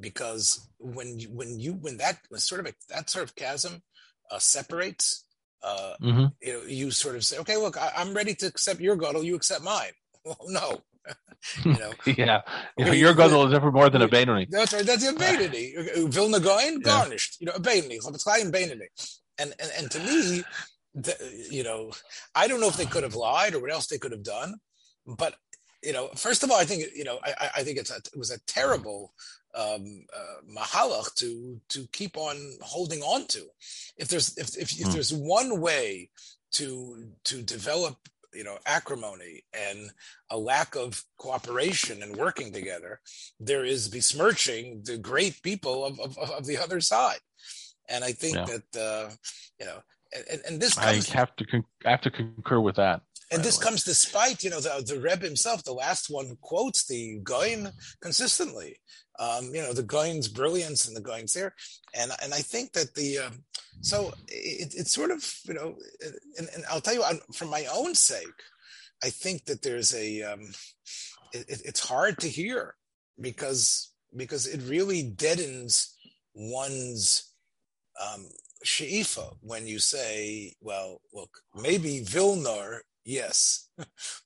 because 0.00 0.68
when 0.78 1.18
you, 1.18 1.28
when 1.28 1.58
you 1.58 1.74
when 1.74 1.98
that 1.98 2.18
when 2.28 2.40
sort 2.40 2.60
of 2.60 2.66
a, 2.66 2.74
that 2.88 3.10
sort 3.10 3.24
of 3.24 3.36
chasm 3.36 3.82
uh, 4.30 4.38
separates, 4.38 5.24
uh, 5.62 5.94
mm-hmm. 6.02 6.26
you 6.40 6.52
know, 6.52 6.62
you 6.66 6.90
sort 6.90 7.16
of 7.16 7.24
say, 7.24 7.38
okay, 7.38 7.56
look, 7.56 7.76
I, 7.76 7.92
am 7.96 8.14
ready 8.14 8.34
to 8.36 8.46
accept 8.46 8.80
your 8.80 8.96
gadol, 8.96 9.22
you 9.22 9.34
accept 9.34 9.62
mine. 9.62 9.92
Well, 10.24 10.36
no, 10.48 10.82
you 11.64 11.72
know, 11.74 11.92
yeah, 12.06 12.40
okay, 12.80 12.96
your 12.96 13.14
gadol 13.14 13.46
is 13.46 13.54
ever 13.54 13.70
more 13.70 13.90
than 13.90 14.02
a 14.02 14.08
Beinoni. 14.08 14.48
That's 14.50 14.72
right. 14.72 14.84
That's 14.84 15.06
a 15.06 15.12
Beinoni. 15.12 16.08
Vilna 16.08 16.40
Goin 16.40 16.80
garnished. 16.80 17.40
You 17.40 17.46
know, 17.46 17.52
a 17.52 17.60
Beinoni. 17.60 17.98
And 19.38 19.54
and 19.60 19.70
and 19.78 19.90
to 19.90 19.98
me, 20.00 20.42
the, 20.94 21.46
you 21.50 21.62
know, 21.62 21.92
I 22.34 22.48
don't 22.48 22.60
know 22.60 22.68
if 22.68 22.76
they 22.76 22.86
could 22.86 23.04
have 23.04 23.14
lied 23.14 23.54
or 23.54 23.60
what 23.60 23.72
else 23.72 23.86
they 23.86 23.98
could 23.98 24.12
have 24.12 24.24
done, 24.24 24.56
but 25.06 25.36
you 25.82 25.92
know, 25.92 26.08
first 26.16 26.42
of 26.42 26.50
all, 26.50 26.58
I 26.58 26.64
think 26.64 26.84
you 26.94 27.04
know, 27.04 27.18
I, 27.24 27.50
I 27.56 27.62
think 27.62 27.78
it's 27.78 27.90
a, 27.90 27.96
it 27.96 28.16
was 28.16 28.30
a 28.30 28.40
terrible 28.46 29.12
um, 29.54 30.04
uh, 30.14 30.40
mahalach 30.56 31.14
to 31.16 31.60
to 31.68 31.86
keep 31.92 32.16
on 32.16 32.36
holding 32.62 33.00
on 33.02 33.26
to. 33.28 33.46
If 33.96 34.08
there's 34.08 34.36
if 34.36 34.56
if, 34.56 34.72
if 34.72 34.86
hmm. 34.86 34.92
there's 34.92 35.12
one 35.12 35.60
way 35.60 36.10
to 36.52 37.04
to 37.24 37.42
develop 37.42 37.96
you 38.34 38.44
know 38.44 38.58
acrimony 38.66 39.42
and 39.52 39.90
a 40.30 40.38
lack 40.38 40.76
of 40.76 41.02
cooperation 41.18 42.02
and 42.02 42.16
working 42.16 42.52
together, 42.52 43.00
there 43.40 43.64
is 43.64 43.88
besmirching 43.88 44.82
the 44.84 44.98
great 44.98 45.42
people 45.42 45.84
of 45.84 45.98
of, 46.00 46.18
of 46.18 46.46
the 46.46 46.58
other 46.58 46.80
side. 46.80 47.20
And 47.88 48.04
I 48.04 48.12
think 48.12 48.36
yeah. 48.36 48.44
that 48.44 48.80
uh, 48.80 49.10
you 49.58 49.66
know 49.66 49.80
and, 50.30 50.40
and 50.46 50.60
this 50.60 50.74
comes, 50.74 51.10
I 51.10 51.16
have 51.18 51.34
to 51.36 51.44
con- 51.44 51.64
I 51.84 51.90
have 51.90 52.00
to 52.02 52.10
concur 52.10 52.60
with 52.60 52.76
that. 52.76 53.02
And 53.30 53.44
this 53.44 53.58
comes 53.58 53.84
despite, 53.84 54.42
you 54.42 54.48
know, 54.48 54.60
the, 54.60 54.82
the 54.86 55.00
Reb 55.00 55.20
himself, 55.20 55.62
the 55.62 55.72
last 55.72 56.08
one 56.08 56.38
quotes 56.40 56.86
the 56.86 57.18
Goin 57.22 57.70
consistently. 58.00 58.78
Um, 59.18 59.50
you 59.52 59.62
know, 59.62 59.72
the 59.72 59.82
Goin's 59.82 60.28
brilliance 60.28 60.86
and 60.86 60.96
the 60.96 61.00
Goin's 61.00 61.34
there. 61.34 61.54
And 61.94 62.12
and 62.22 62.32
I 62.32 62.38
think 62.38 62.72
that 62.72 62.94
the, 62.94 63.18
um, 63.18 63.44
so 63.80 64.12
it, 64.28 64.74
it's 64.76 64.92
sort 64.92 65.10
of, 65.10 65.24
you 65.44 65.54
know, 65.54 65.76
and, 66.38 66.48
and 66.54 66.64
I'll 66.70 66.80
tell 66.80 66.94
you, 66.94 67.04
for 67.34 67.46
my 67.46 67.66
own 67.72 67.94
sake, 67.94 68.40
I 69.02 69.10
think 69.10 69.44
that 69.46 69.62
there's 69.62 69.94
a, 69.94 70.22
um, 70.22 70.52
it, 71.32 71.62
it's 71.64 71.88
hard 71.88 72.18
to 72.18 72.28
hear 72.28 72.74
because 73.20 73.92
because 74.16 74.46
it 74.46 74.60
really 74.68 75.02
deadens 75.02 75.96
one's 76.34 77.32
um, 78.00 78.26
she'ifa 78.64 79.36
when 79.40 79.66
you 79.66 79.78
say, 79.78 80.54
well, 80.60 81.00
look, 81.12 81.30
maybe 81.54 82.00
Vilnar, 82.00 82.80
yes, 83.08 83.68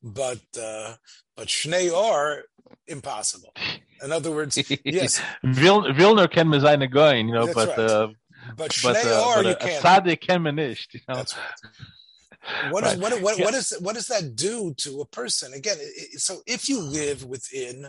but 0.02 0.40
uh, 0.60 0.94
but 1.36 1.46
Shnei 1.46 1.94
are 1.94 2.42
impossible. 2.86 3.54
In 4.02 4.12
other 4.12 4.30
words, 4.32 4.58
yes, 4.84 5.20
Vil, 5.44 5.82
Vilnar 5.94 6.30
can 6.30 6.48
mezayne 6.48 6.90
going, 6.90 7.28
you 7.28 7.34
know, 7.34 7.46
That's 7.46 7.54
but 7.54 7.68
right. 7.68 7.78
uh, 7.78 8.08
but 8.56 8.70
Shnei 8.72 9.04
uh, 9.06 9.28
are 9.28 9.44
you 9.44 9.56
can't. 9.56 9.84
Tzaddik 9.84 10.20
can 10.20 10.42
menisht, 10.42 10.94
you 10.94 11.00
know. 11.08 11.14
That's 11.14 11.36
right. 11.36 12.72
What, 12.72 12.82
right. 12.82 12.94
Is, 12.94 13.00
what, 13.00 13.22
what, 13.22 13.38
yeah. 13.38 13.44
what, 13.44 13.54
is, 13.54 13.72
what 13.80 13.94
does 13.94 14.08
that 14.08 14.34
do 14.34 14.74
to 14.78 15.00
a 15.00 15.06
person? 15.06 15.52
Again, 15.54 15.76
it, 15.78 16.20
so 16.20 16.40
if 16.44 16.68
you 16.68 16.80
live 16.80 17.24
within 17.24 17.86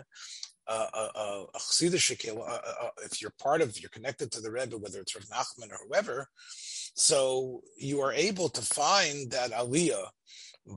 uh, 0.66 0.86
uh, 0.94 1.08
uh, 2.82 2.88
if 3.04 3.20
you're 3.20 3.34
part 3.40 3.60
of, 3.60 3.78
you're 3.80 3.90
connected 3.90 4.30
to 4.32 4.40
the 4.40 4.50
Rebbe, 4.50 4.76
whether 4.78 5.00
it's 5.00 5.14
Rav 5.14 5.24
Nachman 5.24 5.70
or 5.70 5.78
whoever, 5.86 6.28
so 6.94 7.60
you 7.76 8.00
are 8.00 8.12
able 8.12 8.48
to 8.50 8.62
find 8.62 9.30
that 9.32 9.50
aliyah 9.50 10.06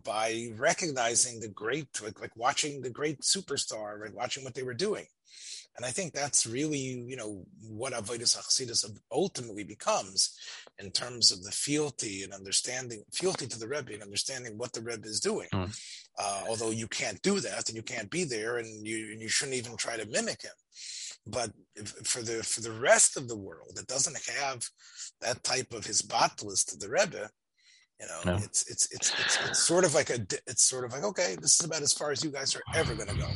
by 0.04 0.48
recognizing 0.58 1.40
the 1.40 1.48
great, 1.50 1.88
like, 2.02 2.20
like 2.20 2.36
watching 2.36 2.82
the 2.82 2.90
great 2.90 3.22
superstar, 3.22 4.00
right? 4.00 4.14
Watching 4.14 4.44
what 4.44 4.54
they 4.54 4.64
were 4.64 4.74
doing. 4.74 5.06
And 5.78 5.86
I 5.86 5.92
think 5.92 6.14
that's 6.14 6.48
really, 6.48 6.80
you 6.80 7.16
know, 7.16 7.46
what 7.62 7.94
Avodas 7.94 8.36
Achsidus 8.36 8.84
ultimately 9.12 9.64
becomes 9.64 10.36
in 10.80 10.90
terms 10.90 11.32
of 11.32 11.44
the 11.44 11.52
fealty 11.52 12.24
and 12.24 12.34
understanding, 12.34 13.04
fealty 13.14 13.46
to 13.46 13.60
the 13.60 13.68
Rebbe 13.68 13.94
and 13.94 14.02
understanding 14.02 14.58
what 14.58 14.74
the 14.74 14.82
Rebbe 14.82 15.08
is 15.08 15.20
doing. 15.20 15.48
Mm. 15.54 15.78
Uh, 16.20 16.44
although 16.50 16.72
you 16.72 16.88
can't 16.88 17.22
do 17.22 17.40
that 17.40 17.70
and 17.70 17.76
you 17.76 17.84
can't 17.84 18.10
be 18.10 18.24
there 18.24 18.58
and 18.58 18.88
you, 18.88 19.12
and 19.12 19.22
you 19.22 19.30
shouldn't 19.30 19.58
even 19.58 19.78
try 19.78 19.96
to 19.98 20.10
mimic 20.10 20.42
him. 20.42 20.52
But 21.28 21.52
for 22.04 22.22
the 22.22 22.42
for 22.42 22.62
the 22.62 22.72
rest 22.72 23.18
of 23.18 23.28
the 23.28 23.38
world 23.38 23.74
that 23.76 23.88
doesn't 23.88 24.18
have 24.40 24.66
that 25.22 25.44
type 25.44 25.74
of 25.74 25.86
hisbatlus 25.86 26.66
to 26.68 26.78
the 26.78 26.90
Rebbe, 26.90 27.30
you 28.00 28.08
know, 28.08 28.34
no. 28.34 28.44
it's, 28.44 28.70
it's, 28.70 28.92
it's 28.92 29.12
it's 29.20 29.40
it's 29.50 29.60
sort 29.60 29.84
of 29.84 29.96
like 29.96 30.10
a 30.10 30.20
it's 30.46 30.64
sort 30.64 30.86
of 30.86 30.92
like 30.92 31.04
okay, 31.04 31.36
this 31.42 31.60
is 31.60 31.66
about 31.66 31.82
as 31.82 31.94
far 31.94 32.12
as 32.12 32.24
you 32.24 32.30
guys 32.30 32.56
are 32.56 32.62
ever 32.76 32.94
going 32.94 33.10
to 33.10 33.16
go. 33.16 33.28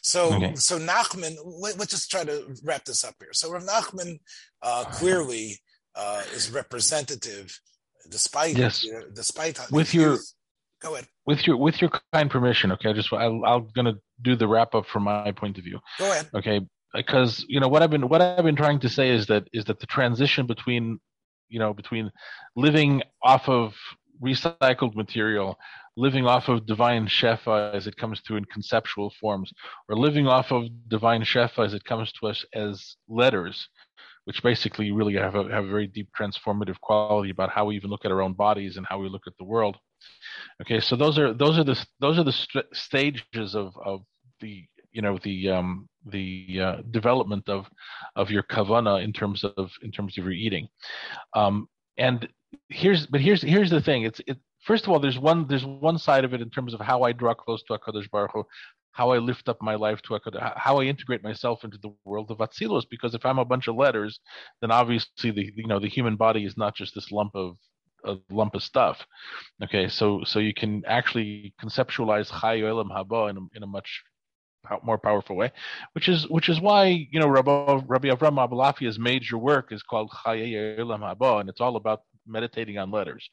So 0.00 0.34
okay. 0.34 0.54
so 0.54 0.78
Nachman, 0.78 1.36
let, 1.44 1.80
us 1.80 1.88
just 1.88 2.10
try 2.10 2.24
to 2.24 2.54
wrap 2.62 2.84
this 2.84 3.04
up 3.04 3.14
here. 3.18 3.32
So 3.32 3.50
Rav 3.50 3.62
Nachman 3.62 4.20
uh, 4.62 4.84
clearly 4.84 5.58
uh, 5.94 6.22
is 6.34 6.50
representative, 6.50 7.58
despite 8.10 8.56
yes. 8.56 8.86
Despite 9.14 9.70
with 9.70 9.94
your 9.94 10.18
Go 10.84 10.94
ahead. 10.94 11.06
With 11.26 11.46
your 11.46 11.56
with 11.56 11.80
your 11.80 11.90
kind 12.12 12.30
permission, 12.30 12.70
okay. 12.72 12.90
I 12.90 12.92
just 12.92 13.12
I, 13.12 13.24
I'm 13.24 13.68
gonna 13.74 13.94
do 14.20 14.36
the 14.36 14.46
wrap 14.46 14.74
up 14.74 14.86
from 14.86 15.04
my 15.04 15.32
point 15.32 15.56
of 15.56 15.64
view. 15.64 15.80
Go 15.98 16.10
ahead. 16.10 16.28
Okay, 16.34 16.60
because 16.92 17.44
you 17.48 17.58
know 17.58 17.68
what 17.68 17.82
I've 17.82 17.90
been 17.90 18.08
what 18.08 18.20
I've 18.20 18.44
been 18.44 18.56
trying 18.56 18.80
to 18.80 18.88
say 18.90 19.08
is 19.08 19.26
that 19.26 19.48
is 19.52 19.64
that 19.64 19.80
the 19.80 19.86
transition 19.86 20.46
between 20.46 21.00
you 21.48 21.58
know 21.58 21.72
between 21.72 22.10
living 22.56 23.02
off 23.22 23.48
of 23.48 23.74
recycled 24.22 24.94
material, 24.94 25.58
living 25.96 26.26
off 26.26 26.48
of 26.48 26.66
divine 26.66 27.06
shefa 27.06 27.74
as 27.74 27.86
it 27.86 27.96
comes 27.96 28.20
through 28.20 28.36
in 28.36 28.44
conceptual 28.46 29.12
forms, 29.20 29.52
or 29.88 29.96
living 29.96 30.26
off 30.26 30.52
of 30.52 30.64
divine 30.88 31.22
shefa 31.22 31.64
as 31.64 31.74
it 31.74 31.84
comes 31.84 32.12
to 32.12 32.26
us 32.26 32.44
as 32.54 32.96
letters, 33.08 33.68
which 34.24 34.42
basically 34.42 34.90
really 34.90 35.14
have 35.14 35.34
a, 35.34 35.44
have 35.50 35.64
a 35.64 35.70
very 35.70 35.86
deep 35.86 36.08
transformative 36.18 36.80
quality 36.80 37.30
about 37.30 37.50
how 37.50 37.64
we 37.64 37.76
even 37.76 37.90
look 37.90 38.04
at 38.04 38.12
our 38.12 38.22
own 38.22 38.32
bodies 38.32 38.76
and 38.76 38.86
how 38.88 38.98
we 38.98 39.08
look 39.08 39.26
at 39.26 39.36
the 39.38 39.44
world. 39.44 39.76
Okay, 40.62 40.80
so 40.80 40.96
those 40.96 41.18
are 41.18 41.32
those 41.32 41.58
are 41.58 41.64
the 41.64 41.84
those 42.00 42.18
are 42.18 42.24
the 42.24 42.32
st- 42.32 42.66
stages 42.72 43.54
of 43.54 43.74
of 43.84 44.02
the 44.40 44.64
you 44.92 45.02
know 45.02 45.18
the 45.22 45.50
um, 45.50 45.88
the 46.06 46.60
uh, 46.60 46.76
development 46.90 47.48
of 47.48 47.66
of 48.16 48.30
your 48.30 48.42
kavana 48.42 49.02
in 49.02 49.12
terms 49.12 49.44
of 49.44 49.70
in 49.82 49.90
terms 49.90 50.18
of 50.18 50.24
your 50.24 50.32
eating. 50.32 50.68
Um, 51.34 51.68
and 51.96 52.28
here's 52.68 53.06
but 53.06 53.20
here's 53.20 53.42
here's 53.42 53.70
the 53.70 53.80
thing. 53.80 54.02
It's 54.02 54.20
it 54.26 54.38
first 54.62 54.84
of 54.84 54.90
all 54.90 55.00
there's 55.00 55.18
one 55.18 55.46
there's 55.48 55.64
one 55.64 55.98
side 55.98 56.24
of 56.24 56.34
it 56.34 56.42
in 56.42 56.50
terms 56.50 56.74
of 56.74 56.80
how 56.80 57.02
I 57.02 57.12
draw 57.12 57.34
close 57.34 57.62
to 57.64 57.78
Hakadosh 57.78 58.10
Baruch 58.10 58.32
Hu, 58.32 58.44
how 58.92 59.10
I 59.10 59.18
lift 59.18 59.48
up 59.48 59.60
my 59.60 59.74
life 59.74 60.00
to 60.02 60.14
Hakadosh, 60.14 60.56
how 60.56 60.80
I 60.80 60.84
integrate 60.84 61.22
myself 61.22 61.64
into 61.64 61.78
the 61.78 61.92
world 62.04 62.30
of 62.30 62.38
Atzilus. 62.38 62.84
Because 62.88 63.14
if 63.14 63.24
I'm 63.24 63.38
a 63.38 63.44
bunch 63.44 63.68
of 63.68 63.76
letters, 63.76 64.20
then 64.60 64.70
obviously 64.70 65.30
the 65.30 65.52
you 65.54 65.66
know 65.66 65.80
the 65.80 65.88
human 65.88 66.16
body 66.16 66.44
is 66.44 66.56
not 66.56 66.76
just 66.76 66.94
this 66.94 67.10
lump 67.10 67.34
of 67.34 67.56
a 68.04 68.16
lump 68.30 68.54
of 68.54 68.62
stuff. 68.62 69.06
Okay, 69.62 69.88
so 69.88 70.22
so 70.24 70.38
you 70.38 70.54
can 70.54 70.82
actually 70.86 71.54
conceptualize 71.62 72.30
Chayei 72.30 72.62
Olam 72.62 72.90
Haba 72.90 73.30
in 73.30 73.36
a, 73.36 73.40
in 73.56 73.62
a 73.62 73.66
much 73.66 74.02
more 74.82 74.98
powerful 74.98 75.36
way, 75.36 75.52
which 75.92 76.08
is 76.08 76.28
which 76.28 76.48
is 76.48 76.60
why 76.60 76.86
you 76.86 77.20
know 77.20 77.28
Rabbi, 77.28 77.80
Rabbi 77.86 78.08
Avram 78.08 78.38
Abulafia's 78.38 78.98
major 78.98 79.38
work 79.38 79.72
is 79.72 79.82
called 79.82 80.10
Chayei 80.10 80.78
Olam 80.78 81.00
Haba, 81.00 81.40
and 81.40 81.48
it's 81.48 81.60
all 81.60 81.76
about 81.76 82.02
meditating 82.26 82.78
on 82.78 82.90
letters. 82.90 83.28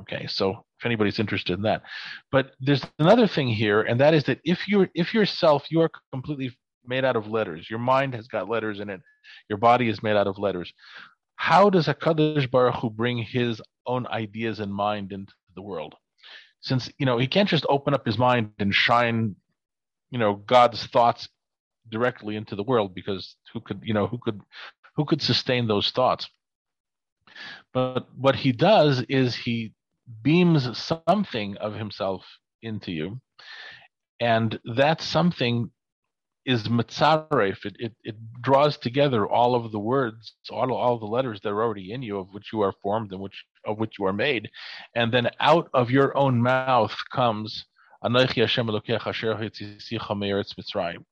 Okay, 0.00 0.26
so 0.26 0.64
if 0.78 0.86
anybody's 0.86 1.18
interested 1.18 1.54
in 1.54 1.62
that, 1.62 1.82
but 2.30 2.52
there's 2.60 2.82
another 2.98 3.26
thing 3.26 3.48
here, 3.48 3.82
and 3.82 4.00
that 4.00 4.14
is 4.14 4.24
that 4.24 4.40
if 4.44 4.66
you're 4.68 4.88
if 4.94 5.12
yourself 5.12 5.64
you 5.70 5.80
are 5.80 5.90
completely 6.12 6.56
made 6.86 7.04
out 7.04 7.16
of 7.16 7.28
letters, 7.28 7.68
your 7.68 7.78
mind 7.78 8.14
has 8.14 8.26
got 8.26 8.48
letters 8.48 8.80
in 8.80 8.88
it, 8.88 9.00
your 9.48 9.58
body 9.58 9.88
is 9.88 10.02
made 10.02 10.16
out 10.16 10.26
of 10.26 10.38
letters 10.38 10.72
how 11.42 11.68
does 11.68 11.88
Hakadosh 11.88 12.48
Baruch 12.48 12.76
Hu 12.76 12.88
bring 12.88 13.18
his 13.18 13.60
own 13.84 14.06
ideas 14.06 14.60
and 14.60 14.72
mind 14.72 15.10
into 15.10 15.32
the 15.56 15.62
world? 15.62 15.96
Since 16.60 16.88
you 16.98 17.04
know 17.04 17.18
he 17.18 17.26
can't 17.26 17.48
just 17.48 17.66
open 17.68 17.94
up 17.94 18.06
his 18.06 18.16
mind 18.16 18.52
and 18.60 18.72
shine, 18.72 19.34
you 20.12 20.18
know, 20.18 20.34
God's 20.34 20.86
thoughts 20.86 21.28
directly 21.88 22.36
into 22.36 22.54
the 22.54 22.62
world 22.62 22.94
because 22.94 23.34
who 23.52 23.60
could 23.60 23.80
you 23.82 23.94
know 23.94 24.06
who 24.06 24.18
could 24.18 24.40
who 24.94 25.04
could 25.04 25.22
sustain 25.22 25.66
those 25.66 25.90
thoughts? 25.90 26.28
But 27.72 28.06
what 28.14 28.36
he 28.36 28.52
does 28.52 29.02
is 29.08 29.34
he 29.34 29.72
beams 30.22 30.78
something 30.78 31.56
of 31.56 31.74
himself 31.74 32.24
into 32.60 32.92
you, 32.92 33.20
and 34.20 34.60
that 34.76 35.00
something 35.00 35.70
is 36.44 36.64
mitzaref. 36.64 37.64
It, 37.64 37.76
it, 37.78 37.94
it 38.04 38.16
draws 38.42 38.76
together 38.76 39.26
all 39.26 39.54
of 39.54 39.72
the 39.72 39.78
words, 39.78 40.34
all 40.50 40.74
all 40.74 40.98
the 40.98 41.06
letters 41.06 41.40
that 41.40 41.48
are 41.50 41.62
already 41.62 41.90
in 41.90 42.02
you, 42.02 42.18
of 42.18 42.34
which 42.34 42.52
you 42.52 42.60
are 42.60 42.74
formed 42.82 43.12
and 43.12 43.20
which 43.22 43.44
of 43.64 43.78
which 43.78 43.94
you 43.98 44.04
are 44.04 44.12
made, 44.12 44.50
and 44.94 45.10
then 45.10 45.30
out 45.40 45.70
of 45.72 45.90
your 45.90 46.14
own 46.18 46.42
mouth 46.42 46.94
comes 47.10 47.64
Hashem 48.02 48.68
Asher 48.70 49.34
Mitzrayim. 50.54 51.04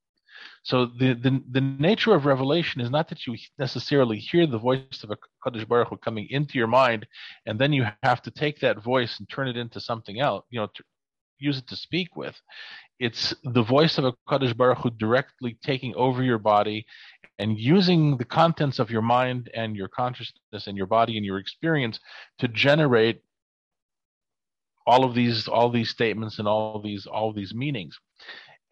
So 0.63 0.87
the, 0.87 1.15
the 1.15 1.43
the 1.51 1.61
nature 1.61 2.15
of 2.15 2.27
revelation 2.27 2.81
is 2.81 2.91
not 2.91 3.09
that 3.09 3.27
you 3.27 3.37
necessarily 3.59 4.19
hear 4.19 4.47
the 4.47 4.59
voice 4.59 5.03
of 5.05 5.11
a 5.11 5.19
Kaddish 5.43 5.65
Baruch 5.65 5.89
Hu 5.89 5.97
coming 5.97 6.27
into 6.31 6.59
your 6.59 6.67
mind, 6.67 7.07
and 7.47 7.59
then 7.59 7.73
you 7.73 7.87
have 8.03 8.23
to 8.23 8.31
take 8.31 8.61
that 8.61 8.83
voice 8.83 9.19
and 9.19 9.29
turn 9.29 9.49
it 9.49 9.57
into 9.57 9.81
something 9.81 10.21
else. 10.21 10.45
You 10.51 10.61
know, 10.61 10.67
to 10.67 10.85
use 11.39 11.59
it 11.59 11.67
to 11.69 11.77
speak 11.77 12.17
with. 12.17 12.41
It's 12.99 13.35
the 13.45 13.63
voice 13.63 13.97
of 13.97 14.05
a 14.05 14.15
Kaddish 14.29 14.53
Baruch 14.53 14.79
Hu 14.79 14.91
directly 14.91 15.59
taking 15.65 15.95
over 15.95 16.23
your 16.23 16.39
body 16.39 16.87
and 17.39 17.59
using 17.59 18.19
the 18.19 18.27
contents 18.27 18.79
of 18.79 18.91
your 18.91 19.03
mind 19.03 19.51
and 19.55 19.75
your 19.75 19.89
consciousness 19.89 20.67
and 20.67 20.77
your 20.77 20.87
body 20.87 21.17
and 21.17 21.25
your 21.25 21.39
experience 21.39 21.99
to 22.39 22.49
generate 22.49 23.23
all 24.87 25.05
of 25.05 25.15
these 25.15 25.49
all 25.49 25.71
these 25.71 25.91
statements 25.91 26.39
and 26.39 26.49
all 26.49 26.81
these 26.81 27.07
all 27.07 27.33
these 27.33 27.55
meanings. 27.55 27.99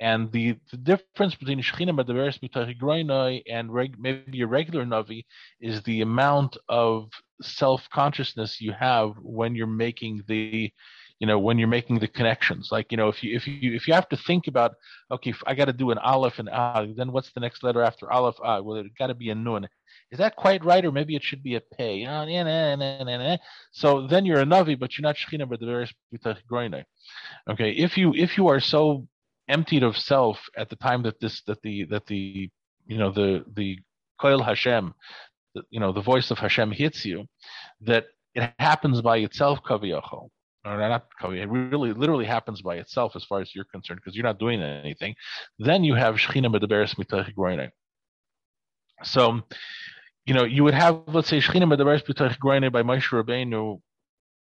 And 0.01 0.31
the, 0.31 0.57
the 0.71 0.77
difference 0.77 1.35
between 1.35 1.61
Shechina 1.61 1.91
Medaberes 1.91 2.39
Mitach 2.39 3.43
and 3.51 3.73
reg, 3.73 3.97
maybe 3.99 4.43
a 4.43 4.47
regular 4.47 4.85
Navi 4.85 5.25
is 5.61 5.83
the 5.83 6.03
amount 6.03 6.57
of 6.69 7.11
self 7.43 7.89
consciousness 7.91 8.61
you 8.61 8.73
have 8.73 9.15
when 9.21 9.57
you're 9.57 9.67
making 9.67 10.23
the 10.29 10.71
you 11.21 11.27
know 11.27 11.39
when 11.39 11.59
you're 11.59 11.69
making 11.69 11.99
the 11.99 12.09
connections. 12.09 12.69
Like 12.71 12.91
you 12.91 12.97
know 12.97 13.09
if 13.09 13.23
you 13.23 13.37
if 13.37 13.47
you 13.47 13.75
if 13.75 13.89
you 13.89 13.95
have 13.95 14.09
to 14.11 14.17
think 14.17 14.47
about 14.47 14.73
okay 15.11 15.35
i 15.47 15.55
got 15.55 15.67
to 15.67 15.73
do 15.73 15.91
an 15.91 15.99
aleph 15.99 16.39
and 16.39 16.49
ah 16.51 16.87
then 16.97 17.13
what's 17.13 17.33
the 17.33 17.41
next 17.41 17.63
letter 17.63 17.83
after 17.83 18.11
aleph 18.11 18.37
ah 18.43 18.61
well 18.61 18.77
it 18.77 18.87
got 18.99 19.09
to 19.09 19.15
be 19.15 19.31
a 19.31 19.35
nun. 19.35 19.69
Is 20.11 20.19
that 20.19 20.37
quite 20.37 20.65
right 20.65 20.85
or 20.85 20.93
maybe 20.93 21.17
it 21.17 21.23
should 21.23 21.43
be 21.43 21.57
a 21.57 21.61
pay 21.61 22.07
oh, 22.07 23.37
so 23.73 24.07
then 24.07 24.25
you're 24.25 24.41
a 24.41 24.45
navi 24.45 24.79
but 24.79 24.97
you're 24.97 25.03
not 25.03 25.17
shechina 25.17 25.49
but 25.49 25.61
the 25.61 25.67
various 25.67 25.93
okay 27.51 27.71
if 27.73 27.99
you 27.99 28.15
if 28.15 28.39
you 28.39 28.49
are 28.49 28.61
so 28.61 29.07
emptied 29.49 29.83
of 29.83 29.97
self 29.97 30.39
at 30.57 30.69
the 30.69 30.77
time 30.77 31.03
that 31.03 31.19
this 31.21 31.43
that 31.43 31.61
the 31.63 31.85
that 31.85 32.07
the 32.07 32.51
you 32.87 32.99
know 32.99 33.11
the 33.11 33.45
the 33.55 33.79
koil 34.21 34.45
Hashem, 34.45 34.95
you 35.71 35.81
know 35.81 35.93
the 35.93 36.01
voice 36.01 36.31
of 36.31 36.39
Hashem 36.39 36.73
hits 36.73 37.05
you, 37.05 37.27
that 37.83 38.07
it 38.35 38.53
happens 38.59 39.01
by 39.01 39.19
itself 39.19 39.63
kaviyachol. 39.63 40.29
Or 40.69 40.77
not 40.77 41.07
it 41.23 41.49
really 41.49 41.93
literally 41.93 42.27
happens 42.27 42.61
by 42.61 42.77
itself 42.77 43.17
as 43.17 43.25
far 43.25 43.41
as 43.41 43.55
you're 43.55 43.65
concerned 43.65 44.01
because 44.03 44.15
you're 44.15 44.25
not 44.25 44.39
doing 44.39 44.63
anything. 44.63 45.15
Then 45.59 45.83
you 45.83 45.95
have 45.95 46.17
shechina 46.17 46.55
medaberes 46.55 46.95
mitach 46.97 47.71
So, 49.03 49.41
you 50.27 50.35
know, 50.35 50.45
you 50.45 50.65
would 50.65 50.75
have 50.75 51.03
let's 51.07 51.29
say 51.29 51.39
shechina 51.39 51.65
medaberes 51.65 52.05
mitach 52.05 52.73
by 52.73 52.83
Moshe 52.83 53.09
Rabbeinu, 53.09 53.81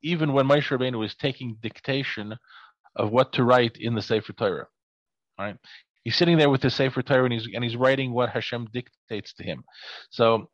even 0.03 0.33
when 0.33 0.47
Moshe 0.47 0.69
Rabbeinu 0.69 1.05
is 1.05 1.17
taking 1.17 1.57
dictation 1.61 2.37
of 2.95 3.11
what 3.11 3.33
to 3.33 3.43
write 3.43 3.77
in 3.79 3.95
the 3.97 4.03
Sefer 4.03 4.33
Torah. 4.33 4.69
Right? 5.39 5.57
He's 6.05 6.15
sitting 6.15 6.39
there 6.39 6.51
with 6.51 6.63
his 6.63 6.75
Sefer 6.75 7.03
Torah 7.03 7.25
and 7.25 7.33
he's 7.33 7.49
and 7.53 7.65
he's 7.65 7.77
writing 7.77 8.13
what 8.13 8.31
Hashem 8.31 8.69
dictates 8.73 9.33
to 9.35 9.43
him. 9.43 9.65
So, 10.11 10.51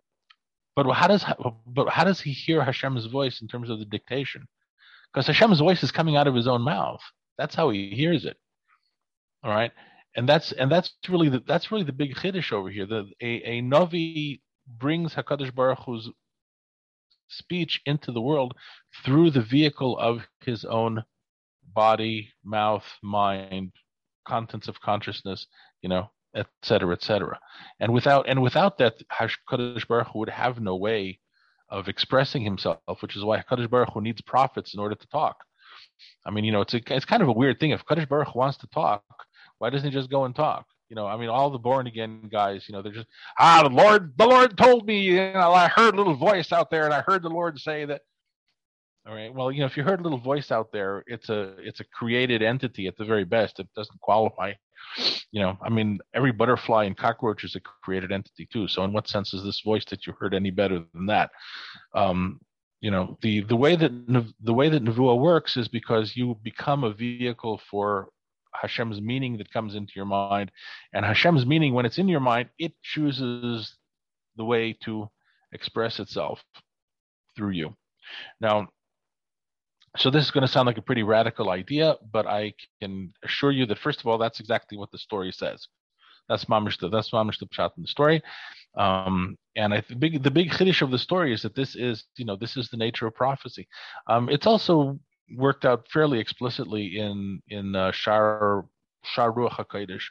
but 0.74 0.90
how 0.92 1.08
does 1.08 1.26
but 1.66 1.90
how 1.90 2.04
does 2.04 2.22
he 2.22 2.32
hear 2.32 2.64
Hashem's 2.64 3.04
voice 3.04 3.42
in 3.42 3.48
terms 3.48 3.68
of 3.68 3.80
the 3.80 3.84
dictation? 3.84 4.48
Because 5.12 5.26
Hashem's 5.26 5.60
voice 5.60 5.82
is 5.82 5.92
coming 5.92 6.16
out 6.16 6.26
of 6.26 6.34
his 6.34 6.46
own 6.46 6.62
mouth. 6.62 7.00
That's 7.38 7.54
how 7.54 7.70
he 7.70 7.90
hears 7.90 8.24
it. 8.24 8.36
All 9.42 9.50
right, 9.50 9.70
and 10.16 10.28
that's 10.28 10.52
and 10.52 10.70
that's 10.70 10.92
really 11.08 11.28
the, 11.28 11.42
that's 11.46 11.70
really 11.70 11.84
the 11.84 11.92
big 11.92 12.14
chiddush 12.16 12.52
over 12.52 12.68
here. 12.68 12.86
The 12.86 13.08
a, 13.22 13.42
a 13.44 13.60
novi 13.60 14.42
brings 14.66 15.14
Hakadosh 15.14 15.54
Baruch 15.54 15.78
Hu's 15.86 16.10
speech 17.28 17.80
into 17.86 18.10
the 18.10 18.20
world 18.20 18.54
through 19.04 19.30
the 19.30 19.42
vehicle 19.42 19.98
of 19.98 20.26
his 20.44 20.64
own 20.64 21.04
body, 21.72 22.30
mouth, 22.44 22.84
mind, 23.02 23.72
contents 24.26 24.66
of 24.68 24.80
consciousness, 24.80 25.46
you 25.82 25.88
know, 25.88 26.10
et 26.34 26.46
cetera, 26.62 26.92
et 26.92 27.02
cetera. 27.02 27.38
And 27.78 27.92
without 27.92 28.28
and 28.28 28.42
without 28.42 28.78
that, 28.78 28.96
Hakadosh 29.12 29.86
Baruch 29.86 30.08
Hu 30.08 30.18
would 30.18 30.28
have 30.30 30.60
no 30.60 30.76
way 30.76 31.20
of 31.70 31.88
expressing 31.88 32.42
himself, 32.42 32.78
which 33.00 33.16
is 33.16 33.24
why 33.24 33.42
Hakadosh 33.42 33.70
Baruch 33.70 33.92
Hu 33.92 34.00
needs 34.00 34.20
prophets 34.22 34.74
in 34.74 34.80
order 34.80 34.94
to 34.94 35.06
talk. 35.08 35.36
I 36.26 36.30
mean, 36.30 36.44
you 36.44 36.52
know, 36.52 36.60
it's 36.60 36.74
a, 36.74 36.80
it's 36.94 37.04
kind 37.04 37.22
of 37.22 37.28
a 37.28 37.32
weird 37.32 37.60
thing. 37.60 37.70
If 37.70 37.84
Kadosh 37.84 38.08
Baruch 38.08 38.28
Hu 38.28 38.38
wants 38.38 38.58
to 38.58 38.66
talk, 38.68 39.02
why 39.58 39.70
doesn't 39.70 39.88
he 39.88 39.94
just 39.94 40.10
go 40.10 40.24
and 40.24 40.34
talk? 40.34 40.66
You 40.88 40.96
know, 40.96 41.06
I 41.06 41.16
mean, 41.18 41.28
all 41.28 41.50
the 41.50 41.58
born 41.58 41.86
again 41.86 42.28
guys, 42.32 42.64
you 42.68 42.72
know, 42.72 42.80
they're 42.80 42.92
just 42.92 43.08
ah, 43.38 43.62
the 43.62 43.74
Lord, 43.74 44.14
the 44.16 44.26
Lord 44.26 44.56
told 44.56 44.86
me, 44.86 45.00
you 45.00 45.32
know, 45.32 45.52
I 45.52 45.68
heard 45.68 45.94
a 45.94 45.96
little 45.96 46.16
voice 46.16 46.52
out 46.52 46.70
there, 46.70 46.84
and 46.84 46.94
I 46.94 47.02
heard 47.02 47.22
the 47.22 47.28
Lord 47.28 47.58
say 47.58 47.84
that. 47.84 48.02
All 49.08 49.14
right. 49.14 49.32
Well, 49.32 49.50
you 49.50 49.60
know, 49.60 49.66
if 49.66 49.76
you 49.76 49.84
heard 49.84 50.00
a 50.00 50.02
little 50.02 50.18
voice 50.18 50.50
out 50.50 50.70
there, 50.70 51.02
it's 51.06 51.30
a 51.30 51.54
it's 51.58 51.80
a 51.80 51.84
created 51.84 52.42
entity 52.42 52.86
at 52.88 52.96
the 52.98 53.06
very 53.06 53.24
best. 53.24 53.58
It 53.58 53.68
doesn't 53.74 54.00
qualify. 54.02 54.52
You 55.32 55.40
know, 55.40 55.58
I 55.62 55.70
mean, 55.70 55.98
every 56.14 56.32
butterfly 56.32 56.84
and 56.84 56.96
cockroach 56.96 57.42
is 57.42 57.56
a 57.56 57.60
created 57.60 58.12
entity 58.12 58.46
too. 58.52 58.68
So, 58.68 58.84
in 58.84 58.92
what 58.92 59.08
sense 59.08 59.32
is 59.32 59.42
this 59.44 59.62
voice 59.62 59.84
that 59.86 60.06
you 60.06 60.12
heard 60.18 60.34
any 60.34 60.50
better 60.50 60.84
than 60.92 61.06
that? 61.06 61.30
Um, 61.94 62.40
you 62.80 62.90
know, 62.90 63.16
the 63.22 63.40
the 63.40 63.56
way 63.56 63.76
that 63.76 64.34
the 64.42 64.52
way 64.52 64.68
that 64.68 64.84
nevuah 64.84 65.18
works 65.18 65.56
is 65.56 65.68
because 65.68 66.14
you 66.14 66.38
become 66.42 66.84
a 66.84 66.92
vehicle 66.92 67.60
for 67.70 68.10
Hashem's 68.54 69.00
meaning 69.00 69.38
that 69.38 69.50
comes 69.50 69.74
into 69.74 69.92
your 69.96 70.04
mind, 70.06 70.52
and 70.92 71.04
Hashem's 71.04 71.46
meaning, 71.46 71.72
when 71.72 71.86
it's 71.86 71.98
in 71.98 72.08
your 72.08 72.20
mind, 72.20 72.50
it 72.58 72.72
chooses 72.82 73.74
the 74.36 74.44
way 74.44 74.74
to 74.84 75.08
express 75.52 75.98
itself 75.98 76.44
through 77.36 77.50
you. 77.52 77.74
Now, 78.40 78.68
so 79.96 80.10
this 80.10 80.24
is 80.24 80.30
going 80.30 80.46
to 80.46 80.52
sound 80.52 80.66
like 80.66 80.78
a 80.78 80.82
pretty 80.82 81.02
radical 81.02 81.50
idea, 81.50 81.96
but 82.12 82.26
I 82.26 82.54
can 82.80 83.12
assure 83.24 83.52
you 83.52 83.66
that 83.66 83.78
first 83.78 84.00
of 84.00 84.06
all, 84.06 84.18
that's 84.18 84.40
exactly 84.40 84.78
what 84.78 84.90
the 84.90 84.98
story 84.98 85.32
says. 85.32 85.66
That's 86.28 86.44
mamish 86.44 86.76
that's 86.90 87.10
mamish 87.10 87.38
the 87.38 87.46
pshat 87.46 87.70
in 87.76 87.82
the 87.82 87.88
story. 87.88 88.22
Um, 88.76 89.36
and 89.56 89.72
I 89.72 89.80
think 89.80 90.00
big, 90.00 90.22
the 90.22 90.30
big 90.30 90.50
chiddush 90.50 90.82
of 90.82 90.90
the 90.90 90.98
story 90.98 91.32
is 91.32 91.42
that 91.42 91.54
this 91.54 91.74
is 91.74 92.04
you 92.16 92.24
know 92.24 92.36
this 92.36 92.56
is 92.56 92.68
the 92.68 92.76
nature 92.76 93.06
of 93.06 93.14
prophecy. 93.14 93.66
Um, 94.08 94.28
it's 94.28 94.46
also 94.46 94.98
worked 95.36 95.64
out 95.64 95.86
fairly 95.90 96.18
explicitly 96.20 96.98
in 96.98 97.40
in 97.48 97.74
uh, 97.74 97.92
Shar 97.92 98.66
Shar 99.04 99.32
Ruach 99.32 99.52
Hakodesh 99.52 100.04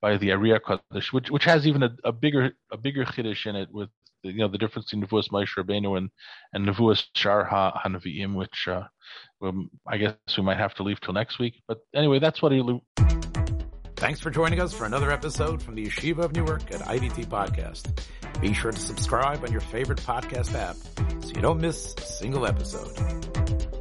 by 0.00 0.16
the 0.16 0.32
Ari 0.32 0.50
HaKadosh, 0.50 1.12
which 1.12 1.30
which 1.30 1.44
has 1.44 1.66
even 1.66 1.82
a, 1.82 1.94
a 2.04 2.12
bigger 2.12 2.52
a 2.72 2.76
bigger 2.76 3.04
chiddush 3.04 3.46
in 3.46 3.56
it 3.56 3.68
with 3.70 3.90
you 4.22 4.38
know 4.38 4.48
the 4.48 4.58
difference 4.58 4.86
between 4.86 5.06
Nevuas 5.06 5.28
Moshe 5.30 5.56
Rabbeinu 5.56 5.96
and 5.96 6.10
and 6.52 6.66
Nevuas 6.66 7.04
Shar 7.14 7.44
Ha 7.44 7.80
Hanaviim, 7.84 8.34
which 8.34 8.68
uh, 8.68 8.84
I 9.86 9.96
guess 9.96 10.14
we 10.36 10.42
might 10.42 10.58
have 10.58 10.74
to 10.74 10.82
leave 10.82 11.00
till 11.00 11.14
next 11.14 11.38
week. 11.38 11.62
But 11.66 11.78
anyway, 11.94 12.18
that's 12.18 12.42
what 12.42 12.52
he. 12.52 12.80
Thanks 13.96 14.20
for 14.20 14.30
joining 14.30 14.60
us 14.60 14.72
for 14.72 14.84
another 14.84 15.10
episode 15.10 15.60
from 15.60 15.74
the 15.74 15.84
Yeshiva 15.84 16.18
of 16.18 16.32
Newark 16.32 16.72
at 16.72 16.82
IDT 16.82 17.26
Podcast. 17.26 18.00
Be 18.40 18.52
sure 18.52 18.70
to 18.70 18.78
subscribe 18.78 19.42
on 19.42 19.50
your 19.50 19.60
favorite 19.60 19.98
podcast 19.98 20.54
app 20.54 20.76
so 21.24 21.32
you 21.34 21.42
don't 21.42 21.60
miss 21.60 21.94
a 21.98 22.02
single 22.02 22.46
episode. 22.46 23.77